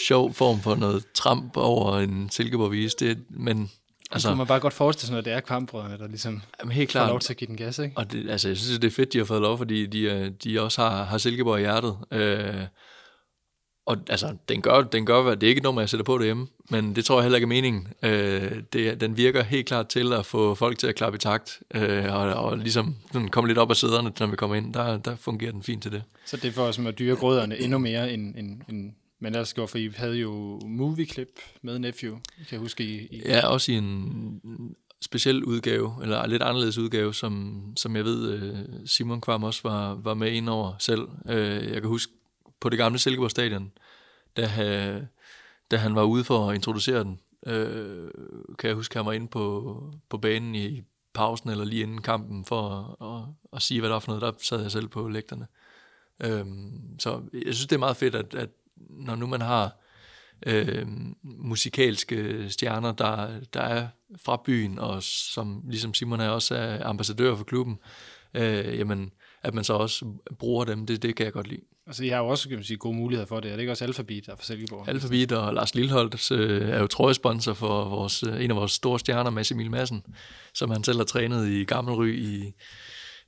sjov 0.00 0.34
form 0.34 0.60
for 0.60 0.74
noget 0.74 1.04
tramp 1.14 1.56
over 1.56 1.98
en 1.98 2.30
Silkeborg-vis. 2.30 2.94
Det, 2.94 3.18
men 3.30 3.70
Altså, 4.12 4.28
altså, 4.28 4.28
kunne 4.28 4.38
man 4.38 4.46
bare 4.46 4.60
godt 4.60 4.74
forestille 4.74 5.06
sig, 5.08 5.18
at 5.18 5.24
det 5.24 5.32
er 5.32 5.40
kvambrødrene, 5.40 5.98
der 5.98 6.08
ligesom 6.08 6.42
jamen, 6.60 6.72
helt 6.72 6.92
får 6.92 6.98
klart, 6.98 7.08
lov 7.08 7.20
til 7.20 7.32
at 7.32 7.36
give 7.36 7.48
den 7.48 7.56
gas, 7.56 7.78
ikke? 7.78 7.92
og 7.96 8.12
det, 8.12 8.30
altså, 8.30 8.48
jeg 8.48 8.56
synes, 8.56 8.78
det 8.78 8.86
er 8.86 8.90
fedt, 8.94 9.12
de 9.12 9.18
har 9.18 9.24
fået 9.24 9.40
lov, 9.40 9.58
fordi 9.58 9.86
de, 9.86 10.00
øh, 10.00 10.30
de 10.44 10.62
også 10.62 10.82
har, 10.82 11.04
har 11.04 11.18
Silkeborg 11.18 11.58
i 11.58 11.60
hjertet. 11.60 11.96
Øh, 12.12 12.54
og 13.86 13.96
altså, 14.08 14.36
den 14.48 14.62
gør, 14.62 14.82
den 14.82 15.06
gør, 15.06 15.34
det 15.34 15.42
er 15.42 15.48
ikke 15.48 15.58
et 15.58 15.62
nummer, 15.62 15.80
jeg 15.82 15.88
sætter 15.88 16.04
på 16.04 16.18
derhjemme, 16.18 16.46
men 16.70 16.96
det 16.96 17.04
tror 17.04 17.16
jeg 17.16 17.22
heller 17.22 17.36
ikke 17.36 17.44
er 17.44 17.48
meningen. 17.48 17.88
Øh, 18.02 18.62
det, 18.72 19.00
den 19.00 19.16
virker 19.16 19.42
helt 19.42 19.66
klart 19.66 19.88
til 19.88 20.12
at 20.12 20.26
få 20.26 20.54
folk 20.54 20.78
til 20.78 20.86
at 20.86 20.94
klappe 20.94 21.16
i 21.16 21.18
takt, 21.18 21.60
øh, 21.74 22.14
og, 22.14 22.20
og 22.44 22.58
ligesom 22.58 22.96
sådan 23.12 23.28
komme 23.28 23.48
lidt 23.48 23.58
op 23.58 23.70
af 23.70 23.76
sæderne, 23.76 24.12
når 24.20 24.26
vi 24.26 24.36
kommer 24.36 24.56
ind. 24.56 24.74
Der, 24.74 24.96
der 24.98 25.16
fungerer 25.16 25.52
den 25.52 25.62
fint 25.62 25.82
til 25.82 25.92
det. 25.92 26.02
Så 26.26 26.36
det 26.36 26.44
er 26.44 26.52
for 26.52 26.70
som 26.72 26.86
at 26.86 26.98
dyre 26.98 27.16
grøderne 27.16 27.60
endnu 27.60 27.78
mere, 27.78 28.12
end, 28.12 28.36
end, 28.36 28.60
end 28.68 28.92
Men 29.20 29.32
lad 29.32 29.40
os 29.40 29.54
gå, 29.54 29.66
for 29.66 29.78
I 29.78 29.90
havde 29.96 30.16
jo 30.16 30.60
movie-klip 30.66 31.40
med 31.62 31.78
Nephew, 31.78 32.12
kan 32.12 32.46
jeg 32.50 32.60
huske 32.60 32.84
i... 32.84 33.06
i 33.10 33.22
Ja, 33.26 33.46
også 33.46 33.72
i 33.72 33.74
en 33.74 34.40
speciel 35.02 35.44
udgave, 35.44 35.94
eller 36.02 36.26
lidt 36.26 36.42
anderledes 36.42 36.78
udgave, 36.78 37.14
som, 37.14 37.62
som 37.76 37.96
jeg 37.96 38.04
ved, 38.04 38.32
øh, 38.32 38.58
Simon 38.86 39.20
Kvam 39.20 39.44
også 39.44 39.60
var, 39.62 39.94
var 39.94 40.14
med 40.14 40.32
ind 40.32 40.48
over 40.48 40.72
selv. 40.78 41.08
Øh, 41.28 41.72
Jeg 41.72 41.80
kan 41.80 41.88
huske 41.88 42.12
på 42.60 42.68
det 42.68 42.78
gamle 42.78 42.98
Silkeborg 42.98 43.30
Stadion, 43.30 43.72
da, 44.36 44.42
øh, 44.42 45.02
da 45.70 45.76
han 45.76 45.94
var 45.94 46.02
ude 46.02 46.24
for 46.24 46.48
at 46.48 46.54
introducere 46.54 47.04
den, 47.04 47.20
øh, 47.46 48.10
kan 48.58 48.68
jeg 48.68 48.74
huske, 48.74 48.92
at 48.92 48.96
han 48.96 49.06
var 49.06 49.12
inde 49.12 49.28
på, 49.28 49.94
på 50.08 50.18
banen 50.18 50.54
i 50.54 50.82
pausen, 51.14 51.50
eller 51.50 51.64
lige 51.64 51.82
inden 51.82 52.02
kampen, 52.02 52.44
for 52.44 52.68
at, 53.00 53.06
at, 53.08 53.34
at 53.52 53.62
sige, 53.62 53.80
hvad 53.80 53.88
der 53.88 53.94
var 53.94 54.00
for 54.00 54.12
noget. 54.12 54.22
Der 54.22 54.32
sad 54.42 54.62
jeg 54.62 54.70
selv 54.70 54.88
på 54.88 55.08
lægterne. 55.08 55.46
Øhm, 56.20 56.98
så 56.98 57.22
jeg 57.32 57.54
synes, 57.54 57.66
det 57.66 57.76
er 57.76 57.78
meget 57.78 57.96
fedt, 57.96 58.14
at, 58.14 58.34
at 58.34 58.48
når 58.76 59.14
nu 59.14 59.26
man 59.26 59.40
har 59.40 59.76
øh, 60.46 60.86
musikalske 61.22 62.50
stjerner, 62.50 62.92
der, 62.92 63.40
der 63.54 63.60
er 63.60 63.88
fra 64.16 64.42
byen, 64.44 64.78
og 64.78 65.02
som 65.02 65.62
ligesom 65.68 65.94
Simon 65.94 66.20
er 66.20 66.28
også 66.28 66.54
er 66.54 66.86
ambassadør 66.86 67.36
for 67.36 67.44
klubben, 67.44 67.78
øh, 68.34 68.78
jamen, 68.78 69.12
at 69.42 69.54
man 69.54 69.64
så 69.64 69.72
også 69.72 70.12
bruger 70.38 70.64
dem, 70.64 70.86
det, 70.86 71.02
det 71.02 71.16
kan 71.16 71.24
jeg 71.24 71.32
godt 71.32 71.48
lide. 71.48 71.62
Altså, 71.90 72.04
I 72.04 72.08
har 72.08 72.18
jo 72.18 72.26
også, 72.26 72.48
kan 72.48 72.58
man 72.58 72.64
sige, 72.64 72.76
gode 72.76 72.96
muligheder 72.96 73.26
for 73.26 73.40
det. 73.40 73.50
Er 73.50 73.52
det 73.52 73.60
ikke 73.60 73.72
også 73.72 73.84
Alphabet, 73.84 74.26
der 74.26 74.32
er 74.32 74.36
fra 74.36 74.44
Silkeborg? 74.44 74.88
Alphabet 74.88 75.32
og 75.32 75.54
Lars 75.54 75.74
Lilleholdt 75.74 76.30
øh, 76.30 76.68
er 76.68 76.80
jo 76.80 76.86
trøjesponsor 76.86 77.54
for 77.54 77.88
vores, 77.88 78.22
øh, 78.22 78.44
en 78.44 78.50
af 78.50 78.56
vores 78.56 78.72
store 78.72 78.98
stjerner, 78.98 79.30
Mads 79.30 79.50
Emil 79.50 79.70
Madsen, 79.70 80.02
som 80.54 80.70
han 80.70 80.84
selv 80.84 80.96
har 80.96 81.04
trænet 81.04 81.48
i 81.48 81.64
Gammelry 81.64 82.08
i, 82.08 82.52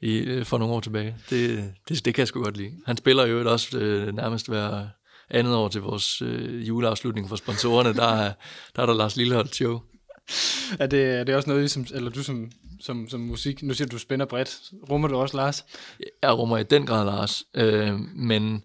i, 0.01 0.19
øh, 0.19 0.45
for 0.45 0.59
nogle 0.59 0.75
år 0.75 0.81
tilbage. 0.81 1.17
Det, 1.31 1.73
det, 1.89 2.05
det 2.05 2.15
kan 2.15 2.21
jeg 2.21 2.29
sgu 2.29 2.43
godt 2.43 2.57
lide. 2.57 2.73
Han 2.87 2.97
spiller 2.97 3.27
jo 3.27 3.51
også 3.53 3.79
øh, 3.79 4.15
nærmest 4.15 4.49
hver 4.49 4.87
andet 5.31 5.55
år 5.55 5.69
til 5.69 5.81
vores 5.81 6.23
øh, 6.23 6.69
juleafslutning 6.69 7.29
for 7.29 7.37
sponsorerne. 7.37 7.95
Der 7.95 8.09
er, 8.09 8.33
der 8.77 8.83
er 8.83 8.87
der 8.87 8.95
Lars 8.95 9.17
Lilleholdt 9.17 9.55
show. 9.55 9.81
Er 10.79 10.87
det, 10.87 11.05
er 11.21 11.25
det 11.25 11.35
også 11.35 11.51
noget, 11.51 11.71
som, 11.71 11.87
eller 11.95 12.11
du 12.11 12.23
som, 12.23 12.51
som, 12.83 13.09
som 13.09 13.21
musik, 13.21 13.63
nu 13.63 13.75
siger 13.75 13.89
du, 13.89 13.93
du 13.93 13.99
spænder 13.99 14.27
bredt. 14.27 14.61
Rummer 14.91 15.09
du 15.09 15.17
også, 15.17 15.37
Lars? 15.37 15.65
Jeg 16.23 16.39
rummer 16.39 16.59
i 16.59 16.63
den 16.63 16.87
grad 16.87 17.05
Lars, 17.05 17.45
øh, 17.55 17.99
men 18.15 18.65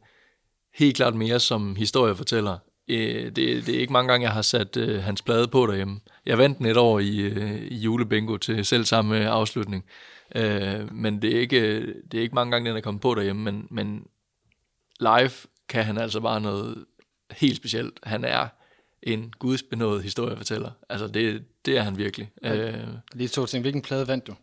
helt 0.74 0.96
klart 0.96 1.16
mere 1.16 1.40
som 1.40 1.76
historiefortæller. 1.76 2.58
Øh, 2.88 3.26
det, 3.26 3.36
det 3.36 3.70
er 3.70 3.80
ikke 3.80 3.94
mange 3.94 4.12
gange, 4.12 4.24
jeg 4.24 4.34
har 4.34 4.42
sat 4.42 4.78
øh, 4.78 5.04
hans 5.04 5.22
plade 5.22 5.48
på 5.48 5.66
derhjemme. 5.66 6.00
Jeg 6.26 6.38
vandt 6.38 6.58
den 6.58 6.66
et 6.66 6.78
år 6.78 7.00
i, 7.00 7.18
øh, 7.20 7.62
i 7.62 7.76
julebingo 7.76 8.38
til 8.38 8.66
selv 8.66 8.86
samme 8.86 9.18
øh, 9.18 9.26
afslutning. 9.26 9.86
Øh, 10.36 10.94
men 10.94 11.22
det 11.22 11.36
er, 11.36 11.40
ikke, 11.40 11.80
det 12.12 12.18
er 12.18 12.22
ikke 12.22 12.36
mange 12.36 12.52
gange, 12.52 12.70
den 12.70 12.78
er 12.78 12.82
kommet 12.82 13.02
på 13.02 13.16
derhjemme, 13.16 13.44
men, 13.44 13.68
men 13.72 14.08
live 15.00 15.32
kan 15.70 15.84
han 15.84 15.98
altså 15.98 16.20
bare 16.20 16.42
noget 16.42 16.86
helt 17.32 17.58
specielt. 17.58 18.00
Han 18.04 18.24
er 18.24 18.48
en 19.04 19.34
gudsbenået 19.40 20.04
historiefortæller. 20.04 20.72
Altså, 20.90 21.08
det, 21.08 21.44
det 21.68 21.78
er 21.78 21.82
han 21.82 21.98
virkelig. 21.98 22.32
Øh, 22.44 22.74
Lige 23.14 23.28
to 23.28 23.46
ting. 23.46 23.62
Hvilken 23.62 23.82
plade 23.82 24.08
vandt 24.08 24.28
du? 24.28 24.36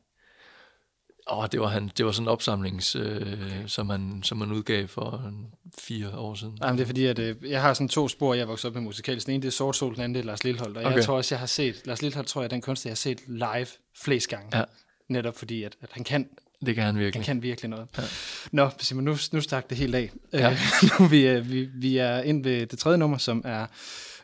Åh, 1.30 1.46
det 1.52 1.60
var, 1.60 1.66
han, 1.68 1.90
det 1.96 2.06
var 2.06 2.12
sådan 2.12 2.24
en 2.24 2.28
opsamlings, 2.28 2.96
øh, 2.96 3.38
som, 3.66 3.90
han, 3.90 4.20
som 4.22 4.40
han 4.40 4.52
udgav 4.52 4.88
for 4.88 5.24
en, 5.28 5.46
fire 5.78 6.18
år 6.18 6.34
siden. 6.34 6.58
Jamen, 6.62 6.78
det 6.78 6.82
er 6.82 6.86
fordi, 6.86 7.06
at 7.06 7.18
øh, 7.18 7.36
jeg 7.42 7.62
har 7.62 7.74
sådan 7.74 7.88
to 7.88 8.08
spor, 8.08 8.34
jeg 8.34 8.48
vokset 8.48 8.68
op 8.68 8.74
med 8.74 8.82
musikalsk. 8.82 9.26
Den 9.26 9.34
ene, 9.34 9.42
det 9.42 9.48
er 9.48 9.52
Sort 9.52 9.76
Sol, 9.76 9.94
den 9.94 10.02
anden, 10.02 10.14
det 10.14 10.20
er 10.20 10.24
Lars 10.24 10.44
Lilleholdt. 10.44 10.76
Og 10.76 10.80
okay. 10.80 10.86
Okay. 10.90 10.96
jeg 10.96 11.04
tror 11.04 11.16
også, 11.16 11.34
jeg 11.34 11.40
har 11.40 11.46
set, 11.46 11.82
Lars 11.84 12.02
Lilleholdt 12.02 12.28
tror 12.28 12.40
jeg 12.40 12.44
er 12.44 12.48
den 12.48 12.60
kunstner, 12.60 12.90
jeg 12.90 12.92
har 12.92 12.96
set 12.96 13.20
live 13.26 13.66
flest 14.02 14.28
gange. 14.28 14.58
Ja. 14.58 14.64
Netop 15.08 15.36
fordi, 15.38 15.62
at, 15.62 15.76
at 15.80 15.88
han 15.92 16.04
kan 16.04 16.28
Det 16.66 16.74
kan 16.74 16.84
han 16.84 16.94
Han 16.94 17.04
virkelig. 17.04 17.24
kan 17.24 17.42
virkelig 17.42 17.70
noget. 17.70 17.86
Ja. 17.98 18.02
Nå, 18.52 18.70
Simon, 18.78 19.04
nu, 19.04 19.16
nu 19.32 19.40
stak 19.40 19.70
det 19.70 19.78
helt 19.78 19.94
af. 19.94 20.10
Ja. 20.32 20.50
Øh, 20.82 21.00
nu 21.00 21.06
vi, 21.06 21.40
vi, 21.40 21.68
vi 21.74 21.96
er 21.98 22.20
ind 22.22 22.44
ved 22.44 22.66
det 22.66 22.78
tredje 22.78 22.98
nummer, 22.98 23.18
som 23.18 23.42
er, 23.44 23.66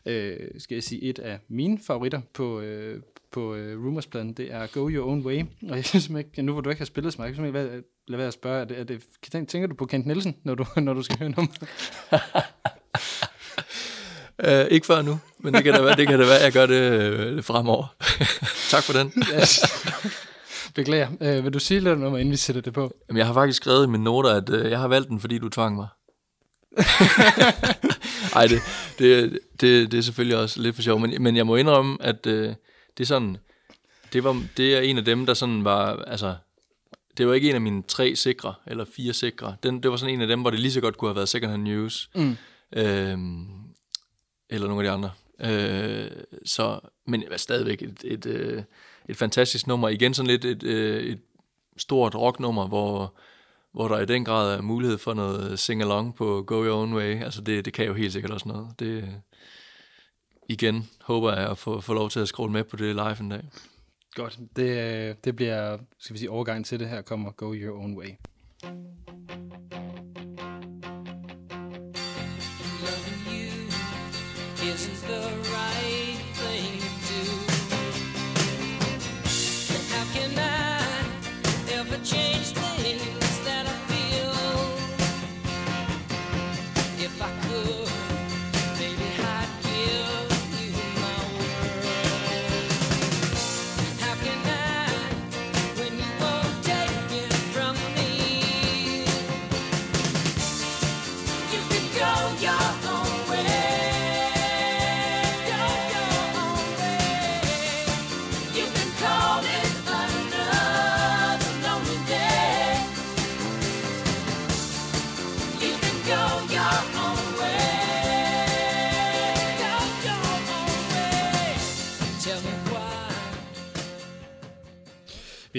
øh, 0.07 0.37
skal 0.59 0.75
jeg 0.75 0.83
sige, 0.83 1.03
et 1.03 1.19
af 1.19 1.39
mine 1.49 1.79
favoritter 1.87 2.21
på, 2.35 2.61
øh, 2.61 3.03
på 3.33 3.55
øh, 3.55 3.87
Rumors-pladen. 3.87 4.33
Det 4.33 4.53
er 4.53 4.67
Go 4.67 4.89
Your 4.89 5.09
Own 5.11 5.21
Way. 5.27 5.43
Og 5.71 5.77
jeg 5.77 5.85
synes 5.85 6.11
ikke, 6.19 6.43
nu 6.43 6.53
hvor 6.53 6.61
du 6.61 6.71
ikke 6.71 6.81
har 6.81 6.87
spillet 6.87 7.13
så 7.13 7.19
meget, 7.19 7.29
jeg 7.29 7.37
simpelthen 7.37 7.75
ikke 7.75 7.89
lade 8.09 8.19
være 8.19 8.29
at 8.29 8.35
spørge, 8.35 8.61
er 8.61 8.65
det, 8.65 8.79
er 8.79 8.85
det, 8.85 9.49
tænker 9.49 9.67
du 9.67 9.75
på 9.75 9.87
Kent 9.87 10.07
Nielsen, 10.07 10.37
når 10.45 10.55
du, 10.55 10.67
når 10.77 10.95
du 10.95 11.03
skal 11.03 11.19
høre 11.19 11.29
nummer? 11.29 11.53
Uh, 14.45 14.71
ikke 14.75 14.87
før 14.87 15.03
nu, 15.03 15.19
men 15.39 15.55
det 15.55 15.65
kan 15.65 15.75
da 15.75 15.83
være, 15.83 15.97
det 15.97 16.09
kan 16.09 16.19
da 16.19 16.27
være 16.27 16.43
jeg 16.43 16.53
gør 16.53 16.67
det 16.67 17.03
øh, 17.03 17.45
fremover. 17.45 17.95
tak 18.73 18.83
for 18.83 18.93
den. 18.93 19.13
Beklager. 20.75 21.09
Øh, 21.21 21.45
vil 21.45 21.53
du 21.53 21.59
sige 21.59 21.81
lidt 21.81 22.03
om 22.03 22.17
inden 22.17 22.31
vi 22.31 22.37
sætter 22.37 22.63
det 22.63 22.73
på? 22.73 22.91
Jamen, 23.09 23.19
jeg 23.19 23.27
har 23.27 23.35
faktisk 23.35 23.57
skrevet 23.57 23.87
i 23.87 23.89
mine 23.89 24.05
noter, 24.05 24.31
at 24.31 24.51
øh, 24.51 24.71
jeg 24.71 24.79
har 24.79 24.89
valgt 24.89 25.09
den, 25.09 25.21
fordi 25.21 25.39
du 25.39 25.49
tvang 25.49 25.77
mig. 25.77 25.89
Ej, 28.35 28.47
det, 28.47 28.61
det, 28.99 29.39
det, 29.61 29.93
det 29.93 29.99
er 29.99 30.03
selvfølgelig 30.03 30.39
også 30.39 30.63
lidt 30.63 30.75
for 30.75 30.83
sjov, 30.83 31.01
men, 31.01 31.23
men 31.23 31.37
jeg 31.37 31.47
må 31.47 31.57
indrømme, 31.57 31.97
at 32.01 32.27
øh, 32.27 32.55
det 32.99 33.05
er 33.05 33.07
sådan, 33.07 33.37
det, 34.13 34.25
var, 34.25 34.43
det 34.57 34.77
er 34.77 34.81
en 34.81 34.99
af 34.99 35.05
dem, 35.05 35.27
der 35.27 35.35
sådan 35.35 35.65
var, 35.65 35.97
altså, 35.97 36.35
det 37.17 37.27
var 37.27 37.35
ikke 37.35 37.49
en 37.49 37.55
af 37.55 37.61
mine 37.61 37.83
tre 37.83 38.17
sikre, 38.17 38.55
eller 38.67 38.85
fire 38.97 39.13
sikre. 39.13 39.57
Den, 39.63 39.83
det 39.83 39.91
var 39.91 39.97
sådan 39.97 40.15
en 40.15 40.21
af 40.21 40.29
dem, 40.29 40.41
hvor 40.41 40.51
det 40.51 40.61
lige 40.61 40.73
så 40.73 40.81
godt 40.81 40.97
kunne 40.97 41.09
have 41.09 41.17
været 41.17 41.29
second 41.29 41.51
hand 41.51 41.63
news. 41.63 42.11
Mm. 42.15 42.37
Øhm, 42.77 43.47
eller 44.51 44.69
nogle 44.69 44.89
af 44.89 44.91
de 44.91 44.91
andre. 44.91 45.11
Øh, 45.41 46.11
så, 46.45 46.81
men 47.07 47.21
det 47.21 47.31
var 47.31 47.37
stadigvæk 47.37 47.83
et, 47.83 47.99
et, 48.05 48.27
øh, 48.27 48.63
et 49.09 49.17
fantastisk 49.17 49.67
nummer. 49.67 49.89
Igen 49.89 50.15
sådan 50.15 50.31
lidt 50.31 50.45
et, 50.45 50.63
øh, 50.63 51.03
et 51.03 51.21
stort 51.77 52.15
rocknummer, 52.15 52.69
hvor, 52.69 53.15
hvor 53.73 53.89
der 53.89 54.01
i 54.01 54.07
den 54.07 54.25
grad 54.25 54.57
er 54.57 54.63
mulighed 54.63 54.99
for 54.99 55.15
noget 55.15 55.59
sing-along 55.59 56.15
på 56.17 56.45
Go 56.47 56.65
Your 56.65 56.77
Own 56.77 56.95
Way. 56.95 57.23
Altså 57.23 57.41
det, 57.41 57.65
det 57.65 57.73
kan 57.73 57.87
jo 57.87 57.95
helt 57.95 58.13
sikkert 58.13 58.33
også 58.33 58.49
noget. 58.49 58.81
Det, 58.81 59.23
igen 60.49 60.89
håber 61.01 61.33
jeg 61.33 61.51
at 61.51 61.59
få, 61.59 61.81
få 61.81 61.95
lov 61.95 62.11
til 62.11 62.21
at 62.21 62.29
scrolle 62.29 62.53
med 62.53 62.65
på 62.65 62.77
det 62.77 62.95
live 62.95 63.21
en 63.21 63.29
dag. 63.29 63.43
Godt. 64.15 64.39
Det, 64.57 65.09
øh, 65.09 65.15
det 65.25 65.37
bliver, 65.37 65.79
skal 65.99 66.15
vi 66.15 66.19
sige, 66.19 66.31
overgang 66.31 66.67
til 66.67 66.81
det 66.81 66.89
her 66.89 67.03
kommer 67.03 67.31
Go 67.31 67.55
Your 67.55 67.79
Own 67.83 67.97
Way. 67.99 68.11
Loving 72.87 73.23
you 73.33 73.51
isn't 74.73 75.07
the 75.09 75.20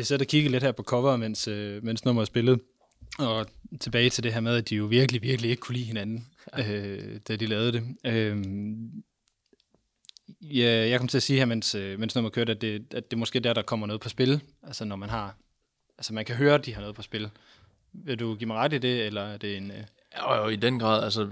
Har 0.01 0.05
siddet 0.05 0.21
og 0.21 0.27
kigget 0.27 0.51
lidt 0.51 0.63
her 0.63 0.71
på 0.71 0.83
cover, 0.83 1.17
mens, 1.17 1.47
øh, 1.47 1.83
mens 1.83 2.05
nummeret 2.05 2.25
er 2.25 2.27
spillet. 2.27 2.59
Og 3.19 3.47
tilbage 3.79 4.09
til 4.09 4.23
det 4.23 4.33
her 4.33 4.39
med, 4.39 4.55
at 4.55 4.69
de 4.69 4.75
jo 4.75 4.85
virkelig, 4.85 5.21
virkelig 5.21 5.51
ikke 5.51 5.61
kunne 5.61 5.75
lide 5.75 5.85
hinanden, 5.85 6.27
øh, 6.59 7.19
da 7.27 7.35
de 7.35 7.45
lavede 7.45 7.71
det. 7.71 7.83
Øh, 8.05 8.43
ja, 10.41 10.89
jeg 10.89 10.99
kom 10.99 11.07
til 11.07 11.17
at 11.17 11.23
sige 11.23 11.39
her, 11.39 11.45
mens, 11.45 11.75
øh, 11.75 11.99
mens 11.99 12.15
nummeret 12.15 12.33
kørte, 12.33 12.51
at 12.51 12.61
det, 12.61 12.93
at 12.93 13.11
det 13.11 13.19
måske 13.19 13.37
er 13.37 13.41
der, 13.41 13.53
der 13.53 13.61
kommer 13.61 13.87
noget 13.87 14.01
på 14.01 14.09
spil. 14.09 14.41
Altså 14.63 14.85
når 14.85 14.95
man 14.95 15.09
har... 15.09 15.35
Altså 15.97 16.13
man 16.13 16.25
kan 16.25 16.35
høre, 16.35 16.55
at 16.55 16.65
de 16.65 16.73
har 16.73 16.81
noget 16.81 16.95
på 16.95 17.01
spil. 17.01 17.29
Vil 17.93 18.19
du 18.19 18.35
give 18.35 18.47
mig 18.47 18.57
ret 18.57 18.73
i 18.73 18.77
det, 18.77 19.05
eller 19.05 19.21
er 19.21 19.37
det 19.37 19.57
en... 19.57 19.71
Øh, 19.71 19.83
Ja, 20.13 20.23
og 20.23 20.53
i 20.53 20.55
den 20.55 20.79
grad, 20.79 21.03
altså, 21.03 21.29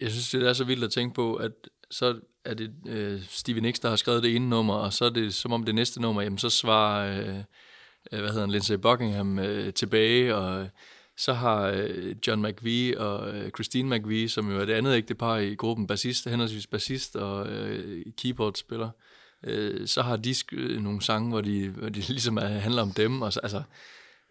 jeg 0.00 0.10
synes, 0.10 0.30
det 0.30 0.48
er 0.48 0.52
så 0.52 0.64
vildt 0.64 0.84
at 0.84 0.90
tænke 0.90 1.14
på, 1.14 1.34
at 1.34 1.52
så 1.90 2.20
er 2.44 2.54
det 2.54 2.74
øh, 2.86 3.22
Stevie 3.28 3.62
Nicks, 3.62 3.80
der 3.80 3.88
har 3.88 3.96
skrevet 3.96 4.22
det 4.22 4.36
ene 4.36 4.48
nummer, 4.48 4.74
og 4.74 4.92
så 4.92 5.04
er 5.04 5.10
det 5.10 5.34
som 5.34 5.52
om 5.52 5.64
det 5.64 5.74
næste 5.74 6.00
nummer, 6.00 6.22
jamen 6.22 6.38
så 6.38 6.50
svarer, 6.50 7.20
øh, 7.20 7.36
øh, 8.12 8.20
hvad 8.20 8.28
hedder 8.28 8.42
han, 8.42 8.50
Lindsay 8.50 8.74
Buckingham 8.74 9.38
øh, 9.38 9.72
tilbage, 9.72 10.34
og 10.34 10.60
øh, 10.60 10.68
så 11.16 11.32
har 11.32 11.60
øh, 11.62 12.14
John 12.26 12.42
McVie 12.42 13.00
og 13.00 13.36
øh, 13.36 13.50
Christine 13.50 13.98
McVie, 13.98 14.28
som 14.28 14.50
jo 14.50 14.60
er 14.60 14.64
det 14.64 14.72
andet 14.72 14.96
ægtepar 14.96 15.36
i 15.36 15.54
gruppen, 15.54 15.86
bassist, 15.86 16.28
henholdsvis 16.28 16.66
bassist 16.66 17.16
og 17.16 17.48
øh, 17.48 18.04
keyboardspiller, 18.22 18.90
øh, 19.44 19.86
så 19.86 20.02
har 20.02 20.16
de 20.16 20.30
sk- 20.30 20.56
øh, 20.56 20.82
nogle 20.82 21.02
sange, 21.02 21.28
hvor 21.28 21.40
de, 21.40 21.68
hvor 21.68 21.88
de 21.88 22.00
ligesom 22.08 22.36
er, 22.36 22.46
handler 22.46 22.82
om 22.82 22.92
dem, 22.92 23.22
og 23.22 23.32
så, 23.32 23.40
altså, 23.42 23.62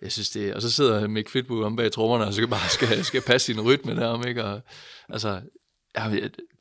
jeg 0.02 0.12
synes 0.12 0.30
det, 0.30 0.54
og 0.54 0.62
så 0.62 0.72
sidder 0.72 1.08
Mick 1.08 1.30
Fitwood 1.30 1.64
om 1.64 1.76
bag 1.76 1.92
trommerne, 1.92 2.26
og 2.26 2.34
så 2.34 2.38
skal 2.38 2.48
bare 2.48 2.70
skal, 2.70 3.04
skal 3.04 3.22
passe 3.22 3.46
sin 3.46 3.62
rytme 3.62 3.96
derom, 3.96 4.28
ikke? 4.28 4.44
Og, 4.44 4.62
altså, 5.10 5.42
ja, 5.98 6.10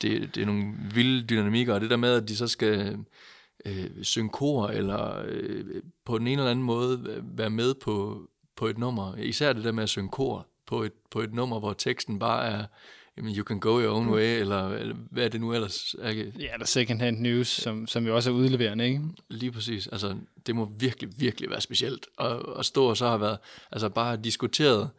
det, 0.03 0.35
det 0.35 0.37
er 0.37 0.47
nogle 0.47 0.75
vilde 0.95 1.27
dynamikker, 1.27 1.75
og 1.75 1.81
det 1.81 1.91
der 1.91 1.97
med, 1.97 2.15
at 2.15 2.29
de 2.29 2.37
så 2.37 2.49
skal 2.49 2.97
øh, 3.67 3.91
synge 4.03 4.31
kor, 4.31 4.67
eller 4.67 5.23
øh, 5.25 5.65
på 6.05 6.19
den 6.19 6.27
ene 6.27 6.43
eller 6.43 6.51
anden 6.51 6.65
måde 6.65 7.23
være 7.23 7.51
med 7.51 7.75
på, 7.75 8.27
på 8.57 8.67
et 8.67 8.79
nummer. 8.79 9.17
Især 9.17 9.53
det 9.53 9.65
der 9.65 9.73
med 9.73 9.83
at 9.83 9.89
synge 9.89 10.11
kor 10.11 10.47
på 10.67 10.83
et, 10.83 10.93
på 11.11 11.21
et 11.21 11.35
nummer, 11.35 11.59
hvor 11.59 11.73
teksten 11.73 12.19
bare 12.19 12.47
er, 12.47 12.65
jamen, 13.17 13.37
you 13.37 13.45
can 13.45 13.61
go 13.61 13.81
your 13.81 13.97
own 13.97 14.09
way, 14.09 14.41
eller, 14.41 14.69
eller 14.69 14.97
hvad 15.11 15.31
det 15.31 15.41
nu 15.41 15.55
ellers 15.55 15.95
er. 15.99 16.11
Ja, 16.39 16.53
der 16.59 16.65
second 16.65 17.01
hand 17.01 17.19
news, 17.19 17.49
som, 17.49 17.87
som 17.87 18.07
jo 18.07 18.15
også 18.17 18.31
er 18.31 18.35
udleverende, 18.35 18.85
ikke? 18.87 19.01
Lige 19.31 19.53
præcis. 19.53 19.87
Altså, 19.87 20.17
det 20.47 20.57
må 20.57 20.73
virkelig, 20.79 21.11
virkelig 21.17 21.51
være 21.51 21.61
specielt 21.61 22.07
at, 22.19 22.43
at 22.59 22.67
stå 22.67 22.85
og 22.85 22.97
så 22.97 23.09
have 23.09 23.21
været, 23.21 23.39
altså 23.73 23.89
bare 23.89 24.17
diskuteret 24.17 24.91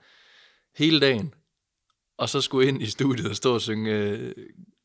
hele 0.77 0.99
dagen, 0.99 1.33
og 2.17 2.29
så 2.29 2.41
skulle 2.41 2.67
ind 2.67 2.81
i 2.81 2.85
studiet 2.85 3.29
og 3.29 3.35
stå 3.35 3.53
og 3.53 3.61
synge 3.61 3.91
øh, 3.91 4.33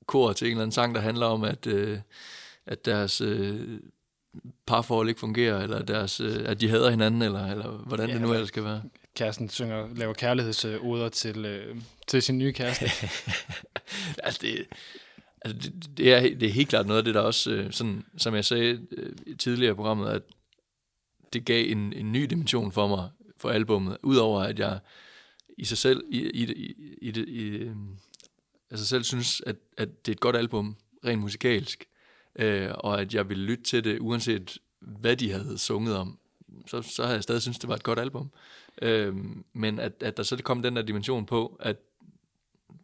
kor 0.06 0.32
til 0.32 0.46
en 0.46 0.50
eller 0.50 0.62
anden 0.62 0.72
sang, 0.72 0.94
der 0.94 1.00
handler 1.00 1.26
om, 1.26 1.44
at, 1.44 1.66
øh, 1.66 1.98
at 2.68 2.84
deres 2.84 3.20
øh, 3.20 3.80
parforhold 4.66 5.08
ikke 5.08 5.20
fungerer, 5.20 5.62
eller 5.62 5.82
deres, 5.82 6.20
øh, 6.20 6.42
at 6.44 6.60
de 6.60 6.68
hader 6.68 6.90
hinanden, 6.90 7.22
eller, 7.22 7.46
eller 7.46 7.70
hvordan 7.70 8.08
Ja, 8.08 8.12
det 8.14 8.20
nu 8.22 8.26
eller- 8.26 8.34
ellers 8.34 8.48
skal 8.48 8.64
være. 8.64 8.82
Kæresten 9.16 9.48
synger, 9.48 9.88
laver 9.94 10.14
kærlighedsoder 10.14 11.08
til, 11.08 11.44
øh, 11.44 11.76
til 12.06 12.22
sin 12.22 12.38
nye 12.38 12.52
kæreste. 12.52 12.84
altså, 14.24 14.38
det, 14.42 14.66
altså 15.42 15.58
det, 15.70 15.96
det, 15.98 16.14
er, 16.14 16.20
det 16.20 16.42
er 16.42 16.48
helt 16.52 16.68
klart 16.68 16.86
noget 16.86 16.98
af 16.98 17.04
det, 17.04 17.14
der 17.14 17.20
også, 17.20 17.50
øh, 17.50 17.72
sådan, 17.72 18.04
som 18.16 18.34
jeg 18.34 18.44
sagde 18.44 18.80
øh, 18.96 19.12
tidligere 19.38 19.72
i 19.72 19.74
programmet, 19.74 20.08
at 20.08 20.22
det 21.32 21.44
gav 21.44 21.70
en, 21.70 21.92
en 21.92 22.12
ny 22.12 22.22
dimension 22.24 22.72
for 22.72 22.86
mig, 22.88 23.08
for 23.36 23.50
albummet, 23.50 23.96
udover 24.02 24.42
at 24.42 24.58
jeg 24.58 24.78
i 25.58 25.64
sig 25.64 25.78
selv, 25.78 26.02
i, 26.10 26.18
i, 26.22 26.52
i, 26.52 26.74
i, 27.02 27.20
i, 27.20 27.70
altså 28.70 28.86
selv 28.86 29.04
synes, 29.04 29.42
at, 29.46 29.56
at 29.76 30.06
det 30.06 30.12
er 30.12 30.16
et 30.16 30.20
godt 30.20 30.36
album, 30.36 30.76
rent 31.04 31.20
musikalsk, 31.20 31.84
øh, 32.38 32.70
og 32.74 33.00
at 33.00 33.14
jeg 33.14 33.28
ville 33.28 33.44
lytte 33.44 33.64
til 33.64 33.84
det, 33.84 33.98
uanset 34.00 34.58
hvad 34.80 35.16
de 35.16 35.32
havde 35.32 35.58
sunget 35.58 35.96
om, 35.96 36.18
så, 36.66 36.82
så 36.82 37.02
havde 37.02 37.14
jeg 37.14 37.22
stadig 37.22 37.42
synes 37.42 37.58
det 37.58 37.68
var 37.68 37.74
et 37.74 37.82
godt 37.82 37.98
album. 37.98 38.30
Øh, 38.82 39.16
men 39.52 39.78
at, 39.78 39.92
at 40.00 40.16
der 40.16 40.22
så 40.22 40.36
kom 40.42 40.62
den 40.62 40.76
der 40.76 40.82
dimension 40.82 41.26
på, 41.26 41.56
at 41.60 41.76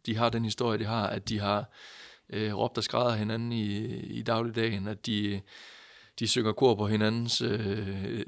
de 0.05 0.15
har 0.15 0.29
den 0.29 0.43
historie, 0.43 0.79
de 0.79 0.85
har, 0.85 1.07
at 1.07 1.29
de 1.29 1.39
har 1.39 1.69
øh, 2.29 2.57
råbt 2.57 2.77
og 2.77 2.83
skrædder 2.83 3.15
hinanden 3.15 3.51
i, 3.51 3.85
i 3.95 4.21
dagligdagen, 4.21 4.87
at 4.87 5.05
de, 5.05 5.41
de 6.19 6.27
synger 6.27 6.51
kor 6.51 6.75
på 6.75 6.87
hinandens 6.87 7.41
øh, 7.41 8.21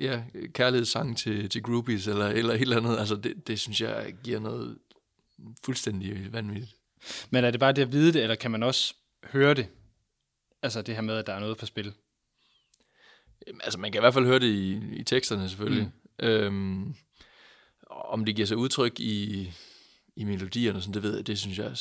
ja, 0.00 0.22
kærlighedssang 0.54 1.16
til, 1.16 1.48
til 1.48 1.62
groupies, 1.62 2.06
eller, 2.06 2.26
eller 2.26 2.54
et 2.54 2.60
eller 2.60 2.76
andet. 2.76 2.98
Altså, 2.98 3.16
det, 3.16 3.46
det 3.48 3.60
synes 3.60 3.80
jeg 3.80 4.14
giver 4.24 4.40
noget 4.40 4.78
fuldstændig 5.64 6.32
vanvittigt. 6.32 6.76
Men 7.30 7.44
er 7.44 7.50
det 7.50 7.60
bare 7.60 7.72
det 7.72 7.82
at 7.82 7.92
vide 7.92 8.12
det, 8.12 8.22
eller 8.22 8.34
kan 8.34 8.50
man 8.50 8.62
også 8.62 8.94
høre 9.24 9.54
det? 9.54 9.66
Altså 10.62 10.82
det 10.82 10.94
her 10.94 11.02
med, 11.02 11.16
at 11.16 11.26
der 11.26 11.32
er 11.32 11.40
noget 11.40 11.56
på 11.56 11.66
spil. 11.66 11.92
Jamen, 13.46 13.60
Altså, 13.64 13.78
man 13.78 13.92
kan 13.92 13.98
i 13.98 14.02
hvert 14.02 14.14
fald 14.14 14.26
høre 14.26 14.38
det 14.38 14.46
i, 14.46 14.80
i 14.92 15.02
teksterne, 15.02 15.48
selvfølgelig. 15.48 15.90
Mm. 16.22 16.26
Øhm, 16.26 16.94
om 17.90 18.24
det 18.24 18.36
giver 18.36 18.46
sig 18.46 18.56
udtryk 18.56 19.00
i, 19.00 19.52
i 20.16 20.24
melodierne, 20.24 20.80
sådan, 20.80 20.94
det 20.94 21.02
ved 21.02 21.16
jeg, 21.16 21.26
det 21.26 21.38
synes 21.38 21.58
jeg, 21.58 21.66
er, 21.66 21.74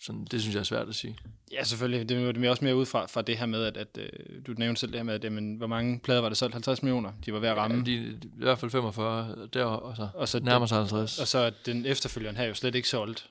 sådan, 0.00 0.24
det 0.30 0.40
synes 0.40 0.54
jeg 0.54 0.60
er 0.60 0.64
svært 0.64 0.88
at 0.88 0.94
sige. 0.94 1.16
Ja, 1.52 1.64
selvfølgelig. 1.64 2.08
Det 2.08 2.16
er 2.16 2.20
jo 2.20 2.32
det 2.32 2.50
også 2.50 2.64
mere 2.64 2.76
ud 2.76 2.86
fra, 2.86 3.06
fra 3.06 3.22
det 3.22 3.38
her 3.38 3.46
med, 3.46 3.64
at, 3.64 3.76
at 3.76 3.98
øh, 3.98 4.08
du 4.46 4.52
nævnte 4.52 4.80
selv 4.80 4.92
det 4.92 4.98
her 4.98 5.04
med, 5.04 5.14
at 5.14 5.24
jamen, 5.24 5.56
hvor 5.56 5.66
mange 5.66 6.00
plader 6.00 6.20
var 6.20 6.28
det 6.28 6.38
solgt? 6.38 6.54
50 6.54 6.82
millioner? 6.82 7.12
De 7.26 7.32
var 7.32 7.38
ved 7.38 7.48
at 7.48 7.56
ramme. 7.56 7.76
Ja, 7.76 7.82
de, 7.82 8.18
de, 8.22 8.28
I 8.28 8.30
hvert 8.36 8.58
fald 8.58 8.70
45 8.70 9.48
der, 9.52 9.64
og 9.64 9.96
så, 9.96 10.08
og 10.14 10.28
så 10.28 10.40
nærmer 10.40 10.66
sig 10.66 10.78
50. 10.78 11.18
Og 11.18 11.28
så 11.28 11.52
den 11.66 11.86
efterfølgeren 11.86 12.36
her 12.36 12.44
jo 12.44 12.54
slet 12.54 12.74
ikke 12.74 12.88
solgt 12.88 13.30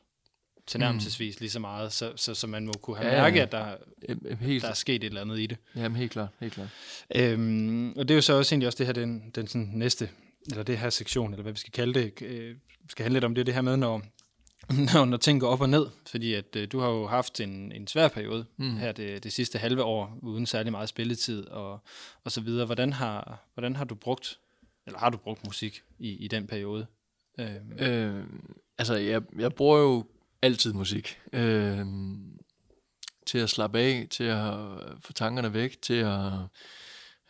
tilnærmelsesvis 0.68 1.40
lige 1.40 1.50
så 1.50 1.60
meget, 1.60 1.94
så, 1.94 2.14
så, 2.16 2.34
så 2.36 2.48
man 2.48 2.66
må 2.66 2.72
kunne 2.82 2.98
have 2.98 3.08
Ja, 3.10 3.16
ja, 3.16 3.22
mærket, 3.22 3.38
ja. 3.38 3.44
at 3.44 3.52
der, 3.52 3.76
Øhm, 4.10 4.38
Helt, 4.42 4.64
der 4.64 4.70
er 4.70 4.74
sket 4.74 4.96
et 4.96 5.04
eller 5.04 5.22
andet 5.22 5.40
i 5.40 5.46
det. 5.46 5.58
jamen, 5.76 5.96
helt 5.96 6.12
klart, 6.12 6.30
helt 6.40 6.54
klart. 6.54 6.68
Øhm, 7.16 7.90
og 7.98 8.08
det 8.08 8.12
er 8.12 8.16
jo 8.16 8.22
så 8.22 8.34
også 8.34 8.56
egentlig 8.56 8.68
også 8.68 8.78
det 8.78 8.86
her, 8.86 8.94
den, 8.94 9.32
den 9.36 9.48
sådan 9.48 9.72
næste, 9.74 10.10
eller 10.50 10.64
det 10.64 10.78
her 10.78 10.90
sektion, 10.90 11.34
eller 11.34 11.44
hvad 11.44 11.54
vi 11.54 11.60
skal 11.60 11.72
kalde 11.72 11.94
det, 12.00 12.22
øh, 12.22 12.56
skal 12.90 13.04
handle 13.04 13.16
lidt 13.16 13.24
om, 13.26 13.36
det 13.36 13.42
er 13.42 13.46
det 13.46 13.54
her 13.54 13.62
med, 13.62 13.78
når, 13.78 14.02
når, 14.94 15.06
når 15.06 15.18
ting 15.18 15.40
går 15.42 15.48
op 15.50 15.62
og 15.62 15.70
ned. 15.70 15.88
Fordi 16.08 16.34
at 16.34 16.56
øh, 16.56 16.68
du 16.72 16.80
har 16.80 16.90
jo 16.90 17.08
haft 17.08 17.40
en, 17.40 17.72
en 17.72 17.88
svær 17.88 18.08
periode 18.08 18.46
mm. 18.58 18.66
Mm. 18.66 18.78
her 18.78 18.92
det, 18.92 19.24
det 19.24 19.34
sidste 19.34 19.58
halve 19.60 19.84
år, 19.84 20.18
uden 20.22 20.46
særlig 20.46 20.72
meget 20.72 20.90
spilletid 20.90 21.48
og, 21.48 21.80
og 22.24 22.32
så 22.32 22.42
videre. 22.42 22.66
Hvordan 22.66 22.94
har, 22.94 23.48
hvordan 23.54 23.76
har 23.76 23.86
du 23.86 23.96
brugt, 23.96 24.40
eller 24.88 25.00
har 25.00 25.10
du 25.10 25.18
brugt 25.18 25.46
musik 25.46 25.82
i, 26.00 26.10
i 26.10 26.28
den 26.28 26.48
periode? 26.48 26.86
Øhm, 27.40 27.72
Øh, 27.80 28.24
altså, 28.78 28.96
jeg, 28.96 29.22
jeg 29.40 29.54
bruger 29.54 29.80
jo 29.80 30.06
altid 30.46 30.74
musik. 30.74 31.20
Øh, 31.34 31.86
til 33.26 33.38
at 33.38 33.50
slappe 33.50 33.80
af, 33.80 34.08
til 34.10 34.24
at 34.24 34.54
få 35.00 35.14
tankerne 35.14 35.54
væk, 35.54 35.82
til 35.82 35.94
at 35.94 36.32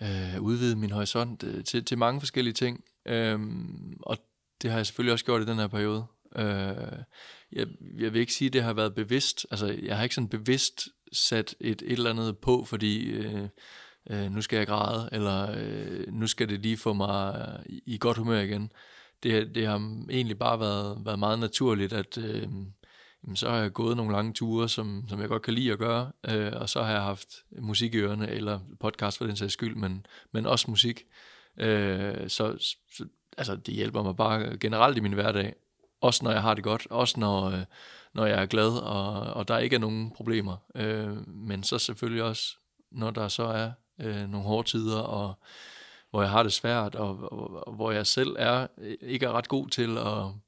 øh, 0.02 0.42
udvide 0.42 0.76
min 0.76 0.92
horisont, 0.92 1.44
øh, 1.44 1.64
til, 1.64 1.86
til 1.86 1.98
mange 1.98 2.22
forskellige 2.22 2.54
ting. 2.54 2.84
Øh, 3.08 3.40
og 4.00 4.18
det 4.62 4.72
har 4.72 4.78
jeg 4.78 4.86
selvfølgelig 4.86 5.14
også 5.14 5.26
gjort 5.26 5.42
i 5.42 5.46
den 5.46 5.58
her 5.58 5.68
periode. 5.68 6.06
Øh, 6.36 7.00
jeg, 7.52 7.68
jeg 7.98 8.14
vil 8.14 8.16
ikke 8.16 8.34
sige, 8.34 8.48
at 8.48 8.54
det 8.54 8.64
har 8.64 8.74
været 8.74 8.96
bevidst. 8.96 9.46
Altså, 9.52 9.80
jeg 9.84 9.96
har 9.96 10.04
ikke 10.04 10.16
sådan 10.16 10.30
bevidst 10.30 10.88
sat 11.14 11.56
et, 11.60 11.82
et 11.82 11.92
eller 11.92 12.10
andet 12.10 12.38
på, 12.38 12.64
fordi 12.64 13.04
øh, 13.06 13.48
øh, 14.10 14.32
nu 14.32 14.42
skal 14.42 14.58
jeg 14.58 14.68
græde, 14.68 15.10
eller 15.12 15.56
øh, 15.58 16.14
nu 16.14 16.28
skal 16.28 16.50
det 16.50 16.60
lige 16.60 16.78
få 16.78 16.94
mig 16.94 17.36
øh, 17.36 17.66
i, 17.76 17.82
i 17.86 17.98
godt 17.98 18.18
humør 18.18 18.40
igen. 18.40 18.72
Det, 19.24 19.56
det 19.56 19.68
har 19.68 20.06
egentlig 20.10 20.40
bare 20.40 20.60
været, 20.60 21.06
været 21.06 21.20
meget 21.20 21.40
naturligt, 21.40 21.94
at 21.94 22.18
øh, 22.18 22.48
jamen, 23.26 23.36
så 23.36 23.50
har 23.50 23.58
jeg 23.58 23.74
gået 23.74 23.98
nogle 23.98 24.12
lange 24.12 24.34
ture, 24.34 24.70
som, 24.70 25.04
som 25.10 25.22
jeg 25.22 25.30
godt 25.30 25.42
kan 25.42 25.54
lide 25.54 25.72
at 25.72 25.80
gøre, 25.80 26.12
øh, 26.30 26.52
og 26.56 26.70
så 26.70 26.84
har 26.84 26.92
jeg 26.92 27.02
haft 27.02 27.30
musik 27.60 27.94
i 27.94 27.98
ørerne, 27.98 28.30
eller 28.30 28.60
podcast 28.80 29.18
for 29.18 29.26
den 29.26 29.36
sags 29.36 29.54
skyld, 29.54 29.76
men, 29.76 30.06
men 30.32 30.46
også 30.46 30.66
musik. 30.72 31.04
Øh, 31.58 32.30
så, 32.30 32.76
så 32.92 33.06
altså, 33.38 33.56
det 33.56 33.74
hjælper 33.74 34.04
mig 34.04 34.16
bare 34.16 34.58
generelt 34.58 34.98
i 34.98 35.02
min 35.02 35.14
hverdag, 35.14 35.54
også 36.02 36.24
når 36.24 36.32
jeg 36.32 36.42
har 36.42 36.54
det 36.54 36.64
godt, 36.64 36.88
også 36.90 37.20
når, 37.20 37.46
øh, 37.46 37.64
når 38.14 38.26
jeg 38.26 38.42
er 38.42 38.46
glad, 38.46 38.78
og, 38.78 39.34
og 39.34 39.48
der 39.48 39.58
ikke 39.58 39.76
er 39.76 39.80
nogen 39.80 40.12
problemer. 40.12 40.58
Øh, 40.76 41.28
men 41.28 41.64
så 41.64 41.78
selvfølgelig 41.78 42.24
også, 42.24 42.56
når 42.92 43.12
der 43.12 43.28
så 43.28 43.44
er 43.44 43.72
øh, 44.02 44.30
nogle 44.30 44.48
hårde 44.48 44.68
tider, 44.68 45.00
og 45.00 45.34
hvor 46.10 46.22
jeg 46.22 46.32
har 46.32 46.44
det 46.44 46.54
svært, 46.54 46.96
og, 46.96 47.32
og, 47.32 47.68
og 47.68 47.74
hvor 47.74 47.92
jeg 47.92 48.08
selv 48.08 48.36
er 48.40 48.68
øh, 48.78 48.98
ikke 49.02 49.26
er 49.26 49.32
ret 49.32 49.48
god 49.48 49.68
til 49.68 49.98
at, 49.98 50.45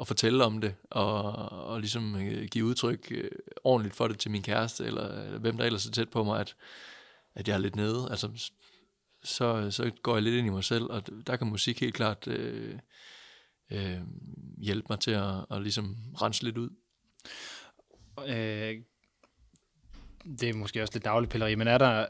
at 0.00 0.06
fortælle 0.06 0.44
om 0.44 0.60
det, 0.60 0.74
og, 0.90 1.22
og 1.48 1.80
ligesom 1.80 2.16
øh, 2.16 2.44
give 2.44 2.64
udtryk 2.64 3.08
øh, 3.10 3.30
ordentligt 3.64 3.96
for 3.96 4.08
det 4.08 4.18
til 4.18 4.30
min 4.30 4.42
kæreste, 4.42 4.84
eller, 4.84 5.08
eller 5.08 5.38
hvem 5.38 5.56
der 5.56 5.64
ellers 5.64 5.86
er 5.86 5.90
tæt 5.90 6.08
på 6.08 6.24
mig, 6.24 6.40
at, 6.40 6.56
at 7.34 7.48
jeg 7.48 7.54
er 7.54 7.58
lidt 7.58 7.76
nede. 7.76 8.08
Altså, 8.10 8.50
så, 9.22 9.70
så 9.70 9.90
går 10.02 10.14
jeg 10.14 10.22
lidt 10.22 10.34
ind 10.34 10.46
i 10.46 10.50
mig 10.50 10.64
selv, 10.64 10.84
og 10.84 11.02
der 11.26 11.36
kan 11.36 11.46
musik 11.46 11.80
helt 11.80 11.94
klart 11.94 12.28
øh, 12.28 12.78
øh, 13.70 14.00
hjælpe 14.58 14.86
mig 14.90 15.00
til 15.00 15.10
at, 15.10 15.34
at 15.50 15.62
ligesom 15.62 15.96
rense 16.22 16.44
lidt 16.44 16.58
ud. 16.58 16.70
øh, 18.18 18.76
det 20.40 20.48
er 20.48 20.54
måske 20.54 20.82
også 20.82 20.94
lidt 20.94 21.04
dagligpilleri, 21.04 21.54
men 21.54 21.68
er 21.68 21.78
der, 21.78 22.06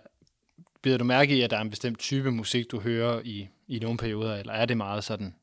bider 0.83 0.99
du 0.99 1.05
mærke 1.05 1.37
i, 1.37 1.41
at 1.41 1.51
der 1.51 1.57
er 1.57 1.61
en 1.61 1.71
bestemt 1.71 1.99
type 1.99 2.31
musik, 2.31 2.71
du 2.71 2.81
hører 2.81 3.21
i, 3.25 3.49
i 3.69 3.79
nogle 3.79 3.99
perioder, 3.99 4.37
eller 4.37 4.53
er 4.53 4.67
det 4.67 4.77
meget 4.77 5.05
sådan, 5.05 5.35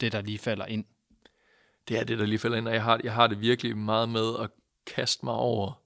det 0.00 0.12
der 0.12 0.20
lige 0.20 0.38
falder 0.38 0.66
ind? 0.66 0.84
Det 1.88 1.98
er 1.98 2.04
det, 2.04 2.18
der 2.18 2.26
lige 2.26 2.38
falder 2.38 2.56
ind, 2.56 2.68
og 2.68 2.74
jeg 2.74 2.82
har, 2.82 3.00
jeg 3.04 3.12
har 3.12 3.26
det 3.26 3.40
virkelig 3.40 3.76
meget 3.76 4.08
med 4.08 4.34
at 4.40 4.50
kaste 4.86 5.24
mig 5.24 5.34
over 5.34 5.84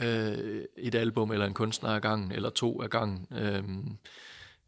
øh, 0.00 0.64
et 0.76 0.94
album 0.94 1.32
eller 1.32 1.46
en 1.46 1.54
kunstner 1.54 1.90
af 1.90 2.02
gangen, 2.02 2.32
eller 2.32 2.50
to 2.50 2.82
af 2.82 2.90
gangen. 2.90 3.26
Øh, 3.30 3.64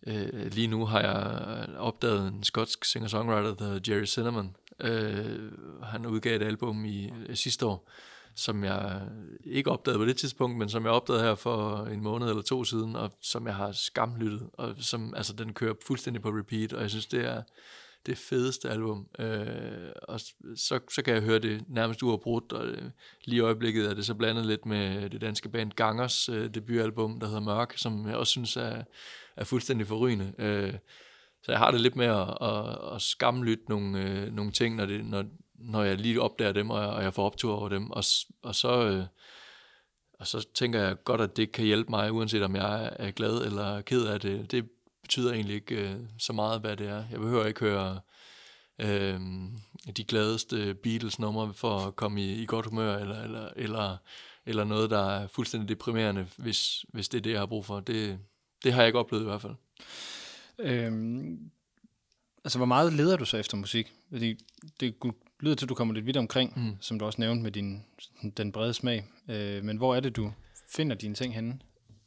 øh, 0.06 0.52
lige 0.52 0.68
nu 0.68 0.86
har 0.86 1.00
jeg 1.00 1.78
opdaget 1.78 2.28
en 2.28 2.44
skotsk 2.44 2.84
singer-songwriter, 2.84 3.54
der 3.54 3.64
hedder 3.64 3.94
Jerry 3.94 4.06
Cinnamon. 4.06 4.56
Øh, 4.80 5.52
han 5.82 6.06
udgav 6.06 6.36
et 6.36 6.42
album 6.42 6.84
i 6.84 7.11
øh, 7.28 7.36
sidste 7.36 7.66
år, 7.66 7.90
som 8.34 8.64
jeg 8.64 9.02
ikke 9.44 9.70
opdagede 9.70 9.98
på 9.98 10.04
det 10.04 10.16
tidspunkt, 10.16 10.59
men 10.59 10.68
som 10.68 10.84
jeg 10.84 10.92
opdagede 10.92 11.24
her 11.24 11.34
for 11.34 11.84
en 11.84 12.02
måned 12.02 12.28
eller 12.28 12.42
to 12.42 12.64
siden, 12.64 12.96
og 12.96 13.11
som 13.22 13.46
jeg 13.46 13.54
har 13.54 13.72
skamlyttet, 13.72 14.50
og 14.52 14.74
som, 14.78 15.14
altså, 15.14 15.32
den 15.32 15.54
kører 15.54 15.74
fuldstændig 15.86 16.22
på 16.22 16.28
repeat, 16.28 16.72
og 16.72 16.82
jeg 16.82 16.90
synes, 16.90 17.06
det 17.06 17.24
er 17.24 17.42
det 18.07 18.18
fedeste 18.18 18.70
album. 18.70 19.07
Øh, 19.18 19.92
og 20.03 20.20
så, 20.57 20.80
så 20.90 21.03
kan 21.05 21.14
jeg 21.14 21.22
høre 21.22 21.38
det 21.38 21.64
nærmest 21.68 22.03
uafbrudt, 22.03 22.53
og 22.53 22.66
øh, 22.66 22.90
lige 23.24 23.36
i 23.36 23.40
øjeblikket 23.40 23.90
er 23.90 23.94
det 23.94 24.07
så 24.07 24.14
blandet 24.14 24.46
lidt 24.46 24.66
med 24.66 25.11
det 25.11 25.20
danske 25.20 25.49
band 25.49 25.72
Gangers 25.72 26.28
øh, 26.28 26.55
debutalbum, 26.55 27.20
der 27.20 27.26
hedder 27.26 27.40
Mørk, 27.40 27.72
som 27.76 28.09
jeg 28.09 28.16
også 28.16 28.30
synes 28.30 28.57
er, 28.57 28.82
er 29.36 29.44
fuldstændig 29.44 29.86
forrygende. 29.86 30.32
Øh, 30.38 30.74
så 31.42 31.53
jeg 31.53 31.59
har 31.59 31.70
det 31.70 31.80
lidt 31.80 31.96
med 31.96 32.07
at, 32.07 32.36
at, 32.40 32.94
at 32.94 33.03
skamlytte 33.03 33.64
nogle, 33.68 34.03
øh, 34.03 34.32
nogle 34.32 34.53
ting, 34.53 34.76
når, 34.76 34.86
det, 34.86 35.05
når, 35.05 35.24
når 35.55 35.82
jeg 35.82 35.96
lige 35.96 36.22
opdager 36.22 36.53
dem, 36.53 36.70
og 36.70 36.80
jeg, 36.80 36.88
og 36.88 37.03
jeg 37.03 37.14
får 37.14 37.26
optur 37.26 37.55
over 37.55 37.68
dem. 37.68 37.90
Og, 37.90 38.05
og, 38.42 38.55
så, 38.55 38.88
øh, 38.88 39.05
og 40.18 40.26
så 40.26 40.46
tænker 40.55 40.80
jeg 40.80 41.05
godt, 41.05 41.20
at 41.20 41.36
det 41.36 41.53
kan 41.53 41.64
hjælpe 41.64 41.90
mig, 41.90 42.12
uanset 42.12 42.42
om 42.42 42.57
jeg 42.57 42.96
er 42.96 43.11
glad 43.11 43.46
eller 43.46 43.80
ked 43.80 44.07
af 44.07 44.20
det. 44.20 44.51
Det 44.51 44.68
betyder 45.09 45.32
egentlig 45.32 45.54
ikke 45.54 45.74
øh, 45.74 45.96
så 46.18 46.32
meget, 46.32 46.61
hvad 46.61 46.76
det 46.76 46.88
er. 46.88 47.04
Jeg 47.11 47.20
behøver 47.20 47.46
ikke 47.46 47.61
høre 47.61 48.00
øh, 48.78 49.20
de 49.96 50.04
gladeste 50.04 50.74
Beatles-numre 50.74 51.54
for 51.54 51.78
at 51.78 51.96
komme 51.96 52.22
i, 52.22 52.42
i 52.42 52.46
godt 52.46 52.66
humør, 52.66 52.96
eller, 52.96 53.22
eller, 53.22 53.48
eller, 53.56 53.96
eller 54.46 54.64
noget, 54.64 54.90
der 54.90 55.11
er 55.11 55.26
fuldstændig 55.26 55.68
deprimerende, 55.68 56.26
hvis, 56.36 56.84
hvis 56.88 57.09
det 57.09 57.18
er 57.18 57.22
det, 57.22 57.30
jeg 57.30 57.38
har 57.38 57.46
brug 57.46 57.64
for. 57.64 57.80
Det, 57.80 58.18
det 58.64 58.72
har 58.72 58.80
jeg 58.80 58.86
ikke 58.86 58.98
oplevet 58.98 59.22
i 59.22 59.26
hvert 59.26 59.42
fald. 59.42 59.54
Øhm, 60.59 61.50
altså, 62.44 62.59
hvor 62.59 62.66
meget 62.66 62.92
leder 62.92 63.16
du 63.16 63.24
så 63.24 63.36
efter 63.36 63.56
musik? 63.56 63.92
Fordi 64.11 64.34
det 64.80 64.94
lyder 65.40 65.54
til, 65.54 65.64
at 65.64 65.68
du 65.68 65.74
kommer 65.74 65.94
lidt 65.94 66.06
vidt 66.06 66.16
omkring, 66.16 66.52
mm. 66.56 66.76
som 66.80 66.98
du 66.98 67.04
også 67.04 67.20
nævnte 67.20 67.42
med 67.42 67.52
din, 67.52 67.84
den 68.36 68.52
brede 68.52 68.74
smag. 68.74 69.04
Øh, 69.28 69.64
men 69.64 69.76
hvor 69.76 69.94
er 69.94 70.00
det, 70.00 70.16
du 70.16 70.32
finder 70.68 70.96
dine 70.96 71.14
ting 71.14 71.34
henne? 71.34 71.59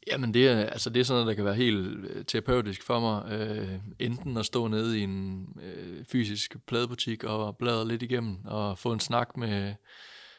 Jamen 0.06 0.34
det 0.34 0.48
er, 0.48 0.66
altså 0.66 0.90
det 0.90 1.00
er 1.00 1.04
sådan 1.04 1.16
noget, 1.16 1.28
der 1.28 1.34
kan 1.34 1.44
være 1.44 1.54
helt 1.54 2.06
øh, 2.10 2.24
terapeutisk 2.24 2.82
for 2.82 3.00
mig. 3.00 3.32
Øh, 3.32 3.68
enten 3.98 4.36
at 4.36 4.46
stå 4.46 4.68
nede 4.68 4.98
i 4.98 5.02
en 5.02 5.48
øh, 5.62 6.04
fysisk 6.12 6.56
pladebutik 6.66 7.24
og 7.24 7.56
bladre 7.56 7.88
lidt 7.88 8.02
igennem 8.02 8.36
og 8.44 8.78
få 8.78 8.92
en 8.92 9.00
snak 9.00 9.36
med, 9.36 9.74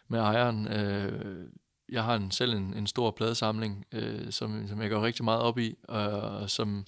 med 0.08 0.20
ejeren. 0.20 0.68
Øh, 0.68 1.48
jeg 1.90 2.04
har 2.04 2.16
en, 2.16 2.32
selv 2.32 2.54
en, 2.54 2.74
en 2.78 2.88
stor 2.88 3.12
pladesamling, 3.12 3.86
øh, 3.92 4.32
som, 4.32 4.68
som 4.68 4.82
jeg 4.82 4.90
går 4.90 5.06
rigtig 5.06 5.26
meget 5.26 5.42
op 5.42 5.58
i, 5.58 5.76
og 5.88 6.50
som 6.50 6.86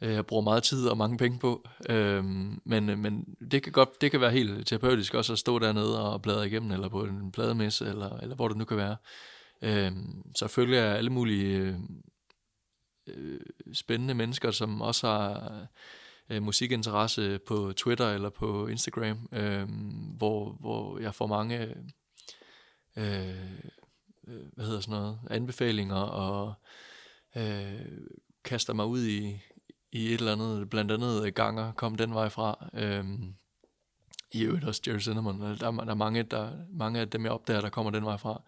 øh, 0.00 0.12
jeg 0.12 0.26
bruger 0.26 0.42
meget 0.42 0.62
tid 0.62 0.88
og 0.88 0.96
mange 0.96 1.18
penge 1.18 1.38
på. 1.38 1.68
Øh, 1.88 2.24
men 2.64 2.90
øh, 2.90 2.98
men 2.98 3.24
det, 3.50 3.62
kan 3.62 3.72
godt, 3.72 4.00
det 4.00 4.10
kan 4.10 4.20
være 4.20 4.30
helt 4.30 4.66
terapeutisk 4.66 5.14
også 5.14 5.32
at 5.32 5.38
stå 5.38 5.58
dernede 5.58 6.12
og 6.12 6.22
bladre 6.22 6.46
igennem, 6.46 6.70
eller 6.70 6.88
på 6.88 7.04
en 7.04 7.32
plademesse, 7.32 7.86
eller, 7.86 8.18
eller 8.18 8.36
hvor 8.36 8.48
det 8.48 8.56
nu 8.56 8.64
kan 8.64 8.76
være. 8.76 8.90
Øh, 8.92 9.35
Øh, 9.62 9.92
så 10.36 10.46
følger 10.48 10.82
jeg 10.82 10.96
alle 10.96 11.10
mulige 11.10 11.58
øh, 11.58 11.74
øh, 13.06 13.40
spændende 13.72 14.14
mennesker, 14.14 14.50
som 14.50 14.80
også 14.80 15.06
har 15.06 15.66
øh, 16.30 16.42
musikinteresse 16.42 17.38
på 17.38 17.72
Twitter 17.76 18.10
eller 18.10 18.30
på 18.30 18.66
Instagram, 18.66 19.28
øh, 19.32 19.68
hvor, 20.16 20.52
hvor 20.60 20.98
jeg 20.98 21.14
får 21.14 21.26
mange 21.26 21.60
øh, 21.60 21.76
øh, 24.26 24.46
hvad 24.52 24.64
hedder 24.64 24.80
sådan 24.80 25.00
noget, 25.00 25.18
anbefalinger 25.30 25.96
og 25.96 26.54
øh, 27.36 27.80
kaster 28.44 28.72
mig 28.72 28.86
ud 28.86 29.06
i, 29.06 29.40
i 29.92 30.06
et 30.06 30.20
eller 30.20 30.32
andet, 30.32 30.70
blandt 30.70 30.92
andet 30.92 31.34
ganger 31.34 31.72
kom 31.72 31.94
den 31.94 32.14
vej 32.14 32.28
fra. 32.28 32.70
Øh, 32.74 33.04
i 34.32 34.42
øvrigt 34.42 34.64
også 34.64 34.82
Jerry 34.86 35.00
Cinnamon. 35.00 35.40
Der, 35.40 35.54
der 35.54 35.66
er 35.66 35.94
mange, 35.94 36.22
der, 36.22 36.50
mange 36.70 37.00
af 37.00 37.10
dem, 37.10 37.24
jeg 37.24 37.32
opdager, 37.32 37.60
der 37.60 37.68
kommer 37.68 37.90
den 37.90 38.04
vej 38.04 38.16
fra. 38.16 38.42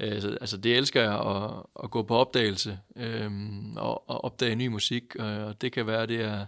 Øh, 0.00 0.22
så, 0.22 0.38
altså 0.40 0.56
det 0.56 0.76
elsker 0.76 1.02
jeg, 1.02 1.20
at, 1.20 1.62
at 1.84 1.90
gå 1.90 2.02
på 2.02 2.16
opdagelse 2.16 2.78
øh, 2.96 3.30
og, 3.76 4.10
og 4.10 4.24
opdage 4.24 4.54
ny 4.56 4.66
musik. 4.66 5.16
Og 5.16 5.60
det 5.60 5.72
kan 5.72 5.86
være, 5.86 6.06
det 6.06 6.20
er, 6.20 6.46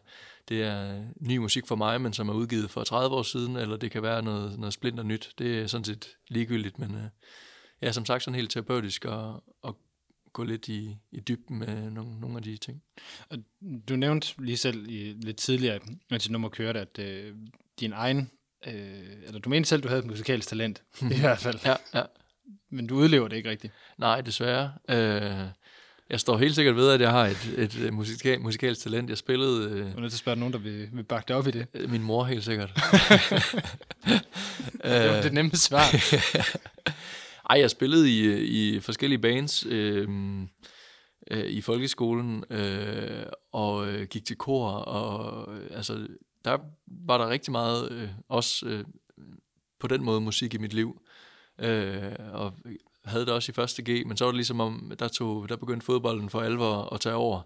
det 0.48 0.62
er 0.62 1.04
ny 1.20 1.36
musik 1.36 1.66
for 1.66 1.76
mig, 1.76 2.00
men 2.00 2.12
som 2.12 2.28
er 2.28 2.34
udgivet 2.34 2.70
for 2.70 2.84
30 2.84 3.16
år 3.16 3.22
siden, 3.22 3.56
eller 3.56 3.76
det 3.76 3.90
kan 3.90 4.02
være 4.02 4.22
noget, 4.22 4.58
noget 4.58 4.72
splinter 4.72 5.02
nyt. 5.02 5.34
Det 5.38 5.58
er 5.58 5.66
sådan 5.66 5.84
set 5.84 6.08
ligegyldigt, 6.28 6.78
men 6.78 6.94
øh, 6.94 7.02
jeg 7.80 7.88
er 7.88 7.92
som 7.92 8.04
sagt 8.04 8.22
sådan 8.22 8.34
helt 8.34 8.50
terapeutisk 8.50 9.04
at, 9.04 9.40
at 9.64 9.74
gå 10.32 10.44
lidt 10.44 10.68
i, 10.68 10.96
i 11.12 11.20
dybden 11.20 11.58
med 11.58 11.90
nogle, 11.90 12.20
nogle 12.20 12.36
af 12.36 12.42
de 12.42 12.56
ting. 12.56 12.82
Og 13.28 13.38
Du 13.88 13.96
nævnte 13.96 14.34
lige 14.38 14.56
selv 14.56 14.88
i, 14.88 15.12
lidt 15.12 15.36
tidligere, 15.36 15.80
mens 16.10 16.30
nummer 16.30 16.48
kørte, 16.48 16.80
at 16.80 16.98
øh, 16.98 17.34
din 17.80 17.92
egen, 17.92 18.30
øh, 18.66 18.72
eller 19.26 19.40
du 19.40 19.50
mente 19.50 19.68
selv, 19.68 19.82
du 19.82 19.88
havde 19.88 20.00
et 20.00 20.06
musikalsk 20.06 20.48
talent, 20.48 20.82
i 21.00 21.20
hvert 21.20 21.38
fald, 21.38 21.58
Ja, 21.64 21.76
ja. 21.94 22.02
Men 22.70 22.86
du 22.86 22.94
udlever 22.96 23.28
det 23.28 23.36
ikke 23.36 23.50
rigtigt. 23.50 23.72
Nej, 23.98 24.20
desværre. 24.20 24.72
Øh, 24.90 25.46
jeg 26.10 26.20
står 26.20 26.38
helt 26.38 26.54
sikkert 26.54 26.76
ved, 26.76 26.90
at 26.90 27.00
jeg 27.00 27.10
har 27.10 27.26
et, 27.26 27.54
et, 27.56 27.74
et 27.74 27.90
musika- 27.92 28.38
musikalsk 28.38 28.82
talent. 28.82 29.10
Jeg 29.10 29.18
spillede 29.18 29.70
øh, 29.70 29.76
Du 29.78 29.80
er 29.80 29.82
nødt 29.84 29.94
til 29.94 30.04
at 30.04 30.12
spørge 30.12 30.38
nogen, 30.38 30.52
der 30.52 30.58
vil, 30.58 30.88
vil 30.92 31.02
bakke 31.04 31.28
dig 31.28 31.36
op 31.36 31.46
i 31.46 31.50
det. 31.50 31.66
øh, 31.74 31.90
min 31.90 32.02
mor 32.02 32.24
helt 32.24 32.44
sikkert. 32.44 32.70
Det 34.84 35.10
var 35.10 35.22
det 35.22 35.32
nemme 35.32 35.50
svar. 35.56 35.84
Ej, 37.50 37.60
jeg 37.60 37.70
spillede 37.70 38.10
i, 38.10 38.36
i 38.76 38.80
forskellige 38.80 39.18
bands 39.18 39.66
øh, 39.66 40.08
øh, 41.30 41.44
i 41.44 41.60
folkeskolen, 41.60 42.44
øh, 42.50 43.26
og 43.52 43.88
øh, 43.88 44.06
gik 44.06 44.24
til 44.24 44.36
kor, 44.36 44.68
og 44.70 45.54
øh, 45.54 45.66
altså, 45.76 46.06
der 46.44 46.58
var 47.06 47.18
der 47.18 47.28
rigtig 47.28 47.52
meget 47.52 47.92
øh, 47.92 48.08
også 48.28 48.66
øh, 48.66 48.84
på 49.80 49.86
den 49.86 50.04
måde 50.04 50.20
musik 50.20 50.54
i 50.54 50.58
mit 50.58 50.72
liv. 50.74 51.00
Øh, 51.58 52.12
og 52.32 52.52
havde 53.04 53.26
det 53.26 53.34
også 53.34 53.52
i 53.52 53.54
første 53.54 53.82
G, 53.82 54.06
men 54.06 54.16
så 54.16 54.24
var 54.24 54.32
det 54.32 54.36
ligesom 54.36 54.60
om, 54.60 54.92
der, 54.98 55.08
tog, 55.08 55.48
der 55.48 55.56
begyndte 55.56 55.86
fodbolden 55.86 56.30
for 56.30 56.40
alvor 56.40 56.94
at 56.94 57.00
tage 57.00 57.14
over. 57.14 57.40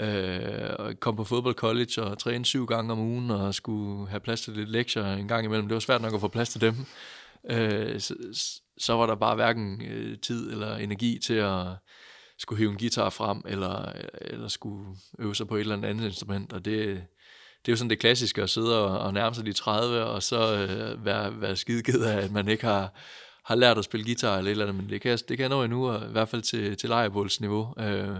Øh, 0.00 0.70
og 0.78 1.00
kom 1.00 1.16
på 1.16 1.24
fodboldcollege 1.24 2.02
og 2.02 2.18
trænede 2.18 2.44
syv 2.44 2.66
gange 2.66 2.92
om 2.92 2.98
ugen, 2.98 3.30
og 3.30 3.54
skulle 3.54 4.08
have 4.08 4.20
plads 4.20 4.40
til 4.40 4.52
lidt 4.52 4.70
lektier 4.70 5.12
en 5.12 5.28
gang 5.28 5.44
imellem. 5.44 5.68
Det 5.68 5.74
var 5.74 5.80
svært 5.80 6.02
nok 6.02 6.14
at 6.14 6.20
få 6.20 6.28
plads 6.28 6.48
til 6.48 6.60
dem. 6.60 6.74
Øh, 7.50 8.00
så, 8.00 8.14
så 8.78 8.92
var 8.92 9.06
der 9.06 9.14
bare 9.14 9.34
hverken 9.34 9.82
øh, 9.82 10.18
tid 10.18 10.52
eller 10.52 10.76
energi 10.76 11.18
til 11.26 11.34
at 11.34 11.66
skulle 12.38 12.58
hive 12.58 12.70
en 12.70 12.78
guitar 12.78 13.10
frem, 13.10 13.42
eller, 13.46 13.92
eller 14.20 14.48
skulle 14.48 14.86
øve 15.18 15.34
sig 15.34 15.48
på 15.48 15.56
et 15.56 15.60
eller 15.60 15.88
andet 15.88 16.04
instrument, 16.04 16.52
og 16.52 16.64
det, 16.64 16.86
det 17.66 17.68
er 17.68 17.72
jo 17.72 17.76
sådan 17.76 17.90
det 17.90 17.98
klassiske 17.98 18.42
at 18.42 18.50
sidde 18.50 18.84
og, 18.84 18.98
og 18.98 19.14
nærme 19.14 19.34
sig 19.34 19.46
de 19.46 19.52
30, 19.52 20.04
og 20.04 20.22
så 20.22 20.56
øh, 20.56 21.04
være, 21.04 21.40
være 21.40 21.56
skideked 21.56 22.02
af, 22.02 22.16
at 22.16 22.32
man 22.32 22.48
ikke 22.48 22.64
har, 22.64 22.92
har 23.46 23.54
lært 23.54 23.78
at 23.78 23.84
spille 23.84 24.06
guitar 24.06 24.38
eller 24.38 24.48
et 24.48 24.52
eller 24.52 24.66
andet, 24.66 24.82
men 24.82 24.90
det 24.90 25.00
kan, 25.00 25.10
jeg- 25.10 25.28
det 25.28 25.36
kan 25.36 25.40
jeg 25.42 25.48
nå 25.48 25.62
endnu, 25.62 25.88
og 25.88 26.08
i 26.08 26.12
hvert 26.12 26.28
fald 26.28 26.42
til, 26.42 26.76
til 26.76 26.88
lejrebålsniveau. 26.88 27.74
Øh, 27.78 28.16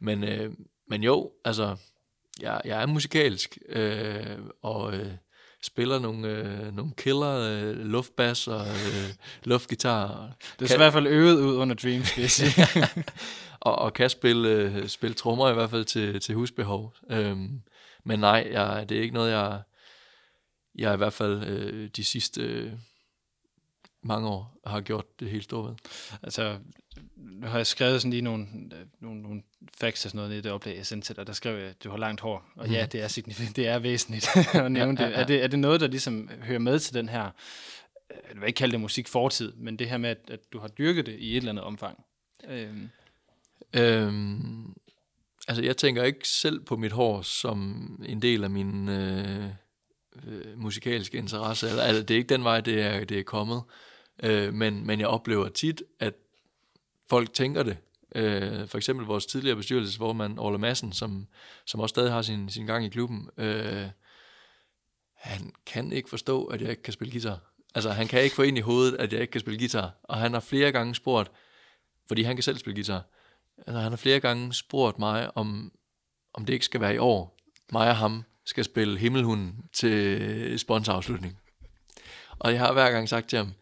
men, 0.00 0.24
øh, 0.24 0.52
men 0.88 1.02
jo, 1.02 1.30
altså, 1.44 1.76
jeg, 2.40 2.60
jeg 2.64 2.82
er 2.82 2.86
musikalsk, 2.86 3.58
øh, 3.68 4.38
og 4.62 4.94
øh, 4.94 5.12
spiller 5.62 5.98
nogle, 5.98 6.28
øh, 6.28 6.74
nogle 6.76 6.92
killer 6.96 7.38
øh, 7.38 7.76
luftbass 7.76 8.48
og 8.48 8.66
øh, 8.66 9.10
luftgitar, 9.44 10.30
Det 10.58 10.64
er 10.64 10.68
så 10.68 10.74
i 10.74 10.76
hvert 10.76 10.92
fald 10.92 11.06
øvet 11.06 11.40
ud 11.40 11.56
under 11.56 11.74
Dreams, 11.74 12.16
vil 12.16 12.22
jeg 12.22 12.30
sige. 12.30 12.66
og, 13.60 13.74
og 13.78 13.92
kan 13.92 14.10
spille, 14.10 14.48
øh, 14.48 14.88
spille 14.88 15.14
trommer 15.14 15.50
i 15.50 15.54
hvert 15.54 15.70
fald 15.70 15.84
til, 15.84 16.20
til 16.20 16.34
husbehov. 16.34 16.94
Øhm, 17.10 17.60
men 18.04 18.18
nej, 18.20 18.48
jeg, 18.50 18.88
det 18.88 18.96
er 18.98 19.02
ikke 19.02 19.14
noget, 19.14 19.30
jeg, 19.32 19.62
jeg 20.78 20.94
i 20.94 20.96
hvert 20.96 21.12
fald 21.12 21.44
øh, 21.46 21.90
de 21.96 22.04
sidste 22.04 22.40
øh, 22.42 22.72
mange 24.02 24.28
år 24.28 24.60
har 24.66 24.80
gjort 24.80 25.20
det 25.20 25.30
helt 25.30 25.44
store 25.44 25.68
ved. 25.70 25.76
Altså, 26.22 26.58
nu 27.16 27.46
har 27.46 27.56
jeg 27.56 27.66
skrevet 27.66 28.00
sådan 28.02 28.10
lige 28.10 28.22
nogle, 28.22 28.46
nogle, 29.00 29.22
nogle 29.22 29.42
facts 29.80 30.04
og 30.04 30.10
sådan 30.10 30.18
noget 30.26 30.38
i 30.38 30.40
det 30.40 30.52
oplæg, 30.52 30.76
jeg 30.76 30.86
sendte 30.86 31.08
til 31.08 31.16
dig. 31.16 31.26
Der 31.26 31.32
skrev 31.32 31.58
jeg, 31.58 31.66
at 31.68 31.84
du 31.84 31.90
har 31.90 31.96
langt 31.96 32.20
hår. 32.20 32.44
Og 32.56 32.68
ja, 32.68 32.86
det 32.86 33.02
er, 33.02 33.08
signif- 33.08 33.52
det 33.56 33.66
er 33.68 33.78
væsentligt 33.78 34.28
at 34.54 34.72
nævne 34.72 34.92
Mhm. 34.92 35.00
Ja, 35.00 35.06
ja, 35.06 35.10
ja. 35.10 35.20
Er 35.22 35.26
det. 35.26 35.44
Er 35.44 35.46
det 35.48 35.58
noget, 35.58 35.80
der 35.80 35.86
ligesom 35.86 36.30
hører 36.42 36.58
med 36.58 36.78
til 36.78 36.94
den 36.94 37.08
her, 37.08 37.24
øh, 38.10 38.16
jeg 38.32 38.40
vil 38.40 38.46
ikke 38.46 38.56
kalde 38.58 38.72
det 38.72 38.80
musik 38.80 39.08
fortid, 39.08 39.52
men 39.52 39.76
det 39.78 39.88
her 39.90 39.96
med, 39.98 40.10
at, 40.10 40.18
at 40.30 40.40
du 40.52 40.58
har 40.58 40.68
dyrket 40.68 41.06
det 41.06 41.16
i 41.18 41.30
et 41.32 41.36
eller 41.36 41.50
andet 41.52 41.64
omfang? 41.64 42.04
Øhm, 42.48 42.88
Øhm, 43.74 44.74
altså, 45.48 45.62
jeg 45.62 45.76
tænker 45.76 46.02
ikke 46.04 46.28
selv 46.28 46.60
på 46.60 46.76
mit 46.76 46.92
hår 46.92 47.22
som 47.22 48.02
en 48.08 48.22
del 48.22 48.44
af 48.44 48.50
min 48.50 48.88
øh, 48.88 49.44
øh, 50.26 50.58
musikalske 50.58 51.18
interesse. 51.18 51.68
Eller, 51.68 51.82
altså, 51.82 52.02
det 52.02 52.14
er 52.14 52.18
ikke 52.18 52.34
den 52.34 52.44
vej, 52.44 52.60
det 52.60 52.82
er, 52.82 53.04
det 53.04 53.18
er 53.18 53.22
kommet. 53.22 53.62
Øh, 54.22 54.54
men, 54.54 54.86
men 54.86 55.00
jeg 55.00 55.08
oplever 55.08 55.48
tit, 55.48 55.82
at 56.00 56.14
folk 57.10 57.32
tænker 57.32 57.62
det. 57.62 57.76
Øh, 58.14 58.68
for 58.68 58.78
eksempel 58.78 59.06
vores 59.06 59.26
tidligere 59.26 59.56
bestyrelsesformand, 59.56 60.38
Orla 60.38 60.58
Madsen, 60.58 60.92
som, 60.92 61.26
som 61.66 61.80
også 61.80 61.92
stadig 61.92 62.12
har 62.12 62.22
sin, 62.22 62.50
sin 62.50 62.66
gang 62.66 62.84
i 62.84 62.88
klubben. 62.88 63.28
Øh, 63.36 63.86
han 65.14 65.52
kan 65.66 65.92
ikke 65.92 66.08
forstå, 66.08 66.44
at 66.44 66.60
jeg 66.60 66.70
ikke 66.70 66.82
kan 66.82 66.92
spille 66.92 67.12
guitar. 67.12 67.38
Altså, 67.74 67.90
han 67.90 68.08
kan 68.08 68.22
ikke 68.22 68.36
få 68.36 68.42
ind 68.42 68.58
i 68.58 68.60
hovedet, 68.60 68.96
at 68.96 69.12
jeg 69.12 69.20
ikke 69.20 69.30
kan 69.30 69.40
spille 69.40 69.58
guitar. 69.58 69.94
Og 70.02 70.16
han 70.16 70.32
har 70.32 70.40
flere 70.40 70.72
gange 70.72 70.94
spurgt, 70.94 71.30
fordi 72.08 72.22
han 72.22 72.36
kan 72.36 72.42
selv 72.42 72.58
spille 72.58 72.74
guitar. 72.74 73.04
Altså, 73.66 73.80
han 73.80 73.92
har 73.92 73.96
flere 73.96 74.20
gange 74.20 74.54
spurgt 74.54 74.98
mig, 74.98 75.36
om, 75.36 75.72
om 76.34 76.44
det 76.44 76.52
ikke 76.52 76.64
skal 76.64 76.80
være 76.80 76.94
i 76.94 76.98
år. 76.98 77.38
Mig 77.72 77.88
og 77.88 77.96
ham 77.96 78.24
skal 78.48 78.64
spille 78.64 78.98
Himmelhunden 78.98 79.54
til 79.72 80.58
sponsorafslutning. 80.58 81.38
Og 82.38 82.52
jeg 82.52 82.60
har 82.60 82.72
hver 82.72 82.90
gang 82.90 83.08
sagt 83.08 83.28
til 83.28 83.36
ham, 83.36 83.52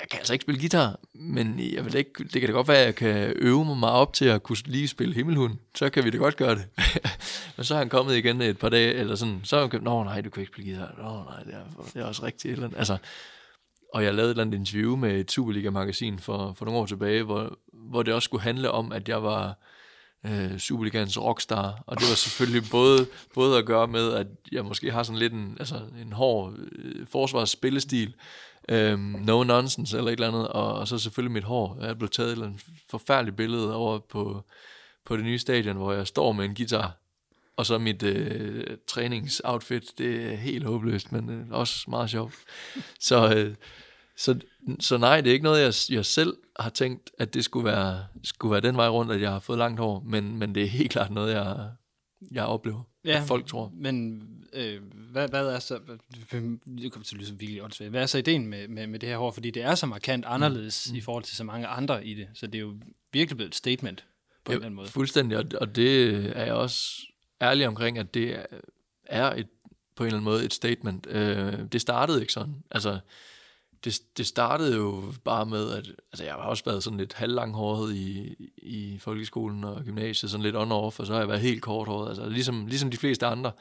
jeg 0.00 0.08
kan 0.10 0.18
altså 0.18 0.32
ikke 0.32 0.42
spille 0.42 0.60
guitar, 0.60 1.00
men 1.14 1.60
jeg 1.72 1.84
vil 1.84 1.94
ikke, 1.94 2.24
det 2.24 2.40
kan 2.40 2.42
da 2.42 2.52
godt 2.52 2.68
være, 2.68 2.78
at 2.78 2.86
jeg 2.86 2.94
kan 2.94 3.32
øve 3.36 3.64
mig 3.64 3.76
meget 3.76 3.94
op 3.96 4.12
til 4.12 4.24
at 4.24 4.42
kunne 4.42 4.58
lige 4.66 4.88
spille 4.88 5.14
Himmelhund. 5.14 5.54
Så 5.74 5.90
kan 5.90 6.04
vi 6.04 6.10
da 6.10 6.16
godt 6.16 6.36
gøre 6.36 6.54
det. 6.54 6.66
men 7.56 7.64
så 7.64 7.74
er 7.74 7.78
han 7.78 7.88
kommet 7.88 8.16
igen 8.16 8.42
et 8.42 8.58
par 8.58 8.68
dage, 8.68 8.94
eller 8.94 9.14
sådan, 9.14 9.40
så 9.44 9.56
er 9.56 9.68
han 9.70 9.82
nå 9.82 10.04
nej, 10.04 10.20
du 10.20 10.30
kan 10.30 10.40
ikke 10.40 10.52
spille 10.52 10.70
guitar. 10.70 10.94
Nå 10.98 11.24
nej, 11.24 11.42
det 11.42 11.54
er, 11.54 11.90
det 11.94 12.02
er 12.02 12.04
også 12.04 12.22
rigtigt. 12.22 12.52
Eller 12.52 12.66
andet. 12.66 12.78
Altså, 12.78 12.96
og 13.94 14.04
jeg 14.04 14.14
lavede 14.14 14.30
et 14.30 14.34
eller 14.34 14.44
andet 14.44 14.58
interview 14.58 14.96
med 14.96 15.20
et 15.20 15.32
Superliga-magasin 15.32 16.18
for, 16.18 16.54
for 16.58 16.64
nogle 16.64 16.80
år 16.80 16.86
tilbage, 16.86 17.22
hvor, 17.22 17.58
hvor 17.72 18.02
det 18.02 18.14
også 18.14 18.24
skulle 18.24 18.42
handle 18.42 18.70
om, 18.70 18.92
at 18.92 19.08
jeg 19.08 19.22
var 19.22 19.58
øh, 20.26 20.58
Superligans 20.58 21.18
rockstar. 21.18 21.82
Og 21.86 22.00
det 22.00 22.08
var 22.08 22.14
selvfølgelig 22.14 22.70
både, 22.78 23.06
både 23.34 23.58
at 23.58 23.66
gøre 23.66 23.88
med, 23.88 24.12
at 24.12 24.26
jeg 24.52 24.64
måske 24.64 24.90
har 24.90 25.02
sådan 25.02 25.18
lidt 25.18 25.32
en, 25.32 25.56
altså 25.60 25.80
en 26.02 26.12
hård 26.12 26.54
øh, 26.58 27.06
forsvarsspillestil, 27.06 28.14
øh, 28.68 28.98
no 28.98 29.42
nonsense 29.42 29.98
eller 29.98 30.10
et 30.10 30.12
eller 30.12 30.28
andet, 30.28 30.48
og, 30.48 30.74
og 30.74 30.88
så 30.88 30.98
selvfølgelig 30.98 31.32
mit 31.32 31.44
hår. 31.44 31.78
Jeg 31.80 31.98
blev 31.98 32.10
taget 32.10 32.28
et 32.28 32.32
eller 32.32 32.46
andet 32.46 32.64
forfærdeligt 32.90 33.36
billede 33.36 33.74
over 33.74 33.98
på, 33.98 34.44
på 35.04 35.16
det 35.16 35.24
nye 35.24 35.38
stadion, 35.38 35.76
hvor 35.76 35.92
jeg 35.92 36.06
står 36.06 36.32
med 36.32 36.44
en 36.44 36.54
guitar, 36.54 36.96
Og 37.56 37.66
så 37.66 37.78
mit 37.78 38.02
øh, 38.02 38.76
træningsoutfit, 38.86 39.98
det 39.98 40.32
er 40.32 40.36
helt 40.36 40.64
håbløst, 40.64 41.12
men 41.12 41.30
øh, 41.30 41.46
også 41.50 41.90
meget 41.90 42.10
sjovt. 42.10 42.34
Så, 43.00 43.34
øh, 43.34 43.54
så, 44.18 44.40
så 44.80 44.98
nej, 44.98 45.20
det 45.20 45.30
er 45.30 45.34
ikke 45.34 45.44
noget, 45.44 45.62
jeg, 45.62 45.96
jeg 45.96 46.04
selv 46.04 46.36
har 46.60 46.70
tænkt, 46.70 47.10
at 47.18 47.34
det 47.34 47.44
skulle 47.44 47.64
være, 47.64 48.06
skulle 48.24 48.52
være 48.52 48.60
den 48.60 48.76
vej 48.76 48.88
rundt, 48.88 49.12
at 49.12 49.20
jeg 49.20 49.30
har 49.30 49.38
fået 49.38 49.58
langt 49.58 49.80
hår, 49.80 50.00
men, 50.06 50.36
men 50.36 50.54
det 50.54 50.62
er 50.62 50.66
helt 50.68 50.90
klart 50.90 51.10
noget, 51.10 51.34
jeg, 51.34 51.70
jeg 52.30 52.44
oplever, 52.44 52.82
ja. 53.04 53.20
at 53.20 53.22
folk 53.28 53.46
tror. 53.46 53.72
Men 53.74 54.22
øh, 54.52 54.82
hvad, 54.92 55.28
hvad 55.28 55.46
er 55.46 55.58
så... 55.58 55.78
Det 56.22 56.92
kommer 56.92 57.04
til 57.04 57.14
at 57.14 57.18
lyde 57.18 57.26
som 57.28 57.40
virkelig 57.40 57.62
åndssvagt. 57.62 57.90
Hvad 57.90 58.02
er 58.02 58.06
så 58.06 58.18
ideen 58.18 58.46
med, 58.46 58.68
med, 58.68 58.86
med 58.86 58.98
det 58.98 59.08
her 59.08 59.16
hår? 59.16 59.30
Fordi 59.30 59.50
det 59.50 59.62
er 59.62 59.74
så 59.74 59.86
markant 59.86 60.24
anderledes 60.24 60.88
mm. 60.90 60.96
i 60.96 61.00
forhold 61.00 61.24
til 61.24 61.36
så 61.36 61.44
mange 61.44 61.66
andre 61.66 62.06
i 62.06 62.14
det. 62.14 62.28
Så 62.34 62.46
det 62.46 62.54
er 62.54 62.62
jo 62.62 62.74
virkelig 63.12 63.36
blevet 63.36 63.50
et 63.50 63.54
statement 63.56 64.04
på 64.44 64.52
en 64.52 64.56
eller 64.56 64.66
anden 64.66 64.76
måde. 64.76 64.88
Fuldstændig, 64.88 65.38
og, 65.38 65.44
og 65.60 65.76
det 65.76 66.14
er 66.36 66.44
jeg 66.44 66.54
også 66.54 67.02
ærlig 67.40 67.68
omkring, 67.68 67.98
at 67.98 68.14
det 68.14 68.34
er- 68.34 68.46
er 69.06 69.30
et, 69.34 69.46
på 69.96 70.02
en 70.02 70.06
eller 70.06 70.18
anden 70.18 70.24
måde 70.24 70.44
et 70.44 70.54
statement. 70.54 71.06
Øh, 71.10 71.52
det 71.72 71.80
startede 71.80 72.20
ikke 72.20 72.32
sådan. 72.32 72.54
Altså, 72.70 72.98
det, 73.84 74.00
det 74.16 74.26
startede 74.26 74.76
jo 74.76 75.12
bare 75.24 75.46
med, 75.46 75.72
at 75.72 75.86
altså, 76.12 76.24
jeg 76.24 76.32
har 76.32 76.40
også 76.40 76.64
været 76.64 76.82
sådan 76.82 76.98
lidt 76.98 77.12
halvlanghåret 77.12 77.94
i, 77.94 78.34
i 78.62 78.98
folkeskolen 78.98 79.64
og 79.64 79.82
gymnasiet, 79.84 80.30
sådan 80.30 80.42
lidt 80.42 80.56
on-off, 80.56 81.00
og 81.00 81.06
så 81.06 81.12
har 81.12 81.18
jeg 81.18 81.28
været 81.28 81.40
helt 81.40 81.62
korthåret, 81.62 82.08
altså 82.08 82.28
ligesom, 82.28 82.66
ligesom 82.66 82.90
de 82.90 82.96
fleste 82.96 83.26
andre. 83.26 83.52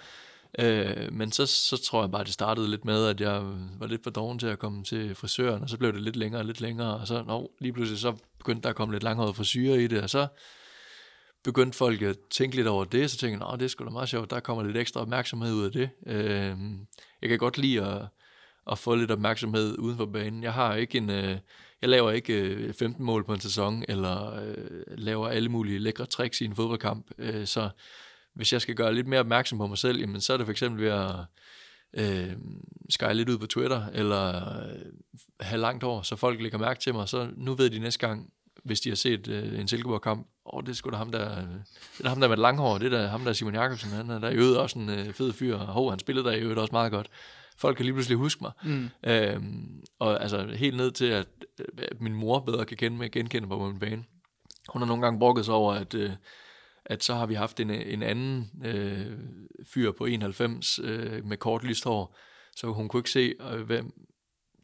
Øh, 0.59 1.13
men 1.13 1.32
så, 1.32 1.45
så 1.45 1.78
tror 1.78 2.01
jeg 2.01 2.11
bare, 2.11 2.24
det 2.24 2.34
startede 2.34 2.70
lidt 2.70 2.86
med, 2.86 3.05
at 3.05 3.22
jeg 3.22 3.41
var 3.80 3.88
lidt 3.88 4.03
for 4.03 4.09
doven 4.09 4.39
til 4.39 4.47
at 4.47 4.59
komme 4.59 4.84
til 4.84 5.15
frisøren, 5.15 5.63
og 5.63 5.70
så 5.70 5.78
blev 5.78 5.93
det 5.93 6.01
lidt 6.01 6.15
længere 6.15 6.41
og 6.41 6.45
lidt 6.45 6.61
længere, 6.61 6.93
og 6.97 7.07
så 7.07 7.24
nå, 7.24 7.51
lige 7.59 7.74
pludselig 7.74 7.99
så 7.99 8.15
begyndte 8.38 8.63
der 8.63 8.70
at 8.70 8.76
komme 8.76 8.93
lidt 8.93 9.03
langhåret 9.03 9.36
frisyrer 9.36 9.76
i 9.76 9.88
det, 9.88 10.01
og 10.01 10.09
så 10.09 10.28
begyndte 11.43 11.78
folk 11.78 12.01
at 12.01 12.18
tænke 12.32 12.55
lidt 12.55 12.68
over 12.68 12.84
det, 12.84 13.11
så 13.11 13.18
tænkte 13.18 13.45
jeg, 13.45 13.51
"Nå, 13.51 13.57
det 13.57 13.65
er 13.65 13.70
sgu 13.70 13.86
da 13.86 13.89
meget 13.89 14.09
sjovt, 14.09 14.32
der 14.32 14.39
kommer 14.39 14.63
lidt 14.63 14.78
ekstra 14.78 15.01
opmærksomhed 15.01 15.53
ud 15.53 15.65
af 15.65 15.72
det. 15.72 15.89
Øh, 16.07 16.55
jeg 17.22 17.30
kan 17.30 17.38
godt 17.38 17.57
lide 17.57 17.82
at, 17.82 18.01
at 18.72 18.78
få 18.78 18.95
lidt 18.95 19.11
opmærksomhed 19.11 19.78
uden 19.78 19.97
for 19.97 20.05
banen. 20.05 20.43
Jeg 20.43 20.53
har 20.53 20.76
ikke 20.76 20.97
en, 20.97 21.09
øh, 21.09 21.38
jeg 21.82 21.89
laver 21.89 22.11
ikke 22.11 22.34
øh, 22.34 22.74
15 22.74 23.05
mål 23.05 23.26
på 23.26 23.34
en 23.34 23.39
sæson, 23.39 23.84
eller 23.88 24.36
øh, 24.36 24.82
laver 24.97 25.28
alle 25.28 25.49
mulige 25.49 25.80
lækre 25.80 26.05
tricks 26.05 26.41
i 26.41 26.45
en 26.45 26.55
fodboldkamp, 26.55 27.11
øh, 27.18 27.45
så 27.45 27.70
hvis 28.36 28.53
jeg 28.53 28.61
skal 28.61 28.76
gøre 28.76 28.95
lidt 28.95 29.07
mere 29.07 29.20
opmærksom 29.20 29.57
på 29.57 29.68
mig 29.68 29.78
selv, 29.78 29.99
jamen 29.99 30.22
så 30.22 30.34
er 30.34 30.38
det 30.38 30.45
for 30.45 30.51
eksempel 30.51 30.84
ved 30.84 30.91
at 30.91 31.15
øh, 31.93 32.38
skyle 32.89 33.13
lidt 33.13 33.30
ud 33.30 33.38
på 33.38 33.47
Twitter, 33.47 33.86
eller 33.93 34.36
øh, 34.36 34.80
have 35.39 35.61
langt 35.61 35.84
hår, 35.84 36.01
så 36.01 36.15
folk 36.15 36.41
lægger 36.41 36.57
mærke 36.57 36.80
til 36.80 36.93
mig, 36.93 37.09
så 37.09 37.30
nu 37.36 37.53
ved 37.53 37.70
de 37.70 37.80
næste 37.80 38.07
gang, 38.07 38.30
hvis 38.63 38.82
de 38.82 38.89
har 38.89 38.95
set 38.95 39.28
øh, 39.28 39.59
en 39.59 39.68
Silkeborg-kamp, 39.68 40.28
åh, 40.45 40.57
oh, 40.57 40.63
det 40.63 40.70
er 40.70 40.74
sgu 40.74 40.89
da 40.89 40.95
ham 40.95 41.11
der, 41.11 41.36
det 41.36 41.99
er 41.99 42.03
da 42.03 42.09
ham 42.09 42.22
der 42.22 42.28
med 42.28 42.38
langhår, 42.38 42.78
det 42.78 42.93
er 42.93 43.01
da 43.01 43.07
ham 43.07 43.24
der 43.24 43.34
Simon 43.34 43.55
Jakobsen, 43.55 43.89
han 43.89 44.09
er 44.09 44.20
der 44.20 44.30
i 44.30 44.36
øvrigt 44.36 44.57
også 44.57 44.80
en 44.80 44.89
øh, 44.89 45.13
fed 45.13 45.34
fyr, 45.34 45.57
og 45.57 45.91
han 45.91 45.99
spillede 45.99 46.26
der 46.28 46.32
i 46.36 46.39
øvrigt 46.39 46.59
også 46.59 46.72
meget 46.72 46.91
godt. 46.91 47.07
Folk 47.58 47.78
kan 47.78 47.86
lige 47.86 47.93
pludselig 47.93 48.18
huske 48.18 48.43
mig. 48.43 48.51
Mm. 48.64 48.89
Øhm, 49.05 49.84
og 49.99 50.22
altså 50.22 50.47
helt 50.55 50.78
ned 50.78 50.91
til, 50.91 51.05
at, 51.05 51.28
at 51.78 52.01
min 52.01 52.14
mor 52.14 52.39
bedre 52.39 52.66
kan 52.66 52.78
kende 52.78 52.97
mig, 52.97 53.12
genkende 53.12 53.47
mig 53.47 53.58
på 53.58 53.70
min 53.70 53.80
bane. 53.80 54.03
Hun 54.70 54.82
har 54.82 54.88
nogle 54.88 55.03
gange 55.03 55.20
brokket 55.20 55.45
sig 55.45 55.53
over, 55.53 55.74
at, 55.74 55.93
øh, 55.93 56.12
at 56.86 57.03
så 57.03 57.16
har 57.16 57.26
vi 57.26 57.34
haft 57.34 57.60
en, 57.60 57.70
en 57.70 58.03
anden 58.03 58.49
øh, 58.66 59.18
fyr 59.74 59.91
på 59.91 60.05
91 60.05 60.80
øh, 60.84 61.26
med 61.26 61.38
kort 61.38 61.64
lyst 61.64 61.84
hår, 61.84 62.18
så 62.55 62.68
hun 62.68 62.88
kunne 62.88 62.99
ikke 62.99 63.12
se, 63.12 63.34
øh, 63.51 63.62
hvem 63.62 63.93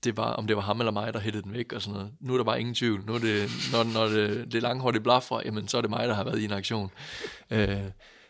det 0.03 0.17
var, 0.17 0.33
om 0.33 0.47
det 0.47 0.55
var 0.55 0.61
ham 0.61 0.79
eller 0.79 0.91
mig, 0.91 1.13
der 1.13 1.19
hættede 1.19 1.43
den 1.43 1.53
væk 1.53 1.73
og 1.73 1.81
sådan 1.81 1.93
noget. 1.93 2.11
Nu 2.21 2.33
er 2.33 2.37
der 2.37 2.43
bare 2.43 2.59
ingen 2.59 2.75
tvivl. 2.75 3.05
Nu 3.05 3.13
er 3.13 3.19
det, 3.19 3.49
når, 3.71 3.83
når 3.83 4.05
det, 4.05 4.51
det 4.51 4.61
langhårige 4.61 5.01
blaffer, 5.01 5.41
jamen 5.45 5.67
så 5.67 5.77
er 5.77 5.81
det 5.81 5.89
mig, 5.89 6.07
der 6.07 6.13
har 6.13 6.23
været 6.23 6.39
i 6.39 6.45
en 6.45 6.51
aktion. 6.51 6.91
Øh, 7.51 7.83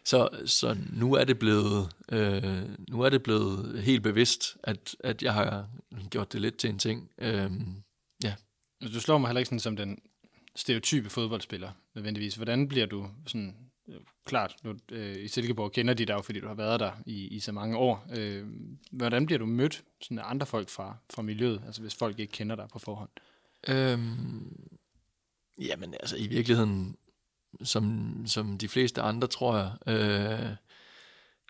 så, 0.06 0.30
så 0.46 0.78
nu 0.94 1.14
er 1.14 1.24
det 1.24 1.40
blevet 1.40 1.90
øh, 2.12 2.70
nu 2.90 3.02
er 3.02 3.10
det 3.10 3.24
blevet 3.24 3.84
helt 3.84 4.04
bevidst, 4.04 4.58
at, 4.64 4.96
at 5.00 5.24
jeg 5.24 5.34
har 5.34 5.68
gjort 6.10 6.34
det 6.34 6.42
lidt 6.42 6.58
til 6.58 6.70
en 6.70 6.80
ting. 6.80 7.10
Øh, 7.18 7.52
Altså, 8.82 8.98
Du 8.98 9.02
slår 9.02 9.18
mig 9.18 9.28
heller 9.28 9.40
ikke 9.40 9.48
sådan 9.48 9.60
som 9.60 9.76
den 9.76 10.00
stereotype 10.56 11.10
fodboldspiller, 11.10 11.72
nødvendigvis. 11.96 12.36
Hvordan 12.36 12.68
bliver 12.68 12.86
du 12.86 13.10
sådan... 13.28 13.56
øh, 13.88 13.96
Klart, 14.26 14.56
nu, 14.64 14.76
øh, 14.92 15.24
i 15.24 15.28
Silkeborg 15.28 15.72
kender 15.72 15.94
de 15.94 16.06
dig 16.06 16.14
jo, 16.14 16.22
fordi 16.22 16.40
du 16.40 16.48
har 16.48 16.54
været 16.54 16.80
der 16.80 16.92
i, 17.06 17.28
i 17.28 17.40
så 17.40 17.52
mange 17.52 17.78
år. 17.78 18.08
Øh, 18.16 18.48
hvordan 18.92 19.26
bliver 19.26 19.40
du 19.40 19.46
mødt 19.46 19.84
sådan 20.02 20.20
af 20.20 20.30
andre 20.30 20.46
folk 20.46 20.70
fra, 20.70 20.98
fra 21.14 21.22
miljøet, 21.22 21.62
altså 21.66 21.82
hvis 21.82 21.96
folk 21.96 22.20
ikke 22.20 22.32
kender 22.32 22.56
dig 22.56 22.68
på 22.74 22.80
forhånd? 22.80 23.10
Øhm, 23.68 24.70
jamen 25.60 25.94
altså 25.94 26.18
i 26.18 26.28
virkeligheden, 26.28 26.96
som, 27.64 28.14
som 28.28 28.58
de 28.58 28.68
fleste 28.68 29.02
andre, 29.02 29.28
tror 29.28 29.58
jeg. 29.58 29.72
Øh, 29.88 30.50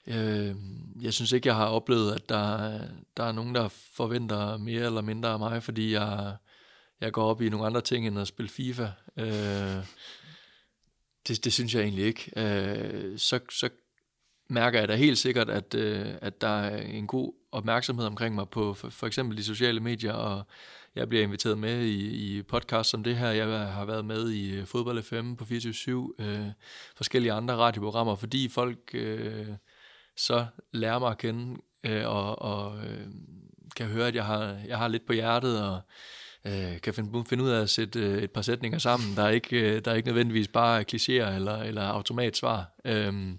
øh, 0.07 0.55
jeg 1.01 1.13
synes 1.13 1.31
ikke, 1.31 1.47
jeg 1.47 1.55
har 1.55 1.65
oplevet, 1.67 2.13
at 2.13 2.29
der, 2.29 2.79
der 3.17 3.23
er 3.23 3.31
nogen, 3.31 3.55
der 3.55 3.67
forventer 3.67 4.57
mere 4.57 4.85
eller 4.85 5.01
mindre 5.01 5.29
af 5.29 5.39
mig, 5.39 5.63
fordi 5.63 5.93
jeg, 5.93 6.35
jeg 7.01 7.11
går 7.11 7.23
op 7.23 7.41
i 7.41 7.49
nogle 7.49 7.65
andre 7.65 7.81
ting 7.81 8.07
end 8.07 8.19
at 8.19 8.27
spille 8.27 8.49
FIFA. 8.49 8.87
Øh, 9.17 9.85
det, 11.27 11.43
det 11.45 11.53
synes 11.53 11.75
jeg 11.75 11.83
egentlig 11.83 12.05
ikke. 12.05 12.31
Øh, 12.37 13.19
så, 13.19 13.39
så 13.49 13.69
mærker 14.49 14.79
jeg 14.79 14.87
da 14.87 14.95
helt 14.95 15.17
sikkert, 15.17 15.49
at, 15.49 15.73
øh, 15.73 16.07
at 16.21 16.41
der 16.41 16.47
er 16.47 16.81
en 16.81 17.07
god 17.07 17.33
opmærksomhed 17.53 18.05
omkring 18.05 18.35
mig 18.35 18.49
på 18.49 18.73
for, 18.73 18.89
for 18.89 19.07
eksempel 19.07 19.37
de 19.37 19.43
sociale 19.43 19.79
medier, 19.79 20.13
og 20.13 20.43
jeg 20.95 21.09
bliver 21.09 21.23
inviteret 21.23 21.57
med 21.57 21.83
i, 21.83 22.37
i 22.37 22.41
podcast 22.41 22.89
som 22.89 23.03
det 23.03 23.15
her. 23.15 23.29
Jeg 23.29 23.47
har 23.47 23.85
været 23.85 24.05
med 24.05 24.29
i 24.29 24.53
øh, 24.53 24.65
Fodbold 24.65 25.03
FM 25.03 25.35
på 25.35 25.45
24 25.45 26.13
øh, 26.19 26.47
forskellige 26.95 27.33
andre 27.33 27.55
radioprogrammer, 27.55 28.15
fordi 28.15 28.49
folk 28.49 28.77
øh, 28.93 29.47
så 30.17 30.45
lærer 30.71 30.99
mig 30.99 31.11
at 31.11 31.17
kende 31.17 31.61
øh, 31.83 32.07
og, 32.07 32.41
og 32.41 32.77
øh, 32.77 33.07
kan 33.75 33.87
høre, 33.87 34.07
at 34.07 34.15
jeg 34.15 34.25
har, 34.25 34.57
jeg 34.67 34.77
har 34.77 34.87
lidt 34.87 35.05
på 35.07 35.13
hjertet, 35.13 35.61
og 35.63 35.81
øh, 36.45 36.81
kan 36.81 36.93
finde, 36.93 37.25
finde 37.29 37.43
ud 37.43 37.49
af 37.49 37.61
at 37.61 37.69
sætte 37.69 37.99
øh, 37.99 38.23
et 38.23 38.31
par 38.31 38.41
sætninger 38.41 38.79
sammen, 38.79 39.15
der 39.15 39.23
er 39.23 39.29
ikke, 39.29 39.75
øh, 39.75 39.85
der 39.85 39.91
er 39.91 39.95
ikke 39.95 40.07
nødvendigvis 40.07 40.47
bare 40.47 40.85
klichéer 40.93 41.35
eller, 41.35 41.57
eller 41.57 41.83
automatsvar. 41.83 42.71
svar 42.85 43.37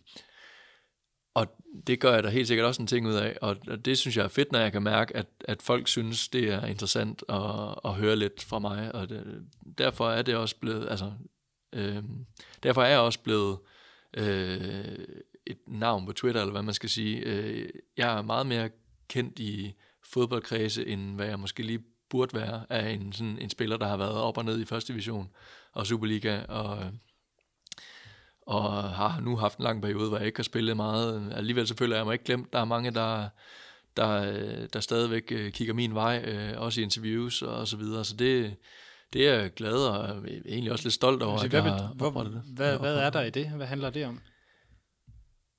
det 1.86 2.00
gør 2.00 2.14
jeg 2.14 2.22
da 2.22 2.28
helt 2.28 2.48
sikkert 2.48 2.66
også 2.66 2.82
en 2.82 2.86
ting 2.86 3.06
ud 3.06 3.14
af, 3.14 3.38
og 3.42 3.56
og 3.68 3.84
det 3.84 3.98
synes 3.98 4.16
jeg 4.16 4.24
er 4.24 4.28
fedt, 4.28 4.52
når 4.52 4.58
jeg 4.58 4.72
kan 4.72 4.82
mærke, 4.82 5.16
at, 5.16 5.26
at 5.40 5.62
folk 5.62 5.88
synes, 5.88 6.28
det 6.28 6.52
er 6.52 6.66
interessant 6.66 7.24
at, 7.28 7.74
at 7.84 7.94
høre 7.94 8.16
lidt 8.16 8.42
fra 8.42 8.58
mig, 8.58 8.94
og 8.94 9.08
det, 9.08 9.42
derfor 9.78 10.10
er 10.10 10.22
det 10.22 10.36
også 10.36 10.56
blevet, 10.56 10.88
altså, 10.90 11.12
øh, 11.72 12.02
derfor 12.62 12.82
er 12.82 12.88
jeg 12.88 12.98
også 12.98 13.20
blevet 13.20 13.58
øh, 14.16 14.98
et 15.46 15.58
navn 15.66 16.06
på 16.06 16.12
Twitter, 16.12 16.40
eller 16.40 16.52
hvad 16.52 16.62
man 16.62 16.74
skal 16.74 16.88
sige. 16.88 17.18
Øh, 17.18 17.68
jeg 17.96 18.18
er 18.18 18.22
meget 18.22 18.46
mere 18.46 18.70
kendt 19.08 19.38
i 19.38 19.74
fodboldkredse, 20.12 20.86
end 20.86 21.14
hvad 21.14 21.26
jeg 21.26 21.38
måske 21.38 21.62
lige 21.62 21.84
burde 22.10 22.40
være 22.40 22.66
af 22.70 22.90
en, 22.90 23.12
sådan 23.12 23.38
en 23.38 23.50
spiller, 23.50 23.76
der 23.76 23.88
har 23.88 23.96
været 23.96 24.14
op 24.14 24.38
og 24.38 24.44
ned 24.44 24.60
i 24.60 24.64
første 24.64 24.92
division 24.92 25.30
og 25.72 25.86
Superliga, 25.86 26.42
og 26.48 26.92
og 28.46 28.82
har 28.82 29.20
nu 29.20 29.36
haft 29.36 29.58
en 29.58 29.64
lang 29.64 29.82
periode, 29.82 30.08
hvor 30.08 30.18
jeg 30.18 30.26
ikke 30.26 30.38
har 30.38 30.44
spillet 30.44 30.76
meget. 30.76 31.32
Alligevel 31.34 31.66
så 31.66 31.76
føler 31.76 31.96
jeg 31.96 32.04
mig 32.04 32.12
ikke 32.12 32.24
glemt. 32.24 32.52
Der 32.52 32.58
er 32.58 32.64
mange, 32.64 32.90
der, 32.90 33.28
der, 33.96 34.66
der 34.66 34.80
stadigvæk 34.80 35.32
øh, 35.32 35.52
kigger 35.52 35.74
min 35.74 35.94
vej, 35.94 36.24
øh, 36.26 36.60
også 36.60 36.80
i 36.80 36.84
interviews 36.84 37.42
og 37.42 37.68
så 37.68 37.76
videre. 37.76 38.04
Så 38.04 38.16
det, 38.16 38.56
det 39.12 39.28
er 39.28 39.34
jeg 39.34 39.54
glad 39.54 39.76
og 39.76 40.28
egentlig 40.46 40.72
også 40.72 40.84
lidt 40.84 40.94
stolt 40.94 41.22
over, 41.22 41.32
Altså, 41.32 41.46
at 41.46 41.64
jeg 41.64 41.72
har 41.72 41.92
hvor, 41.94 42.22
det. 42.22 42.42
hvad, 42.54 42.78
hvad 42.78 42.96
er 42.96 43.10
der 43.10 43.22
i 43.22 43.30
det? 43.30 43.46
Hvad 43.46 43.66
handler 43.66 43.90
det 43.90 44.06
om? 44.06 44.20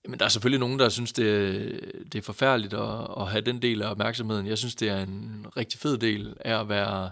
Jamen, 0.05 0.19
der 0.19 0.25
er 0.25 0.29
selvfølgelig 0.29 0.59
nogen, 0.59 0.79
der 0.79 0.89
synes, 0.89 1.13
det, 1.13 1.79
det 2.11 2.17
er 2.19 2.21
forfærdeligt 2.21 2.73
at, 2.73 3.07
at 3.17 3.27
have 3.27 3.41
den 3.41 3.61
del 3.61 3.81
af 3.81 3.91
opmærksomheden. 3.91 4.47
Jeg 4.47 4.57
synes, 4.57 4.75
det 4.75 4.89
er 4.89 5.03
en 5.03 5.45
rigtig 5.57 5.79
fed 5.79 5.97
del 5.97 6.33
af 6.39 6.59
at 6.59 6.69
være 6.69 7.11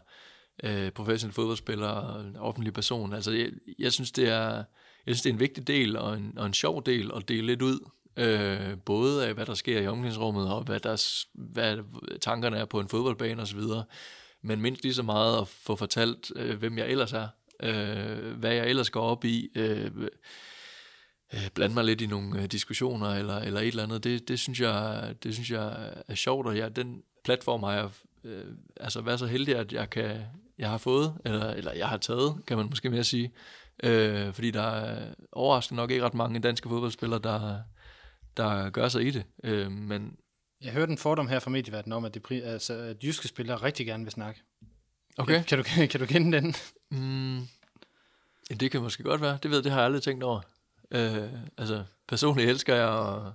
øh, 0.63 0.91
professionel 0.91 1.33
fodboldspiller 1.33 1.87
og 1.87 2.21
en 2.21 2.37
offentlig 2.37 2.73
person. 2.73 3.13
Altså, 3.13 3.31
jeg, 3.31 3.49
jeg, 3.79 3.93
synes, 3.93 4.11
det 4.11 4.29
er, 4.29 4.63
jeg 5.05 5.15
synes, 5.15 5.21
det 5.21 5.29
er 5.29 5.33
en 5.33 5.39
vigtig 5.39 5.67
del 5.67 5.97
og 5.97 6.17
en, 6.17 6.33
og 6.37 6.45
en 6.45 6.53
sjov 6.53 6.85
del 6.85 7.11
at 7.15 7.27
dele 7.27 7.47
lidt 7.47 7.61
ud. 7.61 7.89
Øh, 8.17 8.77
både 8.85 9.27
af, 9.27 9.33
hvad 9.33 9.45
der 9.45 9.53
sker 9.53 9.81
i 9.81 9.87
omklædningsrummet, 9.87 10.53
og 10.53 10.63
hvad, 10.63 10.79
der, 10.79 11.25
hvad 11.33 11.77
tankerne 12.21 12.57
er 12.57 12.65
på 12.65 12.79
en 12.79 12.89
fodboldbane 12.89 13.41
osv., 13.41 13.61
men 14.41 14.61
mindst 14.61 14.83
lige 14.83 14.93
så 14.93 15.03
meget 15.03 15.41
at 15.41 15.47
få 15.47 15.75
fortalt, 15.75 16.31
øh, 16.35 16.57
hvem 16.57 16.77
jeg 16.77 16.87
ellers 16.87 17.13
er, 17.13 17.27
øh, 17.63 18.37
hvad 18.37 18.53
jeg 18.53 18.69
ellers 18.69 18.89
går 18.89 19.01
op 19.01 19.25
i, 19.25 19.49
øh, 19.55 19.91
øh, 21.33 21.49
blande 21.53 21.73
mig 21.73 21.83
lidt 21.83 22.01
i 22.01 22.07
nogle 22.07 22.41
øh, 22.41 22.45
diskussioner 22.45 23.07
eller, 23.07 23.37
eller 23.37 23.59
et 23.59 23.67
eller 23.67 23.83
andet, 23.83 24.03
det, 24.03 24.27
det, 24.27 24.39
synes 24.39 24.59
jeg, 24.59 25.15
det 25.23 25.33
synes 25.33 25.51
jeg 25.51 25.93
er 26.07 26.15
sjovt, 26.15 26.47
og 26.47 26.57
jeg, 26.57 26.75
den 26.75 27.03
platform 27.23 27.63
har 27.63 27.73
jeg 27.73 27.89
øh, 28.23 28.45
altså 28.77 29.01
været 29.01 29.19
så 29.19 29.25
heldig, 29.25 29.55
at 29.55 29.73
jeg, 29.73 29.89
kan, 29.89 30.21
jeg 30.57 30.69
har 30.69 30.77
fået, 30.77 31.13
eller, 31.25 31.49
eller 31.49 31.73
jeg 31.73 31.87
har 31.87 31.97
taget, 31.97 32.35
kan 32.47 32.57
man 32.57 32.65
måske 32.69 32.89
mere 32.89 33.03
sige, 33.03 33.31
øh, 33.83 34.33
fordi 34.33 34.51
der 34.51 34.61
er 34.61 35.13
overraskende 35.31 35.77
nok 35.77 35.91
ikke 35.91 36.05
ret 36.05 36.13
mange 36.13 36.39
danske 36.39 36.69
fodboldspillere, 36.69 37.19
der, 37.19 37.59
der 38.37 38.69
gør 38.69 38.87
sig 38.87 39.03
i 39.07 39.11
det, 39.11 39.23
øh, 39.43 39.71
men 39.71 40.17
Jeg 40.63 40.71
hørte 40.71 40.91
en 40.91 40.97
fordom 40.97 41.27
her 41.27 41.39
fra 41.39 41.51
medieverdenen 41.51 41.93
om, 41.97 42.05
at, 42.05 42.13
det, 42.13 42.43
altså, 42.43 42.73
at 42.73 43.03
jyske 43.03 43.27
spillere 43.27 43.57
rigtig 43.57 43.85
gerne 43.85 44.03
vil 44.03 44.11
snakke. 44.11 44.41
okay. 45.17 45.33
Kan, 45.33 45.43
kan, 45.43 45.57
du, 45.57 45.87
kan 45.91 45.99
du 45.99 46.05
kende 46.05 46.37
den? 46.37 46.55
Mm, 46.91 47.39
ja, 48.49 48.55
det 48.59 48.71
kan 48.71 48.81
måske 48.81 49.03
godt 49.03 49.21
være. 49.21 49.37
Det 49.43 49.51
ved 49.51 49.61
det 49.63 49.71
har 49.71 49.79
jeg 49.79 49.85
aldrig 49.85 50.03
tænkt 50.03 50.23
over. 50.23 50.41
Øh, 50.91 51.29
altså 51.57 51.83
personligt 52.07 52.49
elsker 52.49 52.75
jeg 52.75 53.15
at, 53.15 53.31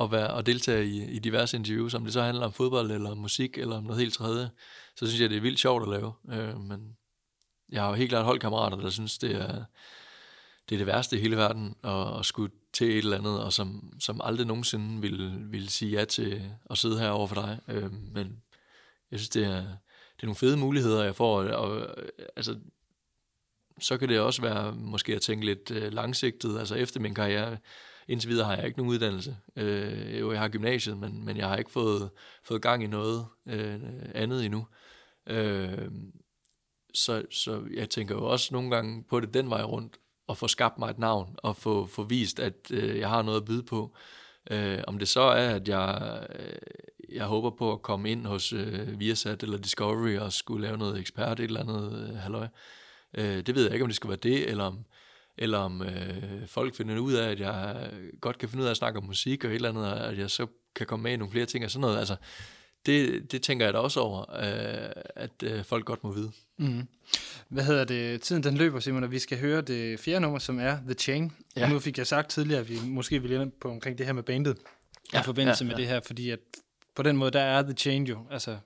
at, 0.00 0.12
være, 0.12 0.38
at 0.38 0.46
deltage 0.46 0.86
i, 0.86 1.04
i 1.04 1.18
diverse 1.18 1.56
interviews, 1.56 1.94
om 1.94 2.04
det 2.04 2.12
så 2.12 2.22
handler 2.22 2.46
om 2.46 2.52
fodbold, 2.52 2.90
eller 2.90 3.10
om 3.10 3.18
musik, 3.18 3.58
eller 3.58 3.76
om 3.76 3.84
noget 3.84 4.00
helt 4.00 4.14
tredje. 4.14 4.50
Så 4.96 5.06
synes 5.06 5.20
jeg, 5.20 5.30
det 5.30 5.36
er 5.36 5.40
vildt 5.40 5.58
sjovt 5.58 5.82
at 5.82 5.88
lave. 5.88 6.12
Øh, 6.30 6.60
men 6.60 6.96
jeg 7.72 7.82
har 7.82 7.88
jo 7.88 7.94
helt 7.94 8.08
klart 8.08 8.24
holdkammerater, 8.24 8.76
der 8.76 8.90
synes, 8.90 9.18
det 9.18 9.34
er 9.34 9.64
det, 10.68 10.74
er 10.74 10.78
det 10.78 10.86
værste 10.86 11.16
i 11.16 11.20
hele 11.20 11.36
verden, 11.36 11.74
at, 11.84 12.18
at 12.18 12.26
skulle 12.26 12.52
til 12.72 12.90
et 12.90 12.98
eller 12.98 13.18
andet, 13.18 13.42
og 13.42 13.52
som, 13.52 13.92
som 14.00 14.20
aldrig 14.24 14.46
nogensinde 14.46 15.00
vil, 15.00 15.32
vil 15.52 15.68
sige 15.68 15.98
ja 15.98 16.04
til 16.04 16.42
at 16.70 16.78
sidde 16.78 16.98
her 16.98 17.10
over 17.10 17.26
for 17.26 17.34
dig. 17.34 17.58
Øh, 17.68 17.92
men 17.92 18.42
jeg 19.10 19.18
synes, 19.18 19.28
det 19.28 19.44
er, 19.44 19.60
det 20.16 20.22
er 20.22 20.26
nogle 20.26 20.36
fede 20.36 20.56
muligheder, 20.56 21.04
jeg 21.04 21.16
får. 21.16 21.42
Og, 21.42 21.48
og, 21.48 21.96
altså, 22.36 22.58
så 23.80 23.98
kan 23.98 24.08
det 24.08 24.20
også 24.20 24.42
være 24.42 24.74
måske 24.74 25.14
at 25.14 25.22
tænke 25.22 25.46
lidt 25.46 25.70
øh, 25.70 25.92
langsigtet. 25.92 26.58
Altså 26.58 26.74
efter 26.74 27.00
min 27.00 27.14
karriere, 27.14 27.58
indtil 28.08 28.30
videre 28.30 28.46
har 28.46 28.56
jeg 28.56 28.66
ikke 28.66 28.78
nogen 28.78 28.92
uddannelse. 28.92 29.36
Øh, 29.56 30.20
jo, 30.20 30.32
jeg 30.32 30.40
har 30.40 30.48
gymnasiet, 30.48 30.98
men, 30.98 31.24
men 31.24 31.36
jeg 31.36 31.48
har 31.48 31.56
ikke 31.56 31.70
fået, 31.70 32.10
fået 32.44 32.62
gang 32.62 32.84
i 32.84 32.86
noget 32.86 33.26
øh, 33.46 33.80
andet 34.14 34.44
endnu. 34.44 34.66
Øh, 35.26 35.90
så, 36.94 37.22
så 37.30 37.62
jeg 37.74 37.90
tænker 37.90 38.14
jo 38.14 38.24
også 38.24 38.48
nogle 38.52 38.70
gange 38.70 39.04
på 39.04 39.20
det 39.20 39.34
den 39.34 39.50
vej 39.50 39.62
rundt, 39.62 39.98
og 40.26 40.36
få 40.36 40.48
skabt 40.48 40.78
mig 40.78 40.90
et 40.90 40.98
navn, 40.98 41.36
og 41.42 41.56
få, 41.56 41.86
få 41.86 42.02
vist, 42.02 42.40
at 42.40 42.70
øh, 42.70 42.98
jeg 42.98 43.08
har 43.08 43.22
noget 43.22 43.40
at 43.40 43.44
byde 43.44 43.62
på. 43.62 43.96
Øh, 44.50 44.78
om 44.86 44.98
det 44.98 45.08
så 45.08 45.20
er, 45.20 45.54
at 45.54 45.68
jeg, 45.68 46.26
øh, 46.38 47.16
jeg 47.16 47.24
håber 47.24 47.50
på 47.50 47.72
at 47.72 47.82
komme 47.82 48.10
ind 48.10 48.26
hos 48.26 48.52
øh, 48.52 49.00
Viasat 49.00 49.42
eller 49.42 49.58
Discovery 49.58 50.16
og 50.16 50.32
skulle 50.32 50.66
lave 50.66 50.78
noget 50.78 51.00
ekspert, 51.00 51.40
et 51.40 51.44
eller 51.44 51.60
andet 51.60 52.08
øh, 52.08 52.16
halløj. 52.16 52.48
Øh, 53.14 53.46
det 53.46 53.54
ved 53.54 53.62
jeg 53.62 53.72
ikke, 53.72 53.82
om 53.82 53.88
det 53.88 53.96
skal 53.96 54.08
være 54.08 54.18
det, 54.22 54.50
eller 54.50 54.64
om, 54.64 54.84
eller 55.38 55.58
om 55.58 55.82
øh, 55.82 56.46
folk 56.46 56.74
finder 56.74 56.98
ud 56.98 57.12
af, 57.12 57.30
at 57.30 57.40
jeg 57.40 57.90
godt 58.20 58.38
kan 58.38 58.48
finde 58.48 58.62
ud 58.62 58.66
af 58.66 58.70
at 58.70 58.76
snakke 58.76 58.98
om 58.98 59.04
musik 59.04 59.44
og 59.44 59.50
et 59.50 59.54
eller 59.54 59.68
andet, 59.68 59.92
og 59.92 60.06
at 60.06 60.18
jeg 60.18 60.30
så 60.30 60.46
kan 60.74 60.86
komme 60.86 61.02
med 61.02 61.12
i 61.12 61.16
nogle 61.16 61.32
flere 61.32 61.46
ting 61.46 61.64
og 61.64 61.70
sådan 61.70 61.80
noget. 61.80 61.98
Altså, 61.98 62.16
det, 62.86 63.32
det 63.32 63.42
tænker 63.42 63.66
jeg 63.66 63.74
da 63.74 63.78
også 63.78 64.00
over, 64.00 64.20
øh, 64.20 65.02
at 65.16 65.42
øh, 65.42 65.64
folk 65.64 65.84
godt 65.84 66.04
må 66.04 66.12
vide. 66.12 66.32
Mm. 66.58 66.88
Hvad 67.48 67.64
hedder 67.64 67.84
det? 67.84 68.22
Tiden 68.22 68.42
den 68.42 68.56
løber, 68.56 68.80
Simon, 68.80 69.04
og 69.04 69.10
vi 69.10 69.18
skal 69.18 69.38
høre 69.38 69.60
det 69.60 70.00
fjerde 70.00 70.20
nummer, 70.20 70.38
som 70.38 70.58
er 70.58 70.78
The 70.84 70.94
Chain. 70.94 71.32
Ja. 71.56 71.64
Og 71.64 71.70
nu 71.70 71.78
fik 71.78 71.98
jeg 71.98 72.06
sagt 72.06 72.30
tidligere, 72.30 72.60
at 72.60 72.68
vi 72.68 72.78
måske 72.84 73.22
ville 73.22 73.42
ind 73.42 73.52
på 73.60 73.70
omkring 73.70 73.98
det 73.98 74.06
her 74.06 74.12
med 74.12 74.22
bandet 74.22 74.56
ja, 75.12 75.20
i 75.20 75.24
forbindelse 75.24 75.64
ja, 75.64 75.68
med 75.68 75.76
ja. 75.76 75.80
det 75.80 75.88
her, 75.88 76.00
fordi 76.06 76.30
at 76.30 76.38
på 76.94 77.02
den 77.02 77.16
måde, 77.16 77.30
der 77.30 77.40
er 77.40 77.62
The 77.62 77.72
Chain 77.72 78.06
jo, 78.06 78.26
altså, 78.30 78.58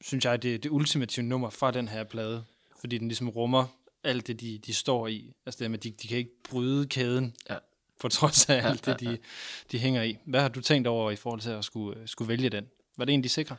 synes 0.00 0.24
jeg, 0.24 0.42
det 0.42 0.54
er 0.54 0.58
det 0.58 0.70
ultimative 0.70 1.26
nummer 1.26 1.50
fra 1.50 1.70
den 1.70 1.88
her 1.88 2.04
plade, 2.04 2.44
fordi 2.80 2.98
den 2.98 3.08
ligesom 3.08 3.28
rummer 3.28 3.66
alt 4.04 4.26
det, 4.26 4.40
de, 4.40 4.58
de 4.66 4.74
står 4.74 5.06
i. 5.08 5.32
Altså 5.46 5.58
det 5.64 5.70
med, 5.70 5.78
de, 5.78 5.90
de 5.90 6.08
kan 6.08 6.18
ikke 6.18 6.42
bryde 6.50 6.86
kæden, 6.86 7.36
Ja. 7.50 7.56
på 8.00 8.08
trods 8.08 8.50
af 8.50 8.66
alt 8.68 8.84
det, 8.86 9.00
de, 9.00 9.18
de 9.72 9.78
hænger 9.78 10.02
i. 10.02 10.16
Hvad 10.24 10.40
har 10.40 10.48
du 10.48 10.60
tænkt 10.60 10.88
over 10.88 11.10
i 11.10 11.16
forhold 11.16 11.40
til 11.40 11.50
at 11.50 11.64
skulle, 11.64 12.08
skulle 12.08 12.28
vælge 12.28 12.50
den? 12.50 12.64
Var 12.96 13.04
det 13.04 13.12
en, 13.14 13.22
de 13.24 13.28
sikre? 13.28 13.56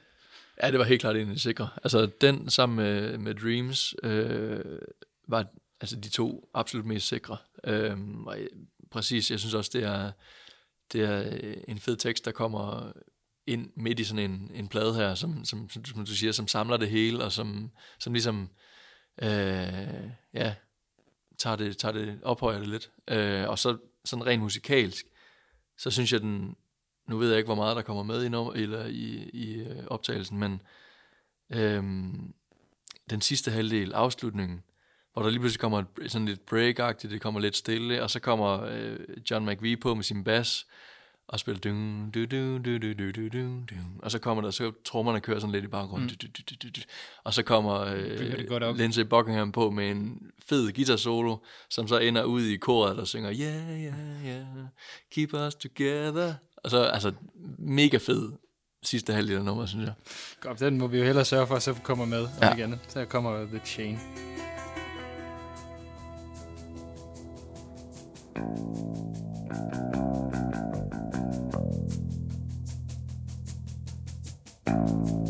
Ja, 0.62 0.72
det 0.72 0.80
var 0.80 0.86
helt 0.86 1.02
klart 1.02 1.16
en 1.16 1.30
af 1.30 1.36
de 1.36 1.40
sikre. 1.40 1.70
Altså, 1.84 2.06
den 2.22 2.50
sammen 2.50 2.76
med, 2.76 3.18
med 3.18 3.36
Dreams 3.36 3.96
øh, 4.04 4.80
var 5.28 5.46
altså 5.82 5.96
de 5.96 6.10
to 6.10 6.50
absolut 6.54 6.86
mest 6.86 7.08
sikre. 7.08 7.38
Øh, 7.64 7.98
og 8.26 8.38
præcis, 8.92 9.32
jeg 9.32 9.40
synes 9.40 9.54
også, 9.54 9.72
det 9.74 9.84
er, 9.84 10.12
det 10.94 11.02
er 11.02 11.24
øh, 11.44 11.58
en 11.68 11.80
fed 11.80 11.96
tekst, 11.96 12.26
der 12.26 12.32
kommer 12.32 12.92
ind 13.48 13.70
midt 13.76 14.00
i 14.00 14.04
sådan 14.04 14.32
en, 14.32 14.52
en 14.54 14.68
plade 14.68 14.96
her, 14.96 15.16
som, 15.16 15.46
som, 15.46 15.70
som, 15.70 15.86
som 15.86 16.06
du 16.06 16.16
siger, 16.16 16.32
som 16.32 16.48
samler 16.48 16.78
det 16.78 16.90
hele, 16.90 17.24
og 17.24 17.32
som, 17.32 17.72
som 18.00 18.14
ligesom, 18.14 18.50
øh, 19.22 20.10
ja, 20.34 20.56
tager 21.38 21.56
det, 21.56 21.78
tager 21.78 21.92
det, 21.92 22.20
ophøjer 22.24 22.60
det 22.60 22.68
lidt. 22.68 22.92
Øh, 23.08 23.50
og 23.50 23.60
så 23.60 23.78
sådan 24.06 24.26
rent 24.26 24.42
musikalsk, 24.42 25.06
så 25.78 25.92
synes 25.92 26.14
jeg, 26.14 26.22
den, 26.22 26.56
nu 27.08 27.18
ved 27.18 27.30
jeg 27.30 27.38
ikke, 27.38 27.48
hvor 27.48 27.56
meget 27.56 27.76
der 27.76 27.82
kommer 27.82 28.04
med 28.04 28.24
i, 28.24 28.30
nummer, 28.30 28.54
eller 28.54 28.86
i, 28.86 29.30
i 29.34 29.68
optagelsen, 29.88 30.40
men 30.40 30.62
øhm, 31.50 32.34
den 33.10 33.22
sidste 33.22 33.52
halvdel, 33.52 33.94
afslutningen, 33.94 34.64
hvor 35.14 35.24
der 35.24 35.30
lige 35.30 35.40
pludselig 35.40 35.60
kommer 35.60 35.84
sådan 36.08 36.28
lidt 36.28 36.46
break 36.46 37.02
det 37.02 37.22
kommer 37.22 37.40
lidt 37.40 37.56
stille, 37.56 38.04
og 38.04 38.10
så 38.10 38.20
kommer 38.20 38.64
øh, 38.64 39.00
John 39.32 39.46
McVie 39.46 39.78
på 39.78 39.96
med 39.96 40.04
sin 40.04 40.24
bas, 40.24 40.66
og 41.28 41.40
spiller 41.40 41.60
dun, 41.60 42.12
du, 42.12 42.26
du, 42.26 42.58
du, 42.58 42.78
du, 42.78 42.94
du, 42.94 43.12
du, 43.12 43.30
du, 43.30 43.76
og 44.00 44.12
så 44.12 44.20
kommer 44.20 44.44
der, 44.44 44.52
så 44.52 44.72
trommerne 44.86 45.20
kører 45.22 45.40
sådan 45.40 45.52
lidt 45.52 45.64
i 45.64 45.68
baggrunden, 45.68 46.10
mm. 46.10 46.18
du, 46.18 46.28
du, 46.28 46.42
du, 46.50 46.56
du, 46.64 46.70
du, 46.76 46.82
og 47.24 47.34
så 47.34 47.44
kommer 47.44 47.80
øh, 47.82 48.78
Lindsey 48.78 49.02
Buckingham 49.02 49.52
på 49.52 49.72
med 49.72 49.92
en 49.92 50.32
fed 50.50 50.72
guitar-solo, 50.74 51.38
som 51.70 51.88
så 51.88 52.00
ender 52.00 52.24
ud 52.24 52.42
i 52.42 52.58
koret, 52.58 52.98
der 52.98 53.06
synger, 53.06 53.32
yeah, 53.32 53.84
yeah, 53.84 54.26
yeah, 54.26 54.46
keep 55.12 55.34
us 55.34 55.56
together, 55.56 56.34
og 56.64 56.70
så, 56.70 56.84
altså, 56.84 57.12
mega 57.60 57.98
fed 57.98 58.32
sidste 58.84 59.14
halvdel 59.14 59.38
af 59.38 59.46
nummer, 59.46 59.66
synes 59.66 59.86
jeg. 59.86 59.94
Godt, 60.42 60.60
den 60.60 60.78
må 60.78 60.88
vi 60.88 60.98
jo 60.98 61.04
hellere 61.04 61.26
sørge 61.26 61.48
for, 61.48 61.56
at 61.56 61.64
så 61.64 61.74
kommer 61.84 62.06
med. 62.06 62.28
Ja. 62.42 62.56
Igen. 62.56 62.80
Så 62.88 63.06
kommer 63.06 63.46
The 63.46 63.60
Chain. 63.66 64.00
Det 74.66 75.23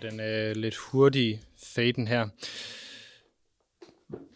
blev 0.00 0.10
den 0.10 0.20
øh, 0.20 0.56
lidt 0.56 0.76
hurtige 0.76 1.40
faden 1.74 2.08
her. 2.08 2.28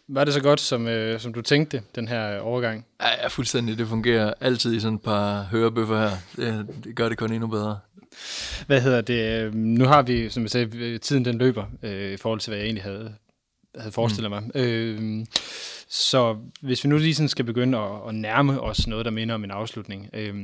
Var 0.07 0.23
det 0.23 0.33
så 0.33 0.41
godt, 0.41 0.59
som, 0.59 0.87
øh, 0.87 1.19
som 1.19 1.33
du 1.33 1.41
tænkte, 1.41 1.81
den 1.95 2.07
her 2.07 2.39
overgang? 2.39 2.85
Ja, 3.01 3.21
ja, 3.21 3.27
fuldstændig. 3.27 3.77
Det 3.77 3.87
fungerer 3.87 4.33
altid 4.41 4.75
i 4.75 4.79
sådan 4.79 4.95
et 4.95 5.01
par 5.01 5.43
hørebøffer 5.43 5.99
her. 5.99 6.17
Det, 6.35 6.67
det 6.83 6.95
gør 6.95 7.09
det 7.09 7.17
kun 7.17 7.31
endnu 7.33 7.47
bedre. 7.47 7.79
Hvad 8.67 8.81
hedder 8.81 9.01
det? 9.01 9.43
øh, 9.43 9.53
Nu 9.55 9.85
har 9.85 10.01
vi, 10.01 10.29
som 10.29 10.43
jeg 10.43 10.49
sagde, 10.49 10.77
øh, 10.77 10.99
tiden 10.99 11.25
den 11.25 11.37
løber 11.37 11.65
øh, 11.83 12.13
i 12.13 12.17
forhold 12.17 12.39
til, 12.39 12.49
hvad 12.51 12.57
jeg 12.57 12.65
egentlig 12.65 12.83
havde, 12.83 13.15
havde 13.77 13.91
forestillet 13.91 14.31
mm. 14.31 14.51
mig. 14.53 14.55
Øh, 14.55 15.25
så 15.89 16.37
hvis 16.61 16.83
vi 16.83 16.89
nu 16.89 16.97
lige 16.97 17.15
sådan 17.15 17.29
skal 17.29 17.45
begynde 17.45 17.77
at, 17.77 17.91
at 18.07 18.15
nærme 18.15 18.61
os 18.61 18.87
noget, 18.87 19.05
der 19.05 19.11
minder 19.11 19.35
om 19.35 19.43
en 19.43 19.51
afslutning. 19.51 20.09
Øh, 20.13 20.35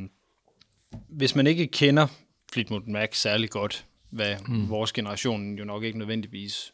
hvis 1.10 1.36
man 1.36 1.48
ikke 1.48 1.68
kender 1.68 2.08
Fleetwood 2.54 2.82
Mac 2.88 3.10
særlig 3.14 3.50
godt, 3.50 3.86
hvad 4.10 4.36
mm. 4.48 4.70
vores 4.70 4.94
generation 4.94 5.58
jo 5.58 5.66
nok 5.66 5.84
ikke 5.84 5.98
nødvendigvis 5.98 6.72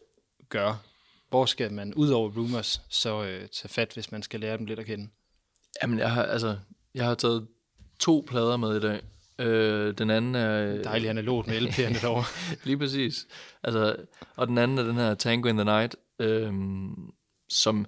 gør, 0.49 0.83
hvor 1.29 1.45
skal 1.45 1.73
man 1.73 1.93
ud 1.93 2.09
over 2.09 2.31
Rumors 2.31 2.81
så 2.89 3.23
øh, 3.23 3.39
tage 3.39 3.69
fat, 3.69 3.93
hvis 3.93 4.11
man 4.11 4.23
skal 4.23 4.39
lære 4.39 4.57
dem 4.57 4.65
lidt 4.65 4.79
at 4.79 4.85
kende? 4.85 5.07
Jamen, 5.81 5.99
jeg 5.99 6.11
har, 6.11 6.23
altså, 6.23 6.57
jeg 6.93 7.05
har 7.05 7.15
taget 7.15 7.47
to 7.99 8.25
plader 8.27 8.57
med 8.57 8.77
i 8.77 8.79
dag. 8.79 9.01
Øh, 9.39 9.97
den 9.97 10.09
anden 10.09 10.35
er... 10.35 10.83
Dejligt 10.83 11.09
analogt 11.09 11.47
med 11.47 11.61
LP'erne 11.61 12.01
derovre. 12.01 12.23
Lige 12.63 12.77
præcis. 12.77 13.27
Altså, 13.63 13.95
og 14.35 14.47
den 14.47 14.57
anden 14.57 14.77
er 14.77 14.83
den 14.83 14.95
her 14.95 15.13
Tango 15.13 15.49
in 15.49 15.55
the 15.55 15.65
Night, 15.65 15.95
øhm, 16.19 17.11
som, 17.49 17.85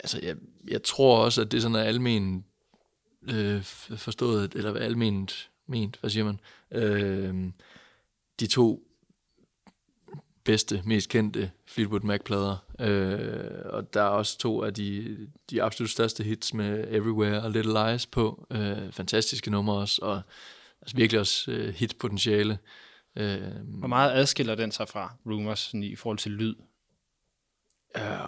altså, 0.00 0.20
jeg, 0.22 0.36
jeg 0.68 0.82
tror 0.82 1.24
også, 1.24 1.40
at 1.40 1.52
det 1.52 1.62
sådan 1.62 1.74
er 1.74 1.82
almen 1.82 2.44
øh, 3.30 3.62
forstået, 3.96 4.54
eller 4.54 4.74
alment 4.74 5.50
ment, 5.66 5.96
hvad 6.00 6.10
siger 6.10 6.24
man? 6.24 6.40
Øh, 6.72 7.50
de 8.40 8.46
to 8.46 8.86
bedste, 10.44 10.82
mest 10.84 11.08
kendte 11.08 11.50
Fleetwood 11.66 12.00
Mac-plader. 12.00 12.56
Øh, 12.80 13.60
og 13.64 13.94
der 13.94 14.02
er 14.02 14.08
også 14.08 14.38
to 14.38 14.62
af 14.62 14.74
de, 14.74 15.18
de 15.50 15.62
absolut 15.62 15.90
største 15.90 16.24
hits 16.24 16.54
med 16.54 16.84
Everywhere 16.88 17.42
og 17.42 17.50
Little 17.50 17.90
Lies 17.90 18.06
på. 18.06 18.46
Øh, 18.50 18.92
fantastiske 18.92 19.50
numre 19.50 19.76
også, 19.76 19.98
og 20.02 20.22
altså 20.82 20.96
virkelig 20.96 21.20
også 21.20 21.50
øh, 21.50 21.74
hitpotentiale. 21.74 22.58
Øh, 23.16 23.50
Hvor 23.78 23.88
meget 23.88 24.12
adskiller 24.12 24.54
den 24.54 24.72
sig 24.72 24.88
fra 24.88 25.16
Rumors 25.26 25.74
i 25.74 25.96
forhold 25.96 26.18
til 26.18 26.32
lyd? 26.32 26.54
ja, 27.96 28.26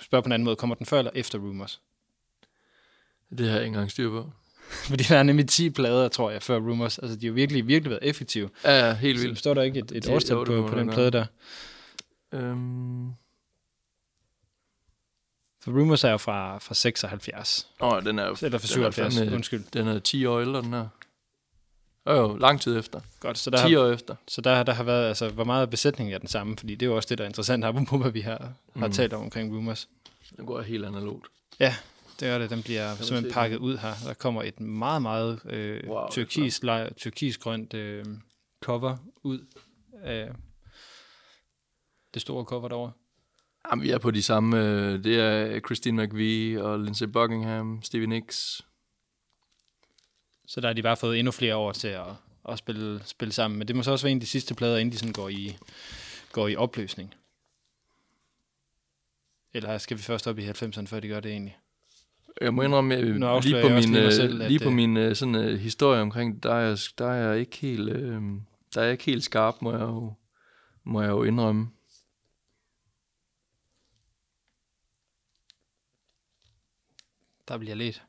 Spørg 0.00 0.22
på 0.22 0.26
en 0.28 0.32
anden 0.32 0.44
måde, 0.44 0.56
kommer 0.56 0.74
den 0.76 0.86
før 0.86 0.98
eller 0.98 1.12
efter 1.14 1.38
Rumors? 1.38 1.82
det 3.30 3.46
har 3.46 3.54
jeg 3.54 3.60
ikke 3.62 3.66
engang 3.66 3.90
styr 3.90 4.10
på. 4.10 4.30
Fordi 4.90 5.04
der 5.04 5.18
er 5.18 5.22
nemlig 5.22 5.48
10 5.48 5.70
plader, 5.70 6.08
tror 6.08 6.30
jeg, 6.30 6.42
før 6.42 6.56
Rumors. 6.58 6.98
Altså, 6.98 7.16
de 7.16 7.26
har 7.26 7.32
virkelig, 7.32 7.66
virkelig 7.66 7.90
været 7.90 8.02
effektive. 8.04 8.50
Ja, 8.64 8.86
ja, 8.88 8.94
helt 8.94 9.18
Så 9.18 9.24
vildt. 9.26 9.38
står 9.38 9.54
der 9.54 9.62
ikke 9.62 9.78
et, 9.78 9.92
et 9.92 10.02
Det- 10.04 10.14
årstal 10.14 10.36
det 10.36 10.46
på, 10.46 10.66
på 10.70 10.78
den 10.78 10.90
plade 10.90 11.10
der? 11.10 11.26
Øhm, 12.32 13.08
For 15.62 15.70
Rumors 15.70 16.04
er 16.04 16.10
jo 16.10 16.16
fra, 16.16 16.58
fra 16.58 16.74
76. 16.74 17.68
åh, 17.80 18.02
den 18.04 18.18
er 18.18 18.26
jo 18.26 18.36
Eller 18.42 18.58
fra 18.58 18.74
den 18.74 18.84
er 18.84 18.90
77, 19.10 19.32
undskyld. 19.32 19.64
Den 19.72 19.88
er 19.88 19.98
10 19.98 20.26
år 20.26 20.40
ældre, 20.40 20.62
den 20.62 20.72
her. 20.72 20.88
Jo, 22.06 22.12
jo, 22.12 22.36
lang 22.36 22.60
tid 22.60 22.78
efter. 22.78 23.00
Godt, 23.20 23.38
så 23.38 23.50
der, 23.50 23.66
10 23.66 23.72
har, 23.72 23.80
år 23.80 23.92
efter. 23.92 24.14
så 24.28 24.40
der, 24.40 24.62
der 24.62 24.72
har 24.72 24.82
været, 24.84 25.08
altså, 25.08 25.28
hvor 25.28 25.44
meget 25.44 25.70
besætning 25.70 26.12
er 26.12 26.18
den 26.18 26.28
samme? 26.28 26.56
Fordi 26.56 26.74
det 26.74 26.86
er 26.86 26.90
jo 26.90 26.96
også 26.96 27.06
det, 27.08 27.18
der 27.18 27.24
er 27.24 27.28
interessant 27.28 27.64
her, 27.64 27.84
på, 27.88 27.98
hvad 27.98 28.10
vi 28.10 28.20
har, 28.20 28.52
har 28.76 28.86
Mm. 28.86 28.92
talt 28.92 29.12
om 29.12 29.22
omkring 29.22 29.56
Rumors. 29.56 29.88
Den 30.36 30.46
går 30.46 30.62
helt 30.62 30.84
analogt. 30.84 31.26
Ja, 31.60 31.74
er 32.30 32.38
det. 32.38 32.50
Den 32.50 32.62
bliver 32.62 32.94
simpelthen 32.96 33.32
pakket 33.32 33.56
ud 33.58 33.76
her. 33.76 33.94
Der 34.04 34.14
kommer 34.14 34.42
et 34.42 34.60
meget, 34.60 35.02
meget 35.02 35.40
øh, 35.44 35.82
Wow, 35.88 35.96
er 35.96 36.10
turkis, 36.10 36.62
lej- 36.62 36.92
turkisgrønt 36.92 37.74
øh, 37.74 38.04
cover 38.60 38.96
ud 39.22 39.46
af 40.02 40.30
det 42.14 42.22
store 42.22 42.44
cover 42.44 42.68
derovre. 42.68 42.92
Jamen, 43.70 43.82
vi 43.82 43.90
er 43.90 43.98
på 43.98 44.10
de 44.10 44.22
samme. 44.22 44.58
øh, 44.60 45.04
Det 45.04 45.20
er 45.20 45.60
Christine 45.60 46.06
McVie 46.06 46.62
og 46.64 46.78
Lindsey 46.80 47.06
Buckingham, 47.06 47.80
Stevie 47.82 48.06
Nicks. 48.06 48.62
Så 50.46 50.60
der 50.60 50.66
har 50.68 50.72
de 50.74 50.82
bare 50.82 50.96
fået 50.96 51.18
endnu 51.18 51.30
flere 51.30 51.56
år 51.56 51.72
til 51.72 51.88
at, 51.88 52.06
at 52.48 52.58
spille, 52.58 53.02
spille 53.04 53.32
sammen. 53.32 53.58
Men 53.58 53.68
det 53.68 53.76
må 53.76 53.82
så 53.82 53.90
også 53.90 54.04
være 54.06 54.12
en 54.12 54.16
af 54.18 54.20
de 54.20 54.26
sidste 54.26 54.54
plader, 54.54 54.78
inden 54.78 54.92
de 54.92 54.98
sådan 54.98 55.12
går 55.12 55.28
i, 55.28 55.56
går 56.32 56.48
i 56.48 56.56
opløsning. 56.56 57.14
Eller 59.54 59.78
skal 59.78 59.96
vi 59.96 60.02
først 60.02 60.26
op 60.26 60.38
i 60.38 60.48
90'erne, 60.48 60.86
før 60.86 61.00
de 61.00 61.08
gør 61.08 61.20
det 61.20 61.30
egentlig? 61.30 61.56
Jeg 62.40 62.54
må 62.54 62.62
indrømme, 62.62 62.94
jeg, 62.94 63.04
Nu 63.04 63.12
lige 63.12 63.26
afslører 63.26 63.68
på 63.68 63.74
også 63.74 63.88
min, 63.88 63.96
lige 63.96 64.06
øh, 64.06 64.12
selv, 64.12 64.48
lige 64.48 64.58
på 64.58 64.68
øh, 64.68 64.74
min 64.74 64.96
øh, 64.96 65.16
sådan, 65.16 65.34
øh, 65.34 65.58
historie 65.58 66.00
omkring, 66.00 66.42
der 66.42 66.54
er, 66.54 66.60
jeg, 66.60 66.78
der 66.98 67.06
er 67.06 67.28
jeg 67.28 67.40
ikke 67.40 67.56
helt, 67.56 67.90
øh, 67.90 68.22
der 68.74 68.80
er 68.80 68.84
jeg 68.84 68.92
ikke 68.92 69.04
helt 69.04 69.24
skarp, 69.24 69.54
må 69.62 69.72
jeg 69.72 69.80
jo, 69.80 70.14
må 70.84 71.02
jeg 71.02 71.10
jo 71.10 71.22
indrømme. 71.22 71.68
Der 77.48 77.58
bliver 77.58 77.74
let. 77.74 78.02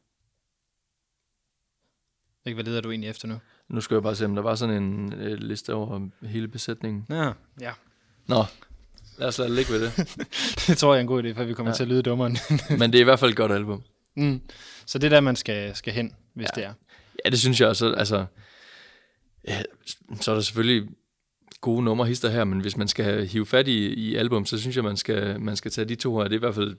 Ikke, 2.46 2.56
hvad 2.56 2.64
leder 2.64 2.82
du 2.82 2.92
egentlig 2.92 3.10
efter 3.10 3.28
nu? 3.28 3.40
Nu 3.68 3.82
skal 3.82 3.96
jeg 3.96 4.04
bare 4.04 4.16
se, 4.16 4.26
om 4.26 4.36
der 4.36 4.42
var 4.42 4.56
sådan 4.56 4.84
en 4.84 5.14
øh, 5.14 5.38
liste 5.38 5.74
over 5.74 6.10
hele 6.22 6.48
besætningen. 6.48 7.06
Ja, 7.10 7.32
ja. 7.62 7.72
Nå, 8.28 8.44
lad 9.18 9.28
os 9.28 9.38
lade 9.38 9.56
ligge 9.56 9.74
ved 9.74 9.82
det. 9.82 9.92
Det 10.68 10.78
tror 10.78 10.94
jeg 10.94 11.00
er 11.00 11.02
en 11.02 11.08
god 11.08 11.24
idé, 11.24 11.34
for 11.34 11.44
vi 11.44 11.54
kommer 11.54 11.72
ja. 11.72 11.76
til 11.76 11.84
at 11.84 11.90
lyde 11.90 12.02
dummere. 12.02 12.30
Men 12.80 12.92
det 12.92 12.98
er 12.98 13.02
i 13.02 13.04
hvert 13.04 13.20
fald 13.20 13.32
et 13.32 13.38
godt 13.38 13.52
album. 13.52 13.84
Mm. 14.16 14.42
Så 14.86 14.98
det 14.98 15.06
er 15.06 15.10
der, 15.10 15.20
man 15.22 15.36
skal, 15.36 15.76
skal 15.76 15.94
hen, 15.94 16.16
hvis 16.34 16.48
Ja. 16.56 16.62
det 16.62 16.70
er. 16.70 16.74
Ja, 17.26 17.30
det 17.30 17.40
synes 17.40 17.62
jeg 17.62 17.70
også. 17.70 17.94
Altså, 17.94 18.26
ja, 19.48 19.62
så 20.22 20.32
er 20.32 20.36
der 20.36 20.42
selvfølgelig 20.42 20.90
gode 21.62 21.84
numre 21.84 22.08
hister 22.08 22.30
her, 22.30 22.44
men 22.44 22.60
hvis 22.60 22.78
man 22.78 22.88
skal 22.88 23.28
hive 23.28 23.46
fat 23.46 23.68
i, 23.68 23.94
i 23.94 24.16
album, 24.16 24.46
så 24.46 24.58
synes 24.58 24.76
jeg, 24.76 24.84
man 24.84 24.98
skal, 24.98 25.42
man 25.42 25.56
skal 25.56 25.72
tage 25.72 25.86
de 25.86 25.96
to 25.96 26.18
her. 26.18 26.24
Det 26.24 26.32
er 26.32 26.36
i 26.36 26.40
hvert 26.40 26.56
fald 26.56 26.78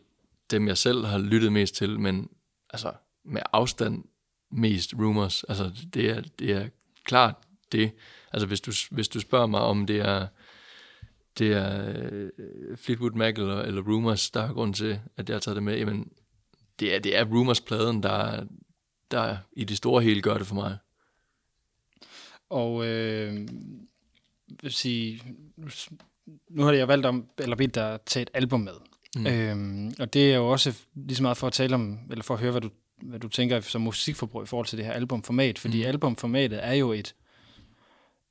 dem, 0.50 0.68
jeg 0.68 0.78
selv 0.78 1.04
har 1.04 1.18
lyttet 1.18 1.52
mest 1.52 1.74
til, 1.74 2.00
men 2.00 2.28
altså 2.70 2.92
med 3.24 3.42
afstand 3.52 4.04
mest 4.50 4.94
Rumors. 4.94 5.44
Altså, 5.44 5.70
det 5.94 6.10
er, 6.10 6.22
det 6.38 6.50
er 6.52 6.68
klart 7.04 7.34
det. 7.72 7.92
Altså, 8.32 8.46
hvis 8.46 8.60
du, 8.60 8.72
hvis 8.90 9.08
du 9.08 9.20
spørger 9.20 9.46
mig, 9.46 9.60
om 9.60 9.86
det 9.86 10.00
er 10.00 10.26
det 11.38 11.52
er 11.52 11.94
øh, 12.12 12.30
Fleetwood 12.76 13.10
Mac 13.10 13.34
eller, 13.34 13.62
eller 13.62 13.82
Rumors, 13.82 14.30
der 14.30 14.42
er 14.42 14.52
grund 14.52 14.74
til, 14.74 15.00
at 15.16 15.28
jeg 15.28 15.34
har 15.34 15.40
taget 15.40 15.56
det 15.56 15.62
med, 15.62 15.78
jamen, 15.78 16.08
det 16.80 16.94
er, 16.94 16.98
det 16.98 17.16
er 17.16 17.24
Rumors-pladen, 17.24 18.02
der, 18.02 18.44
der 19.10 19.36
i 19.52 19.64
det 19.64 19.76
store 19.76 20.02
hele 20.02 20.22
gør 20.22 20.38
det 20.38 20.46
for 20.46 20.54
mig. 20.54 20.78
Og 22.50 22.86
øh, 22.86 23.48
vil 24.62 24.72
sige, 24.72 25.22
nu 26.48 26.62
har 26.64 26.72
jeg 26.72 26.88
valgt 26.88 27.06
om, 27.06 27.28
eller 27.38 27.56
bedt 27.56 27.74
dig 27.74 27.98
tage 28.06 28.22
et 28.22 28.30
album 28.34 28.60
med. 28.60 28.74
Mm. 29.16 29.26
Øhm, 29.26 29.94
og 29.98 30.12
det 30.12 30.32
er 30.32 30.36
jo 30.36 30.50
også 30.50 30.74
lige 30.94 31.16
så 31.16 31.22
meget 31.22 31.36
for 31.36 31.46
at 31.46 31.52
tale 31.52 31.74
om, 31.74 31.98
eller 32.10 32.22
for 32.22 32.34
at 32.34 32.40
høre, 32.40 32.50
hvad 32.50 32.60
du, 32.60 32.70
hvad 33.02 33.20
du 33.20 33.28
tænker 33.28 33.60
som 33.60 33.80
musikforbrug 33.80 34.42
i 34.42 34.46
forhold 34.46 34.66
til 34.66 34.78
det 34.78 34.86
her 34.86 34.92
albumformat. 34.92 35.58
Fordi 35.58 35.82
mm. 35.82 35.88
albumformatet 35.88 36.64
er 36.64 36.72
jo 36.72 36.92
et, 36.92 37.14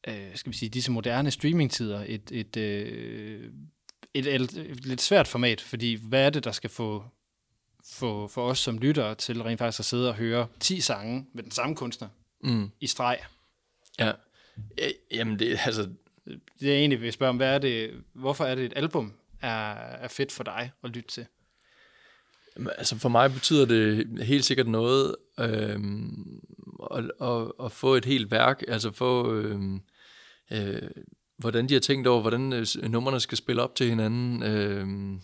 øh, 0.08 0.36
skal 0.36 0.52
vi 0.52 0.58
sige, 0.58 0.70
disse 0.70 0.92
moderne 0.92 1.32
streamingtider, 1.32 2.04
et, 2.08 2.32
et, 2.32 2.58
øh, 2.58 3.52
et, 4.14 4.36
et, 4.36 4.42
et 4.42 4.86
lidt 4.86 5.02
svært 5.02 5.28
format. 5.28 5.62
Fordi 5.62 5.96
hvad 5.96 6.26
er 6.26 6.30
det, 6.30 6.44
der 6.44 6.52
skal 6.52 6.70
få, 6.70 7.04
få, 7.90 8.28
for 8.28 8.50
os 8.50 8.60
som 8.60 8.78
lyttere 8.78 9.16
til 9.16 9.44
rent 9.44 9.58
faktisk 9.60 9.80
at 9.80 9.86
sidde 9.86 10.10
og 10.10 10.16
høre 10.16 10.48
10 10.60 10.82
sange 10.82 11.28
med 11.34 11.44
den 11.44 11.52
samme 11.52 11.76
kunstner 11.76 12.08
Mm. 12.44 12.70
i 12.80 12.88
streg? 12.88 13.20
Ja. 14.00 14.12
ja. 14.78 14.88
Jamen, 15.12 15.40
det, 15.40 15.60
altså, 15.66 15.90
Det 16.60 16.74
er 16.74 16.78
egentlig, 16.78 17.02
vil 17.02 17.14
spørge 17.14 17.30
om, 17.30 17.38
hvad 17.38 17.54
er 17.56 17.58
det, 17.60 17.92
hvorfor 18.14 18.46
er 18.46 18.56
det 18.56 18.66
et 18.66 18.74
album 18.76 19.14
er, 19.42 19.72
er 19.76 20.08
fedt 20.08 20.32
for 20.32 20.44
dig 20.44 20.72
at 20.84 20.90
lytte 20.90 21.10
til? 21.10 21.26
Jamen, 22.58 22.74
Altså 22.78 22.98
for 23.00 23.10
mig 23.10 23.34
betyder 23.34 23.66
det 23.66 24.08
helt 24.26 24.46
sikkert 24.46 24.68
noget 24.68 25.16
øhm, 25.40 26.40
at, 26.92 27.12
at, 27.22 27.52
at 27.64 27.72
få 27.72 27.94
et 27.96 28.06
helt 28.06 28.32
værk, 28.32 28.64
altså 28.68 28.92
få 28.92 29.34
øhm, 29.34 29.82
øh, 30.52 30.82
hvordan 31.38 31.70
de 31.70 31.74
har 31.74 31.82
tænkt 31.82 32.08
over, 32.08 32.22
hvordan 32.22 32.54
øh, 32.54 32.66
numrene 32.90 33.20
skal 33.20 33.38
spille 33.38 33.62
op 33.62 33.76
til 33.76 33.90
hinanden. 33.90 34.44
Øhm, 34.44 35.22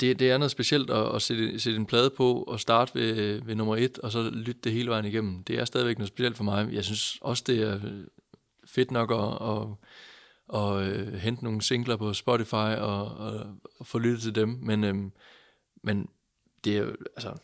det, 0.00 0.18
det 0.18 0.30
er 0.30 0.38
noget 0.38 0.50
specielt 0.50 0.90
at, 0.90 1.14
at 1.14 1.22
sætte, 1.22 1.60
sætte 1.60 1.76
en 1.76 1.86
plade 1.86 2.10
på 2.10 2.42
og 2.42 2.60
starte 2.60 2.94
ved, 2.94 3.40
ved 3.42 3.54
nummer 3.54 3.76
et, 3.76 3.98
og 3.98 4.12
så 4.12 4.30
lytte 4.30 4.60
det 4.64 4.72
hele 4.72 4.90
vejen 4.90 5.04
igennem. 5.04 5.44
Det 5.44 5.58
er 5.58 5.64
stadigvæk 5.64 5.98
noget 5.98 6.08
specielt 6.08 6.36
for 6.36 6.44
mig. 6.44 6.68
Jeg 6.72 6.84
synes 6.84 7.18
også, 7.20 7.44
det 7.46 7.62
er 7.62 7.80
fedt 8.66 8.90
nok 8.90 9.10
at, 9.12 9.48
at, 9.48 9.68
at, 10.62 10.88
øh, 10.88 11.14
hente 11.14 11.44
nogle 11.44 11.62
singler 11.62 11.96
på 11.96 12.12
Spotify 12.12 12.54
og, 12.54 13.16
og, 13.16 13.46
og 13.78 13.86
få 13.86 13.98
lyttet 13.98 14.22
til 14.22 14.34
dem, 14.34 14.48
men, 14.48 14.84
øhm, 14.84 15.12
men 15.82 16.08
det 16.64 16.76
er 16.76 16.92
altså, 17.16 17.34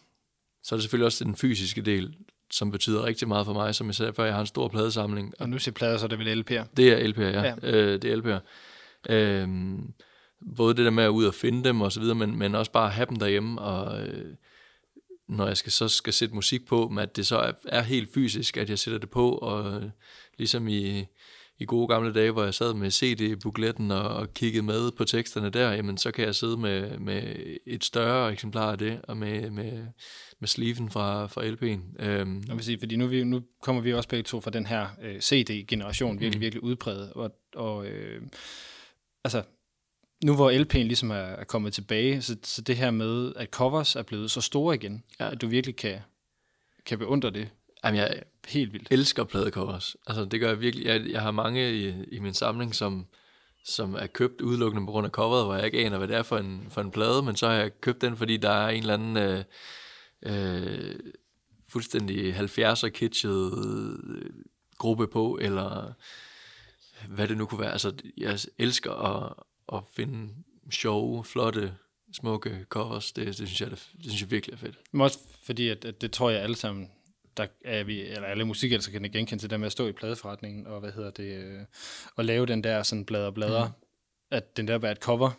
så 0.63 0.75
er 0.75 0.77
det 0.77 0.83
selvfølgelig 0.83 1.07
også 1.07 1.25
den 1.25 1.37
fysiske 1.37 1.83
del, 1.83 2.17
som 2.51 2.71
betyder 2.71 3.05
rigtig 3.05 3.29
meget 3.29 3.47
for 3.47 3.53
mig, 3.53 3.75
som 3.75 3.87
jeg 3.87 3.95
sagde 3.95 4.13
før, 4.13 4.25
jeg 4.25 4.35
har 4.35 4.41
en 4.41 4.47
stor 4.47 4.69
pladesamling, 4.69 5.35
Og 5.39 5.49
nu 5.49 5.59
siger 5.59 5.73
plader, 5.73 5.99
så 5.99 6.05
er 6.05 6.09
det 6.09 6.19
vel 6.19 6.39
LP'er. 6.41 6.65
det 6.77 6.93
er 6.93 7.13
LP'er, 7.13 7.21
ja. 7.21 7.43
ja. 7.43 7.55
Øh, 7.63 8.03
det 8.03 8.13
er 8.13 8.17
LP'er. 8.17 8.41
Øhm, 9.13 9.95
både 10.57 10.75
det 10.75 10.85
der 10.85 10.91
med 10.91 11.05
at 11.05 11.09
ud 11.09 11.25
og 11.25 11.35
finde 11.35 11.65
dem 11.65 11.81
og 11.81 11.93
så 11.93 12.01
videre, 12.01 12.15
men, 12.15 12.39
men 12.39 12.55
også 12.55 12.73
bare 12.73 12.91
have 12.91 13.07
dem 13.07 13.17
derhjemme, 13.17 13.61
og 13.61 14.07
øh, 14.07 14.35
når 15.29 15.47
jeg 15.47 15.57
skal, 15.57 15.73
så 15.73 15.89
skal 15.89 16.13
sætte 16.13 16.35
musik 16.35 16.67
på, 16.67 16.89
men 16.89 16.99
at 16.99 17.17
det 17.17 17.27
så 17.27 17.37
er, 17.39 17.53
er 17.65 17.83
helt 17.83 18.15
fysisk, 18.15 18.57
at 18.57 18.71
jeg 18.71 18.79
sætter 18.79 18.99
det 18.99 19.11
på, 19.11 19.31
og 19.31 19.83
øh, 19.83 19.91
ligesom 20.39 20.69
i, 20.69 21.05
i 21.59 21.65
gode 21.65 21.89
gamle 21.89 22.13
dage, 22.15 22.31
hvor 22.31 22.45
jeg 22.45 22.55
sad 22.55 22.75
med 22.75 22.91
CD-bukletten 22.91 23.91
og, 23.91 24.09
og 24.09 24.35
kiggede 24.35 24.63
med 24.65 24.91
på 24.91 25.05
teksterne 25.05 25.51
der, 25.51 25.73
jamen 25.73 25.97
så 25.99 26.11
kan 26.11 26.25
jeg 26.25 26.35
sidde 26.35 26.57
med, 26.57 26.99
med 26.99 27.37
et 27.67 27.85
større 27.85 28.33
eksemplar 28.33 28.73
af 28.73 28.79
det, 28.79 29.01
og 29.03 29.17
med, 29.17 29.51
med, 29.51 29.87
med 30.41 30.49
sleeven 30.49 30.91
fra, 30.91 31.27
fra 31.27 31.43
LP'en. 31.43 32.05
Øhm, 32.05 32.43
Jeg 32.49 32.57
vil 32.57 32.65
sige, 32.65 32.79
fordi 32.79 32.97
nu, 32.97 33.07
vi, 33.07 33.25
nu 33.25 33.43
kommer 33.63 33.83
vi 33.83 33.95
også 33.95 34.09
begge 34.09 34.23
to 34.23 34.41
fra 34.41 34.51
den 34.51 34.67
her 34.67 34.87
øh, 35.03 35.21
CD-generation, 35.21 36.21
virkelig, 36.21 36.39
Mm. 36.39 36.43
virkelig 36.43 36.63
udpræget. 36.63 37.13
Og, 37.13 37.37
og 37.55 37.87
øh, 37.87 38.23
altså, 39.25 39.43
nu 40.25 40.35
hvor 40.35 40.51
LP'en 40.51 40.77
ligesom 40.79 41.11
er, 41.11 41.15
er 41.15 41.45
kommet 41.45 41.73
tilbage, 41.73 42.23
så, 42.23 42.37
så 42.43 42.63
det 42.63 42.77
her 42.77 42.91
med, 42.91 43.33
at 43.37 43.49
covers 43.51 43.97
er 43.97 44.03
blevet 44.03 44.31
så 44.31 44.41
store 44.41 44.75
igen, 44.75 45.05
Ja. 45.21 45.31
at 45.31 45.41
du 45.41 45.47
virkelig 45.47 45.77
kan, 45.77 45.99
kan 46.87 46.99
beundre 46.99 47.31
det 47.31 47.49
jamen, 47.85 48.01
jeg, 48.01 48.23
helt 48.49 48.73
vildt. 48.73 48.89
elsker 48.91 49.25
pladecovers. 49.25 49.97
Altså, 50.07 50.25
det 50.25 50.41
gør 50.41 50.49
jeg 50.49 50.61
virkelig. 50.61 50.87
Jeg, 50.87 51.07
jeg 51.11 51.23
har 51.23 51.31
mange 51.31 51.73
i, 51.75 51.95
i 52.13 52.19
min 52.19 52.35
samling, 52.35 52.75
som, 52.75 53.07
som 53.65 53.95
er 53.95 54.07
købt 54.07 54.41
udelukkende 54.41 54.87
på 54.87 54.93
grund 54.93 55.07
af 55.07 55.11
coveret, 55.11 55.45
hvor 55.45 55.55
jeg 55.55 55.65
ikke 55.65 55.79
aner, 55.87 55.99
hvad 55.99 56.09
det 56.09 56.17
er 56.17 56.23
for 56.23 56.39
en, 56.39 56.67
for 56.71 56.81
en 56.81 56.91
plade, 56.91 57.23
men 57.23 57.37
så 57.37 57.47
har 57.49 57.55
jeg 57.55 57.81
købt 57.81 58.01
den, 58.01 58.17
fordi 58.17 58.37
der 58.37 58.51
er 58.51 58.69
en 58.69 58.81
eller 58.81 58.95
anden 58.95 59.17
øh, 59.17 59.45
øh, 60.23 60.95
fuldstændig 61.69 62.37
70'er 62.41 62.89
kitschet 62.89 63.53
øh, 63.67 64.31
gruppe 64.79 65.07
på, 65.07 65.39
eller 65.41 65.93
hvad 67.09 67.29
det 67.29 67.37
nu 67.37 67.47
kunne 67.47 67.61
være. 67.61 67.73
Altså, 67.73 67.93
jeg 68.17 68.39
elsker 68.59 68.93
at, 68.93 69.33
at 69.73 69.81
finde 69.93 70.35
sjove, 70.71 71.25
flotte, 71.25 71.75
smukke 72.13 72.67
covers. 72.69 73.13
Det, 73.13 73.27
det, 73.27 73.35
synes 73.37 73.61
jeg, 73.61 73.71
det, 73.71 73.89
det 73.97 74.05
synes 74.05 74.21
jeg 74.21 74.31
virkelig 74.31 74.53
er 74.53 74.59
fedt. 74.59 74.79
Men 74.93 75.01
også 75.01 75.19
fordi, 75.43 75.69
at, 75.69 75.85
at 75.85 76.01
det 76.01 76.13
tror 76.13 76.31
jeg 76.31 76.41
alle 76.43 76.57
sammen 76.57 76.91
der 77.37 77.47
er 77.65 77.85
vi, 77.85 78.01
eller 78.01 78.29
alle 78.29 78.45
musikelskere 78.45 79.01
kan 79.01 79.11
genkende 79.11 79.43
til 79.43 79.51
det 79.51 79.61
med 79.61 79.67
at 79.67 79.73
stå 79.73 79.87
i 79.87 79.93
pladeforretningen, 79.93 80.67
og 80.67 80.81
hvad 80.81 80.93
hedder 80.93 81.11
det, 81.11 81.35
øh, 81.45 81.61
og 82.17 82.25
lave 82.25 82.47
den 82.47 82.65
der 82.65 82.83
sådan 82.83 83.05
blader 83.05 83.31
blader, 83.31 83.67
mm. 83.67 83.73
at 84.31 84.57
den 84.57 84.69
der 84.69 84.79
være 84.79 84.93
et 84.93 84.99
cover, 84.99 85.31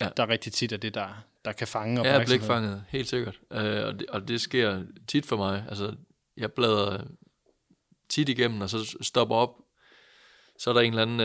Ja. 0.00 0.04
ja. 0.04 0.10
der 0.16 0.22
er 0.22 0.28
rigtig 0.28 0.52
tit 0.52 0.72
af 0.72 0.80
det, 0.80 0.94
der, 0.94 1.24
der 1.44 1.52
kan 1.52 1.66
fange 1.68 1.94
Ja, 1.94 2.00
opmærksomhed. 2.00 2.38
blikfanget, 2.38 2.84
helt 2.88 3.08
sikkert. 3.08 3.40
Øh, 3.52 3.86
og, 3.86 3.98
det, 3.98 4.06
og 4.08 4.28
det 4.28 4.40
sker 4.40 4.82
tit 5.08 5.26
for 5.26 5.36
mig. 5.36 5.64
Altså, 5.68 5.94
jeg 6.36 6.52
bladrer 6.52 7.04
tit 8.08 8.28
igennem, 8.28 8.60
og 8.60 8.70
så 8.70 8.96
stopper 9.00 9.36
op. 9.36 9.58
Så 10.58 10.70
er 10.70 10.74
der 10.74 10.80
en 10.80 10.98
eller 10.98 11.02
anden... 11.02 11.20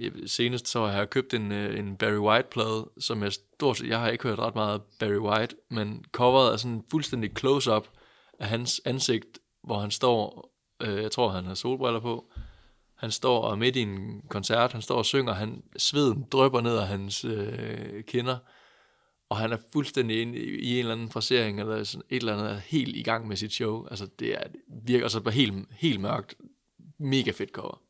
Øh, 0.00 0.12
senest 0.26 0.68
så 0.68 0.86
har 0.86 0.98
jeg 0.98 1.10
købt 1.10 1.34
en, 1.34 1.52
øh, 1.52 1.78
en 1.78 1.96
Barry 1.96 2.18
White-plade, 2.18 2.90
som 3.00 3.22
jeg 3.22 3.32
stort 3.32 3.76
set... 3.76 3.88
Jeg 3.88 4.00
har 4.00 4.08
ikke 4.08 4.24
hørt 4.24 4.38
ret 4.38 4.54
meget 4.54 4.82
Barry 5.00 5.18
White, 5.18 5.56
men 5.70 6.04
coveret 6.12 6.52
er 6.52 6.56
sådan 6.56 6.84
fuldstændig 6.90 7.30
close-up 7.38 7.88
af 8.38 8.46
hans 8.48 8.80
ansigt, 8.84 9.38
hvor 9.64 9.78
han 9.78 9.90
står... 9.90 10.50
Øh, 10.82 11.02
jeg 11.02 11.10
tror, 11.10 11.28
han 11.28 11.44
har 11.44 11.54
solbriller 11.54 12.00
på. 12.00 12.32
Han 12.96 13.10
står 13.10 13.40
og 13.40 13.58
midt 13.58 13.76
i 13.76 13.80
en 13.80 14.22
koncert, 14.28 14.72
han 14.72 14.82
står 14.82 14.96
og 14.96 15.04
synger, 15.04 15.32
han, 15.32 15.62
sveden 15.76 16.24
drypper 16.32 16.60
ned 16.60 16.76
af 16.76 16.86
hans 16.86 17.24
øh, 17.24 18.04
kinder, 18.04 18.36
og 19.28 19.36
han 19.36 19.52
er 19.52 19.56
fuldstændig 19.72 20.22
inde 20.22 20.38
i, 20.38 20.72
en 20.72 20.78
eller 20.78 20.92
anden 20.92 21.10
frasering, 21.10 21.60
eller 21.60 21.84
sådan 21.84 22.02
et 22.10 22.16
eller 22.16 22.36
andet, 22.36 22.60
helt 22.60 22.96
i 22.96 23.02
gang 23.02 23.28
med 23.28 23.36
sit 23.36 23.52
show. 23.52 23.86
Altså, 23.86 24.06
det 24.18 24.34
er, 24.34 24.42
virker 24.86 25.08
så 25.08 25.18
altså, 25.18 25.30
helt, 25.30 25.66
helt 25.70 26.00
mørkt. 26.00 26.34
Mega 26.98 27.30
fedt 27.30 27.50
cover. 27.50 27.83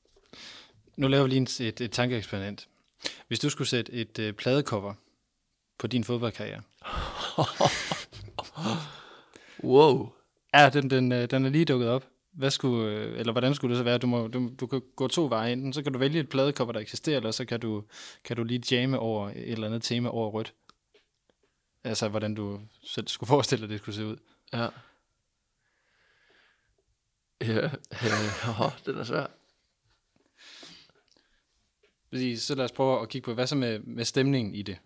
Nu 0.96 1.08
laver 1.08 1.24
vi 1.24 1.30
lige 1.30 1.68
et, 1.68 1.80
et 1.80 1.90
tankeeksperiment. 1.90 2.68
Hvis 3.28 3.40
du 3.40 3.50
skulle 3.50 3.68
sætte 3.68 3.92
et 3.92 4.18
øh, 4.18 4.32
pladecover 4.32 4.94
på 5.78 5.86
din 5.86 6.04
fodboldkarriere, 6.04 6.62
Wow. 9.64 10.12
Ja, 10.54 10.70
den, 10.70 10.90
den, 10.90 11.12
øh, 11.12 11.30
den 11.30 11.44
er 11.44 11.50
lige 11.50 11.64
dukket 11.64 11.88
op. 11.88 12.04
Hvad 12.32 12.50
skulle, 12.50 12.92
øh, 12.92 13.18
eller 13.18 13.32
hvordan 13.32 13.54
skulle 13.54 13.74
det 13.74 13.78
så 13.78 13.84
være? 13.84 13.98
Du, 13.98 14.06
må, 14.06 14.28
du, 14.28 14.50
du 14.60 14.66
kan 14.66 14.82
gå 14.96 15.08
to 15.08 15.26
veje. 15.26 15.52
Enten 15.52 15.72
så 15.72 15.82
kan 15.82 15.92
du 15.92 15.98
vælge 15.98 16.20
et 16.20 16.28
pladecover, 16.28 16.72
der 16.72 16.80
eksisterer, 16.80 17.16
eller 17.16 17.30
så 17.30 17.44
kan 17.44 17.60
du, 17.60 17.84
kan 18.24 18.36
du 18.36 18.44
lige 18.44 18.76
jamme 18.76 18.98
over 18.98 19.30
et 19.30 19.52
eller 19.52 19.66
andet 19.66 19.82
tema 19.82 20.08
over 20.08 20.30
rødt. 20.30 20.54
Altså, 21.84 22.08
hvordan 22.08 22.34
du 22.34 22.60
selv 22.84 23.08
skulle 23.08 23.28
forestille 23.28 23.62
dig, 23.62 23.68
det 23.68 23.80
skulle 23.80 23.96
se 23.96 24.06
ud. 24.06 24.16
Ja. 24.52 24.68
Ja, 27.40 27.64
øh, 28.04 28.60
åh, 28.60 28.72
den 28.86 28.98
er 28.98 29.04
svær. 29.04 29.26
Præcis, 32.14 32.42
så 32.42 32.54
lad 32.54 32.64
os 32.64 32.72
prøve 32.72 33.02
at 33.02 33.08
kigge 33.08 33.24
på, 33.24 33.34
hvad 33.34 33.46
så 33.46 33.56
med, 33.56 33.78
med 33.78 34.04
stemningen 34.04 34.54
i 34.54 34.62
det? 34.62 34.76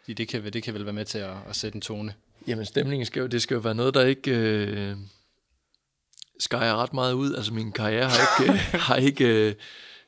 Fordi 0.00 0.14
det 0.14 0.28
kan, 0.28 0.52
det 0.52 0.62
kan 0.62 0.74
vel 0.74 0.84
være 0.84 0.92
med 0.92 1.04
til 1.04 1.18
at, 1.18 1.36
at 1.48 1.56
sætte 1.56 1.76
en 1.76 1.80
tone. 1.80 2.14
Jamen 2.46 2.64
stemningen 2.66 3.06
skal 3.06 3.20
jo, 3.20 3.26
det 3.26 3.42
skal 3.42 3.54
jo 3.54 3.60
være 3.60 3.74
noget, 3.74 3.94
der 3.94 4.04
ikke 4.04 4.30
øh, 4.30 4.96
skærer 6.38 6.76
ret 6.76 6.92
meget 6.92 7.12
ud. 7.12 7.34
Altså 7.34 7.54
min 7.54 7.72
karriere 7.72 8.08
har 8.08 8.16
ikke, 8.38 8.52
øh, 8.52 8.58
har 8.88 8.96
ikke 8.96 9.56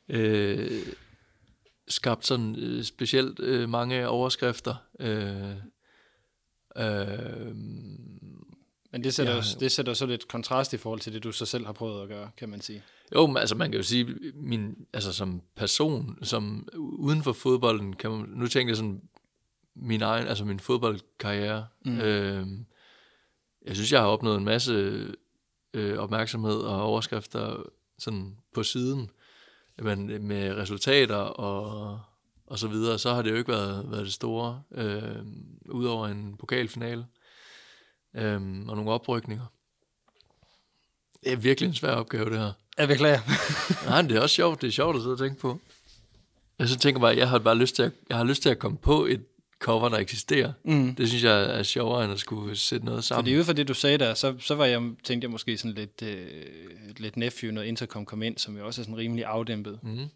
øh, 0.08 0.86
skabt 1.88 2.26
sådan 2.26 2.56
øh, 2.56 2.84
specielt 2.84 3.40
øh, 3.40 3.68
mange 3.68 4.08
overskrifter. 4.08 4.74
Øh, 5.00 5.50
øh, 6.76 7.56
Men 8.92 9.04
det 9.04 9.14
sætter, 9.14 9.32
Ja. 9.32 9.38
jo, 9.38 9.60
det 9.60 9.72
sætter 9.72 9.94
så 9.94 10.06
lidt 10.06 10.28
kontrast 10.28 10.72
i 10.72 10.76
forhold 10.76 11.00
til 11.00 11.12
det, 11.12 11.24
du 11.24 11.32
så 11.32 11.46
selv 11.46 11.66
har 11.66 11.72
prøvet 11.72 12.02
at 12.02 12.08
gøre, 12.08 12.30
kan 12.36 12.48
man 12.48 12.60
sige. 12.60 12.82
Jo, 13.14 13.26
men 13.26 13.36
altså 13.36 13.54
man 13.54 13.70
kan 13.70 13.80
jo 13.80 13.84
sige, 13.84 14.32
min, 14.34 14.86
altså 14.92 15.12
som 15.12 15.42
person, 15.56 16.18
som 16.22 16.68
uden 16.78 17.22
for 17.22 17.32
fodbolden, 17.32 17.92
kan 17.92 18.10
man, 18.10 18.28
nu 18.28 18.46
tænker 18.46 18.70
jeg 18.70 18.76
sådan, 18.76 19.02
min 19.74 20.02
egen, 20.02 20.26
altså 20.26 20.44
min 20.44 20.60
fodboldkarriere. 20.60 21.66
Mm. 21.84 21.98
Øh, 21.98 22.46
jeg 23.66 23.74
synes, 23.74 23.92
jeg 23.92 24.00
har 24.00 24.08
opnået 24.08 24.38
en 24.38 24.44
masse 24.44 25.06
øh, 25.74 25.98
opmærksomhed 25.98 26.56
og 26.56 26.82
overskrifter 26.82 27.62
sådan 27.98 28.36
på 28.54 28.62
siden, 28.62 29.10
men 29.78 30.26
med 30.26 30.56
resultater 30.56 31.16
og, 31.16 32.00
og 32.46 32.58
så 32.58 32.68
videre, 32.68 32.98
så 32.98 33.14
har 33.14 33.22
det 33.22 33.30
jo 33.30 33.36
ikke 33.36 33.52
været, 33.52 33.90
været 33.90 34.04
det 34.04 34.12
store, 34.12 34.62
øh, 34.70 35.22
udover 35.64 36.06
en 36.06 36.36
pokalfinale 36.36 37.06
øh, 38.14 38.34
og 38.68 38.76
nogle 38.76 38.90
oprykninger. 38.90 39.46
Det 41.24 41.32
er 41.32 41.36
virkelig 41.36 41.68
en 41.68 41.74
svær 41.74 41.92
opgave, 41.92 42.30
det 42.30 42.38
her. 42.38 42.52
Jeg 42.78 42.88
beklager. 42.88 43.20
Nej, 43.90 44.02
det 44.02 44.16
er 44.16 44.20
også 44.20 44.34
sjovt. 44.34 44.60
Det 44.62 44.66
er 44.68 44.72
sjovt 44.72 44.96
at 44.96 45.02
sidde 45.02 45.12
og 45.12 45.18
tænke 45.18 45.40
på. 45.40 45.60
Jeg 46.58 46.68
så 46.68 46.78
tænker 46.78 47.00
bare, 47.00 47.16
jeg 47.16 47.28
har 47.28 47.38
bare 47.38 47.54
lyst 47.54 47.74
til 47.74 47.82
at, 47.82 47.92
jeg 48.08 48.16
har 48.16 48.24
lyst 48.24 48.42
til 48.42 48.48
at 48.48 48.58
komme 48.58 48.78
på 48.78 49.06
et 49.06 49.24
cover, 49.58 49.88
der 49.88 49.96
eksisterer. 49.98 50.52
Mm. 50.64 50.94
Det 50.94 51.08
synes 51.08 51.24
jeg 51.24 51.58
er 51.58 51.62
sjovere, 51.62 52.04
end 52.04 52.12
at 52.12 52.20
skulle 52.20 52.56
sætte 52.56 52.86
noget 52.86 53.04
sammen. 53.04 53.22
Fordi 53.24 53.38
ud 53.38 53.44
fra 53.44 53.52
det, 53.52 53.68
du 53.68 53.74
sagde 53.74 53.98
der, 53.98 54.14
så, 54.14 54.36
så 54.40 54.54
var 54.54 54.64
jeg, 54.64 54.80
tænkte 55.04 55.24
jeg 55.24 55.30
måske 55.30 55.58
sådan 55.58 55.74
lidt, 55.74 56.02
øh, 56.02 56.44
lidt 56.96 57.16
nephew, 57.16 57.52
noget 57.52 57.66
intercom 57.66 58.06
kom 58.06 58.22
ind, 58.22 58.38
som 58.38 58.56
jo 58.58 58.66
også 58.66 58.80
er 58.80 58.84
sådan 58.84 58.96
rimelig 58.96 59.24
afdæmpet 59.24 59.78
Mm. 59.82 60.06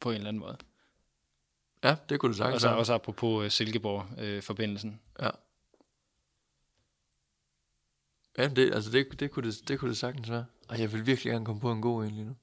på 0.00 0.10
en 0.10 0.16
eller 0.16 0.28
anden 0.28 0.40
måde. 0.40 0.56
Ja, 1.84 1.96
det 2.08 2.20
kunne 2.20 2.30
Og 2.32 2.36
sagtens 2.36 2.62
så 2.62 2.68
være. 2.68 2.76
også 2.78 2.94
apropos 2.94 3.44
øh, 3.44 3.50
Silkeborg-forbindelsen. 3.50 5.00
Ja. 5.22 5.30
Ja, 8.38 8.48
det, 8.48 8.74
altså 8.74 8.90
det, 8.90 9.20
det, 9.20 9.30
kunne 9.30 9.50
det, 9.50 9.68
det 9.68 9.78
kunne 9.78 9.88
det 9.90 9.98
sagtens 9.98 10.30
være. 10.30 10.44
Og 10.72 10.80
jeg 10.80 10.92
vil 10.92 11.06
virkelig 11.06 11.32
gerne 11.32 11.44
komme 11.44 11.60
på 11.60 11.72
en 11.72 11.82
god 11.82 12.04
en 12.04 12.10
lige 12.10 12.24
nu. 12.24 12.36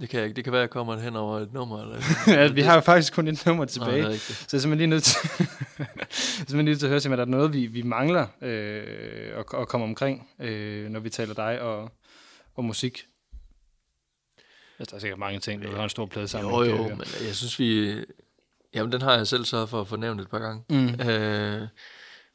Det 0.00 0.08
kan 0.08 0.18
jeg 0.18 0.26
ikke. 0.26 0.36
Det 0.36 0.44
kan 0.44 0.52
være, 0.52 0.62
at 0.62 0.66
jeg 0.66 0.70
kommer 0.70 0.96
hen 0.96 1.16
over 1.16 1.38
et 1.38 1.52
nummer. 1.52 1.82
Eller 1.82 1.96
ja, 2.40 2.52
vi 2.52 2.60
har 2.60 2.74
jo 2.74 2.80
faktisk 2.80 3.12
kun 3.12 3.28
et 3.28 3.46
nummer 3.46 3.64
tilbage. 3.64 4.08
rigtigt. 4.08 4.22
Så 4.22 4.48
jeg 4.52 4.58
er 4.58 4.60
simpelthen 4.60 4.78
lige 4.78 4.86
nødt 4.86 5.04
til, 5.04 5.16
simpelthen 6.36 6.56
lige 6.56 6.64
nødt 6.64 6.78
til 6.78 6.86
at 6.86 6.90
høre, 6.90 7.12
om 7.12 7.16
der 7.16 7.24
er 7.24 7.30
noget, 7.30 7.52
vi, 7.52 7.66
vi 7.66 7.82
mangler 7.82 8.26
øh, 8.42 9.38
at, 9.38 9.44
at 9.60 9.68
komme 9.68 9.84
omkring, 9.84 10.30
øh, 10.38 10.90
når 10.90 11.00
vi 11.00 11.10
taler 11.10 11.34
dig 11.34 11.60
og, 11.60 11.92
og 12.54 12.64
musik. 12.64 13.06
Altså, 14.78 14.90
der 14.90 14.96
er 14.96 15.00
sikkert 15.00 15.18
mange 15.18 15.40
ting, 15.40 15.62
du 15.62 15.76
har 15.76 15.82
en 15.82 15.88
stor 15.88 16.06
plade 16.06 16.28
sammen. 16.28 16.52
Jo, 16.52 16.62
jo, 16.62 16.82
men 16.88 17.06
jeg 17.26 17.34
synes, 17.34 17.58
vi... 17.58 17.96
Jamen, 18.74 18.92
den 18.92 19.02
har 19.02 19.12
jeg 19.12 19.26
selv 19.26 19.44
sørget 19.44 19.68
for 19.68 19.80
at 19.80 19.88
få 19.88 19.96
nævnt 19.96 20.20
et 20.20 20.30
par 20.30 20.38
gange. 20.38 20.62
Mm. 20.70 21.10
Øh, 21.10 21.68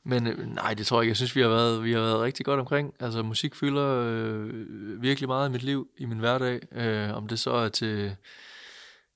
men 0.03 0.27
øh, 0.27 0.47
nej, 0.47 0.73
det 0.73 0.85
tror 0.87 0.97
jeg 0.97 1.03
ikke. 1.03 1.09
Jeg 1.09 1.17
synes, 1.17 1.35
vi 1.35 1.41
har 1.41 1.49
været, 1.49 1.83
vi 1.83 1.93
har 1.93 1.99
været 1.99 2.21
rigtig 2.21 2.45
godt 2.45 2.59
omkring. 2.59 2.93
Altså, 2.99 3.23
musik 3.23 3.55
fylder 3.55 3.87
øh, 4.07 5.01
virkelig 5.01 5.27
meget 5.27 5.49
i 5.49 5.51
mit 5.51 5.63
liv, 5.63 5.89
i 5.97 6.05
min 6.05 6.19
hverdag. 6.19 6.59
Øh, 6.71 7.17
om 7.17 7.27
det 7.27 7.39
så 7.39 7.51
er 7.51 7.69
til, 7.69 8.15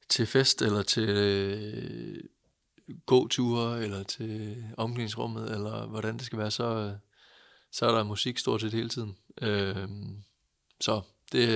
til 0.09 0.25
fest, 0.25 0.61
eller 0.61 0.81
til 0.81 1.09
øh, 1.09 2.23
gåture, 3.05 3.83
eller 3.83 4.03
til 4.03 4.63
omklædningsrummet, 4.77 5.51
eller 5.51 5.87
hvordan 5.87 6.17
det 6.17 6.25
skal 6.25 6.39
være, 6.39 6.51
så, 6.51 6.63
øh, 6.63 6.91
så 7.71 7.85
er 7.85 7.95
der 7.95 8.03
musik 8.03 8.37
stort 8.37 8.61
set 8.61 8.73
hele 8.73 8.89
tiden. 8.89 9.17
Øh, 9.41 9.87
så 10.81 11.01
det, 11.31 11.47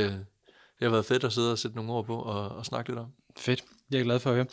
det 0.79 0.85
har 0.85 0.89
været 0.89 1.05
fedt 1.05 1.23
at 1.23 1.33
sidde 1.33 1.51
og 1.51 1.59
sætte 1.59 1.75
nogle 1.75 1.91
ord 1.91 2.05
på 2.05 2.15
og, 2.15 2.49
og 2.49 2.65
snakke 2.65 2.89
lidt 2.89 2.99
om. 2.99 3.11
Fedt. 3.37 3.63
Jeg 3.91 3.99
er 3.99 4.03
glad 4.03 4.19
for 4.19 4.29
at 4.29 4.35
høre. 4.35 4.45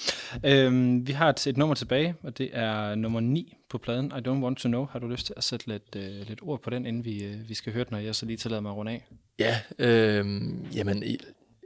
Øhm, 0.45 1.07
vi 1.07 1.13
har 1.13 1.29
et, 1.29 1.47
et 1.47 1.57
nummer 1.57 1.75
tilbage, 1.75 2.15
og 2.23 2.39
det 2.39 2.51
er 2.53 2.95
nummer 2.95 3.21
9 3.21 3.56
på 3.69 3.79
pladen, 3.79 4.07
I 4.07 4.29
Don't 4.29 4.43
Want 4.45 4.59
To 4.59 4.69
Know. 4.69 4.87
Har 4.87 4.99
du 4.99 5.09
lyst 5.09 5.27
til 5.27 5.35
at 5.37 5.45
sætte 5.45 5.67
lidt, 5.69 5.97
øh, 5.97 6.29
lidt 6.29 6.39
ord 6.43 6.63
på 6.63 6.71
den, 6.71 6.87
inden 6.87 7.05
vi, 7.05 7.25
øh, 7.25 7.49
vi 7.49 7.55
skal 7.55 7.73
høre 7.73 7.85
den, 7.85 7.95
og 7.95 8.05
jeg 8.05 8.15
så 8.15 8.27
lige 8.27 8.37
tillader 8.37 8.63
mig 8.63 8.71
at 8.71 8.77
runde 8.77 8.93
af? 8.93 9.07
Ja, 9.39 9.61
øh, 9.79 10.27
jamen 10.77 11.05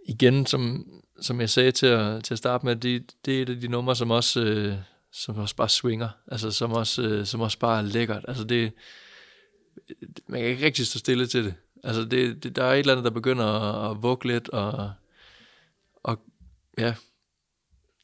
igen, 0.08 0.46
som, 0.46 0.92
som 1.20 1.40
jeg 1.40 1.50
sagde 1.50 1.72
til 1.72 1.86
at, 1.86 2.24
til 2.24 2.34
at 2.34 2.38
starte 2.38 2.66
med, 2.66 2.76
det, 2.76 3.14
det 3.24 3.38
er 3.38 3.42
et 3.42 3.48
af 3.48 3.60
de 3.60 3.68
numre, 3.68 3.96
som 3.96 4.10
også, 4.10 4.44
øh, 4.44 4.74
som 5.12 5.38
også 5.38 5.56
bare 5.56 5.68
swinger, 5.68 6.08
altså 6.26 6.50
som 6.50 6.72
også, 6.72 7.02
øh, 7.02 7.26
som 7.26 7.40
også 7.40 7.58
bare 7.58 7.78
er 7.78 7.82
lækkert. 7.82 8.24
Altså 8.28 8.44
det, 8.44 8.72
man 10.26 10.40
kan 10.40 10.50
ikke 10.50 10.66
rigtig 10.66 10.86
stå 10.86 10.98
stille 10.98 11.26
til 11.26 11.44
det. 11.44 11.54
Altså 11.84 12.04
det, 12.04 12.42
det 12.42 12.56
der 12.56 12.64
er 12.64 12.72
et 12.72 12.78
eller 12.78 12.92
andet, 12.92 13.04
der 13.04 13.10
begynder 13.10 13.44
at, 13.44 13.90
at 13.90 14.02
vugge 14.02 14.26
lidt, 14.26 14.48
og, 14.48 14.92
og 16.02 16.18
ja, 16.78 16.94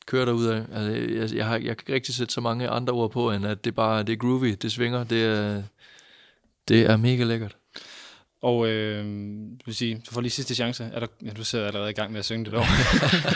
køre 0.06 0.26
derud 0.26 0.46
af. 0.46 0.62
Altså, 0.74 0.92
jeg, 0.92 1.34
jeg, 1.34 1.46
har, 1.46 1.54
jeg 1.54 1.76
kan 1.76 1.84
ikke 1.86 1.94
rigtig 1.94 2.14
sætte 2.14 2.34
så 2.34 2.40
mange 2.40 2.68
andre 2.68 2.92
ord 2.92 3.10
på, 3.10 3.30
end 3.30 3.46
at 3.46 3.64
det 3.64 3.74
bare 3.74 4.02
det 4.02 4.12
er 4.12 4.16
groovy, 4.16 4.56
det 4.62 4.72
svinger, 4.72 5.04
det 5.04 5.24
er, 5.24 5.62
det 6.68 6.90
er 6.90 6.96
mega 6.96 7.24
lækkert. 7.24 7.56
Og 8.42 8.68
øh, 8.68 9.04
vil 9.66 9.74
sige, 9.74 10.02
du 10.08 10.14
får 10.14 10.20
lige 10.20 10.30
sidste 10.30 10.54
chance. 10.54 10.90
Er 10.92 11.00
der, 11.00 11.06
ja, 11.24 11.30
du 11.30 11.44
sidder 11.44 11.66
allerede 11.66 11.90
i 11.90 11.94
gang 11.94 12.12
med 12.12 12.18
at 12.18 12.24
synge 12.24 12.44
det 12.44 12.52
dog. 12.52 12.64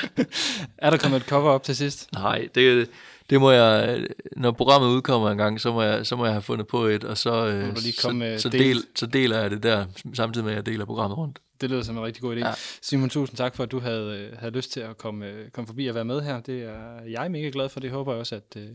er 0.78 0.90
der 0.90 0.96
kommet 0.96 1.20
et 1.20 1.28
cover 1.28 1.50
op 1.50 1.62
til 1.62 1.76
sidst? 1.76 2.12
Nej, 2.12 2.48
det, 2.54 2.90
det 3.30 3.40
må 3.40 3.50
jeg, 3.50 4.06
når 4.36 4.50
programmet 4.50 4.88
udkommer 4.88 5.30
en 5.30 5.38
gang, 5.38 5.60
så 5.60 5.72
må 5.72 5.82
jeg, 5.82 6.06
så 6.06 6.16
må 6.16 6.24
jeg 6.24 6.34
have 6.34 6.42
fundet 6.42 6.66
på 6.66 6.84
et, 6.84 7.04
og 7.04 7.18
så, 7.18 7.46
øh, 7.46 7.76
du 7.76 7.80
så, 7.80 8.36
så, 8.38 8.48
del, 8.48 8.84
så 8.96 9.06
deler 9.06 9.40
jeg 9.40 9.50
det 9.50 9.62
der, 9.62 9.86
samtidig 10.14 10.44
med 10.44 10.52
at 10.52 10.56
jeg 10.56 10.66
deler 10.66 10.84
programmet 10.84 11.18
rundt. 11.18 11.38
Det 11.60 11.70
lyder 11.70 11.82
som 11.82 11.96
en 11.96 12.04
rigtig 12.04 12.22
god 12.22 12.36
idé. 12.36 12.46
Ja. 12.46 12.54
Simon, 12.82 13.10
tusind 13.10 13.36
tak 13.36 13.56
for, 13.56 13.62
at 13.62 13.70
du 13.70 13.80
havde, 13.80 14.18
øh, 14.18 14.38
havde 14.38 14.52
lyst 14.52 14.72
til 14.72 14.80
at 14.80 14.98
komme, 14.98 15.26
øh, 15.26 15.50
komme 15.50 15.66
forbi 15.66 15.86
og 15.86 15.94
være 15.94 16.04
med 16.04 16.20
her. 16.20 16.40
Det 16.40 16.62
er 16.62 17.02
jeg 17.02 17.30
mega 17.30 17.50
glad 17.52 17.68
for. 17.68 17.80
Det 17.80 17.90
håber 17.90 18.12
jeg 18.12 18.20
også, 18.20 18.34
at, 18.34 18.56
øh, 18.56 18.68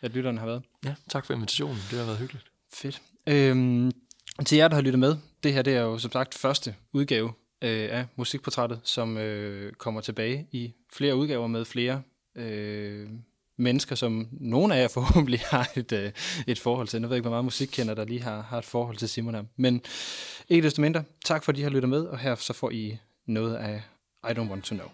at 0.00 0.10
lytterne 0.10 0.38
har 0.38 0.46
været. 0.46 0.62
Ja, 0.84 0.94
tak 1.08 1.26
for 1.26 1.34
invitationen. 1.34 1.76
Det 1.90 1.98
har 1.98 2.04
været 2.04 2.18
hyggeligt. 2.18 2.44
Fedt. 2.74 3.02
Øhm, 3.26 3.92
til 4.46 4.56
jer, 4.56 4.68
der 4.68 4.74
har 4.74 4.82
lyttet 4.82 4.98
med, 4.98 5.16
det 5.42 5.52
her 5.52 5.62
det 5.62 5.76
er 5.76 5.80
jo 5.80 5.98
som 5.98 6.12
sagt 6.12 6.34
første 6.34 6.74
udgave 6.92 7.32
øh, 7.62 7.88
af 7.92 8.06
Musikportrættet, 8.16 8.80
som 8.84 9.18
øh, 9.18 9.72
kommer 9.72 10.00
tilbage 10.00 10.46
i 10.52 10.72
flere 10.92 11.16
udgaver 11.16 11.46
med 11.46 11.64
flere 11.64 12.02
øh, 12.36 13.08
mennesker, 13.58 13.94
som 13.94 14.28
nogle 14.32 14.76
af 14.76 14.80
jer 14.82 14.88
forhåbentlig 14.98 15.40
har 15.40 15.70
et, 15.76 15.92
øh, 15.92 16.12
et 16.46 16.58
forhold 16.58 16.88
til. 16.88 17.02
Nu 17.02 17.08
ved 17.08 17.14
jeg 17.14 17.18
ikke, 17.18 17.28
hvor 17.28 17.36
meget 17.36 17.44
musikkender, 17.44 17.94
der 17.94 18.04
lige 18.04 18.22
har, 18.22 18.42
har 18.42 18.58
et 18.58 18.64
forhold 18.64 18.96
til 18.96 19.08
Simon 19.08 19.34
her. 19.34 19.42
Men 19.56 19.82
ikke 20.48 20.64
desto 20.64 20.82
mindre, 20.82 21.04
tak 21.24 21.44
fordi 21.44 21.60
I 21.60 21.62
har 21.62 21.70
lyttet 21.70 21.88
med, 21.88 22.00
og 22.00 22.18
her 22.18 22.34
så 22.34 22.52
får 22.52 22.70
I 22.70 22.98
noget 23.26 23.54
af 23.54 23.82
I 24.30 24.32
Don't 24.32 24.50
Want 24.50 24.64
To 24.64 24.74
Know. 24.74 24.88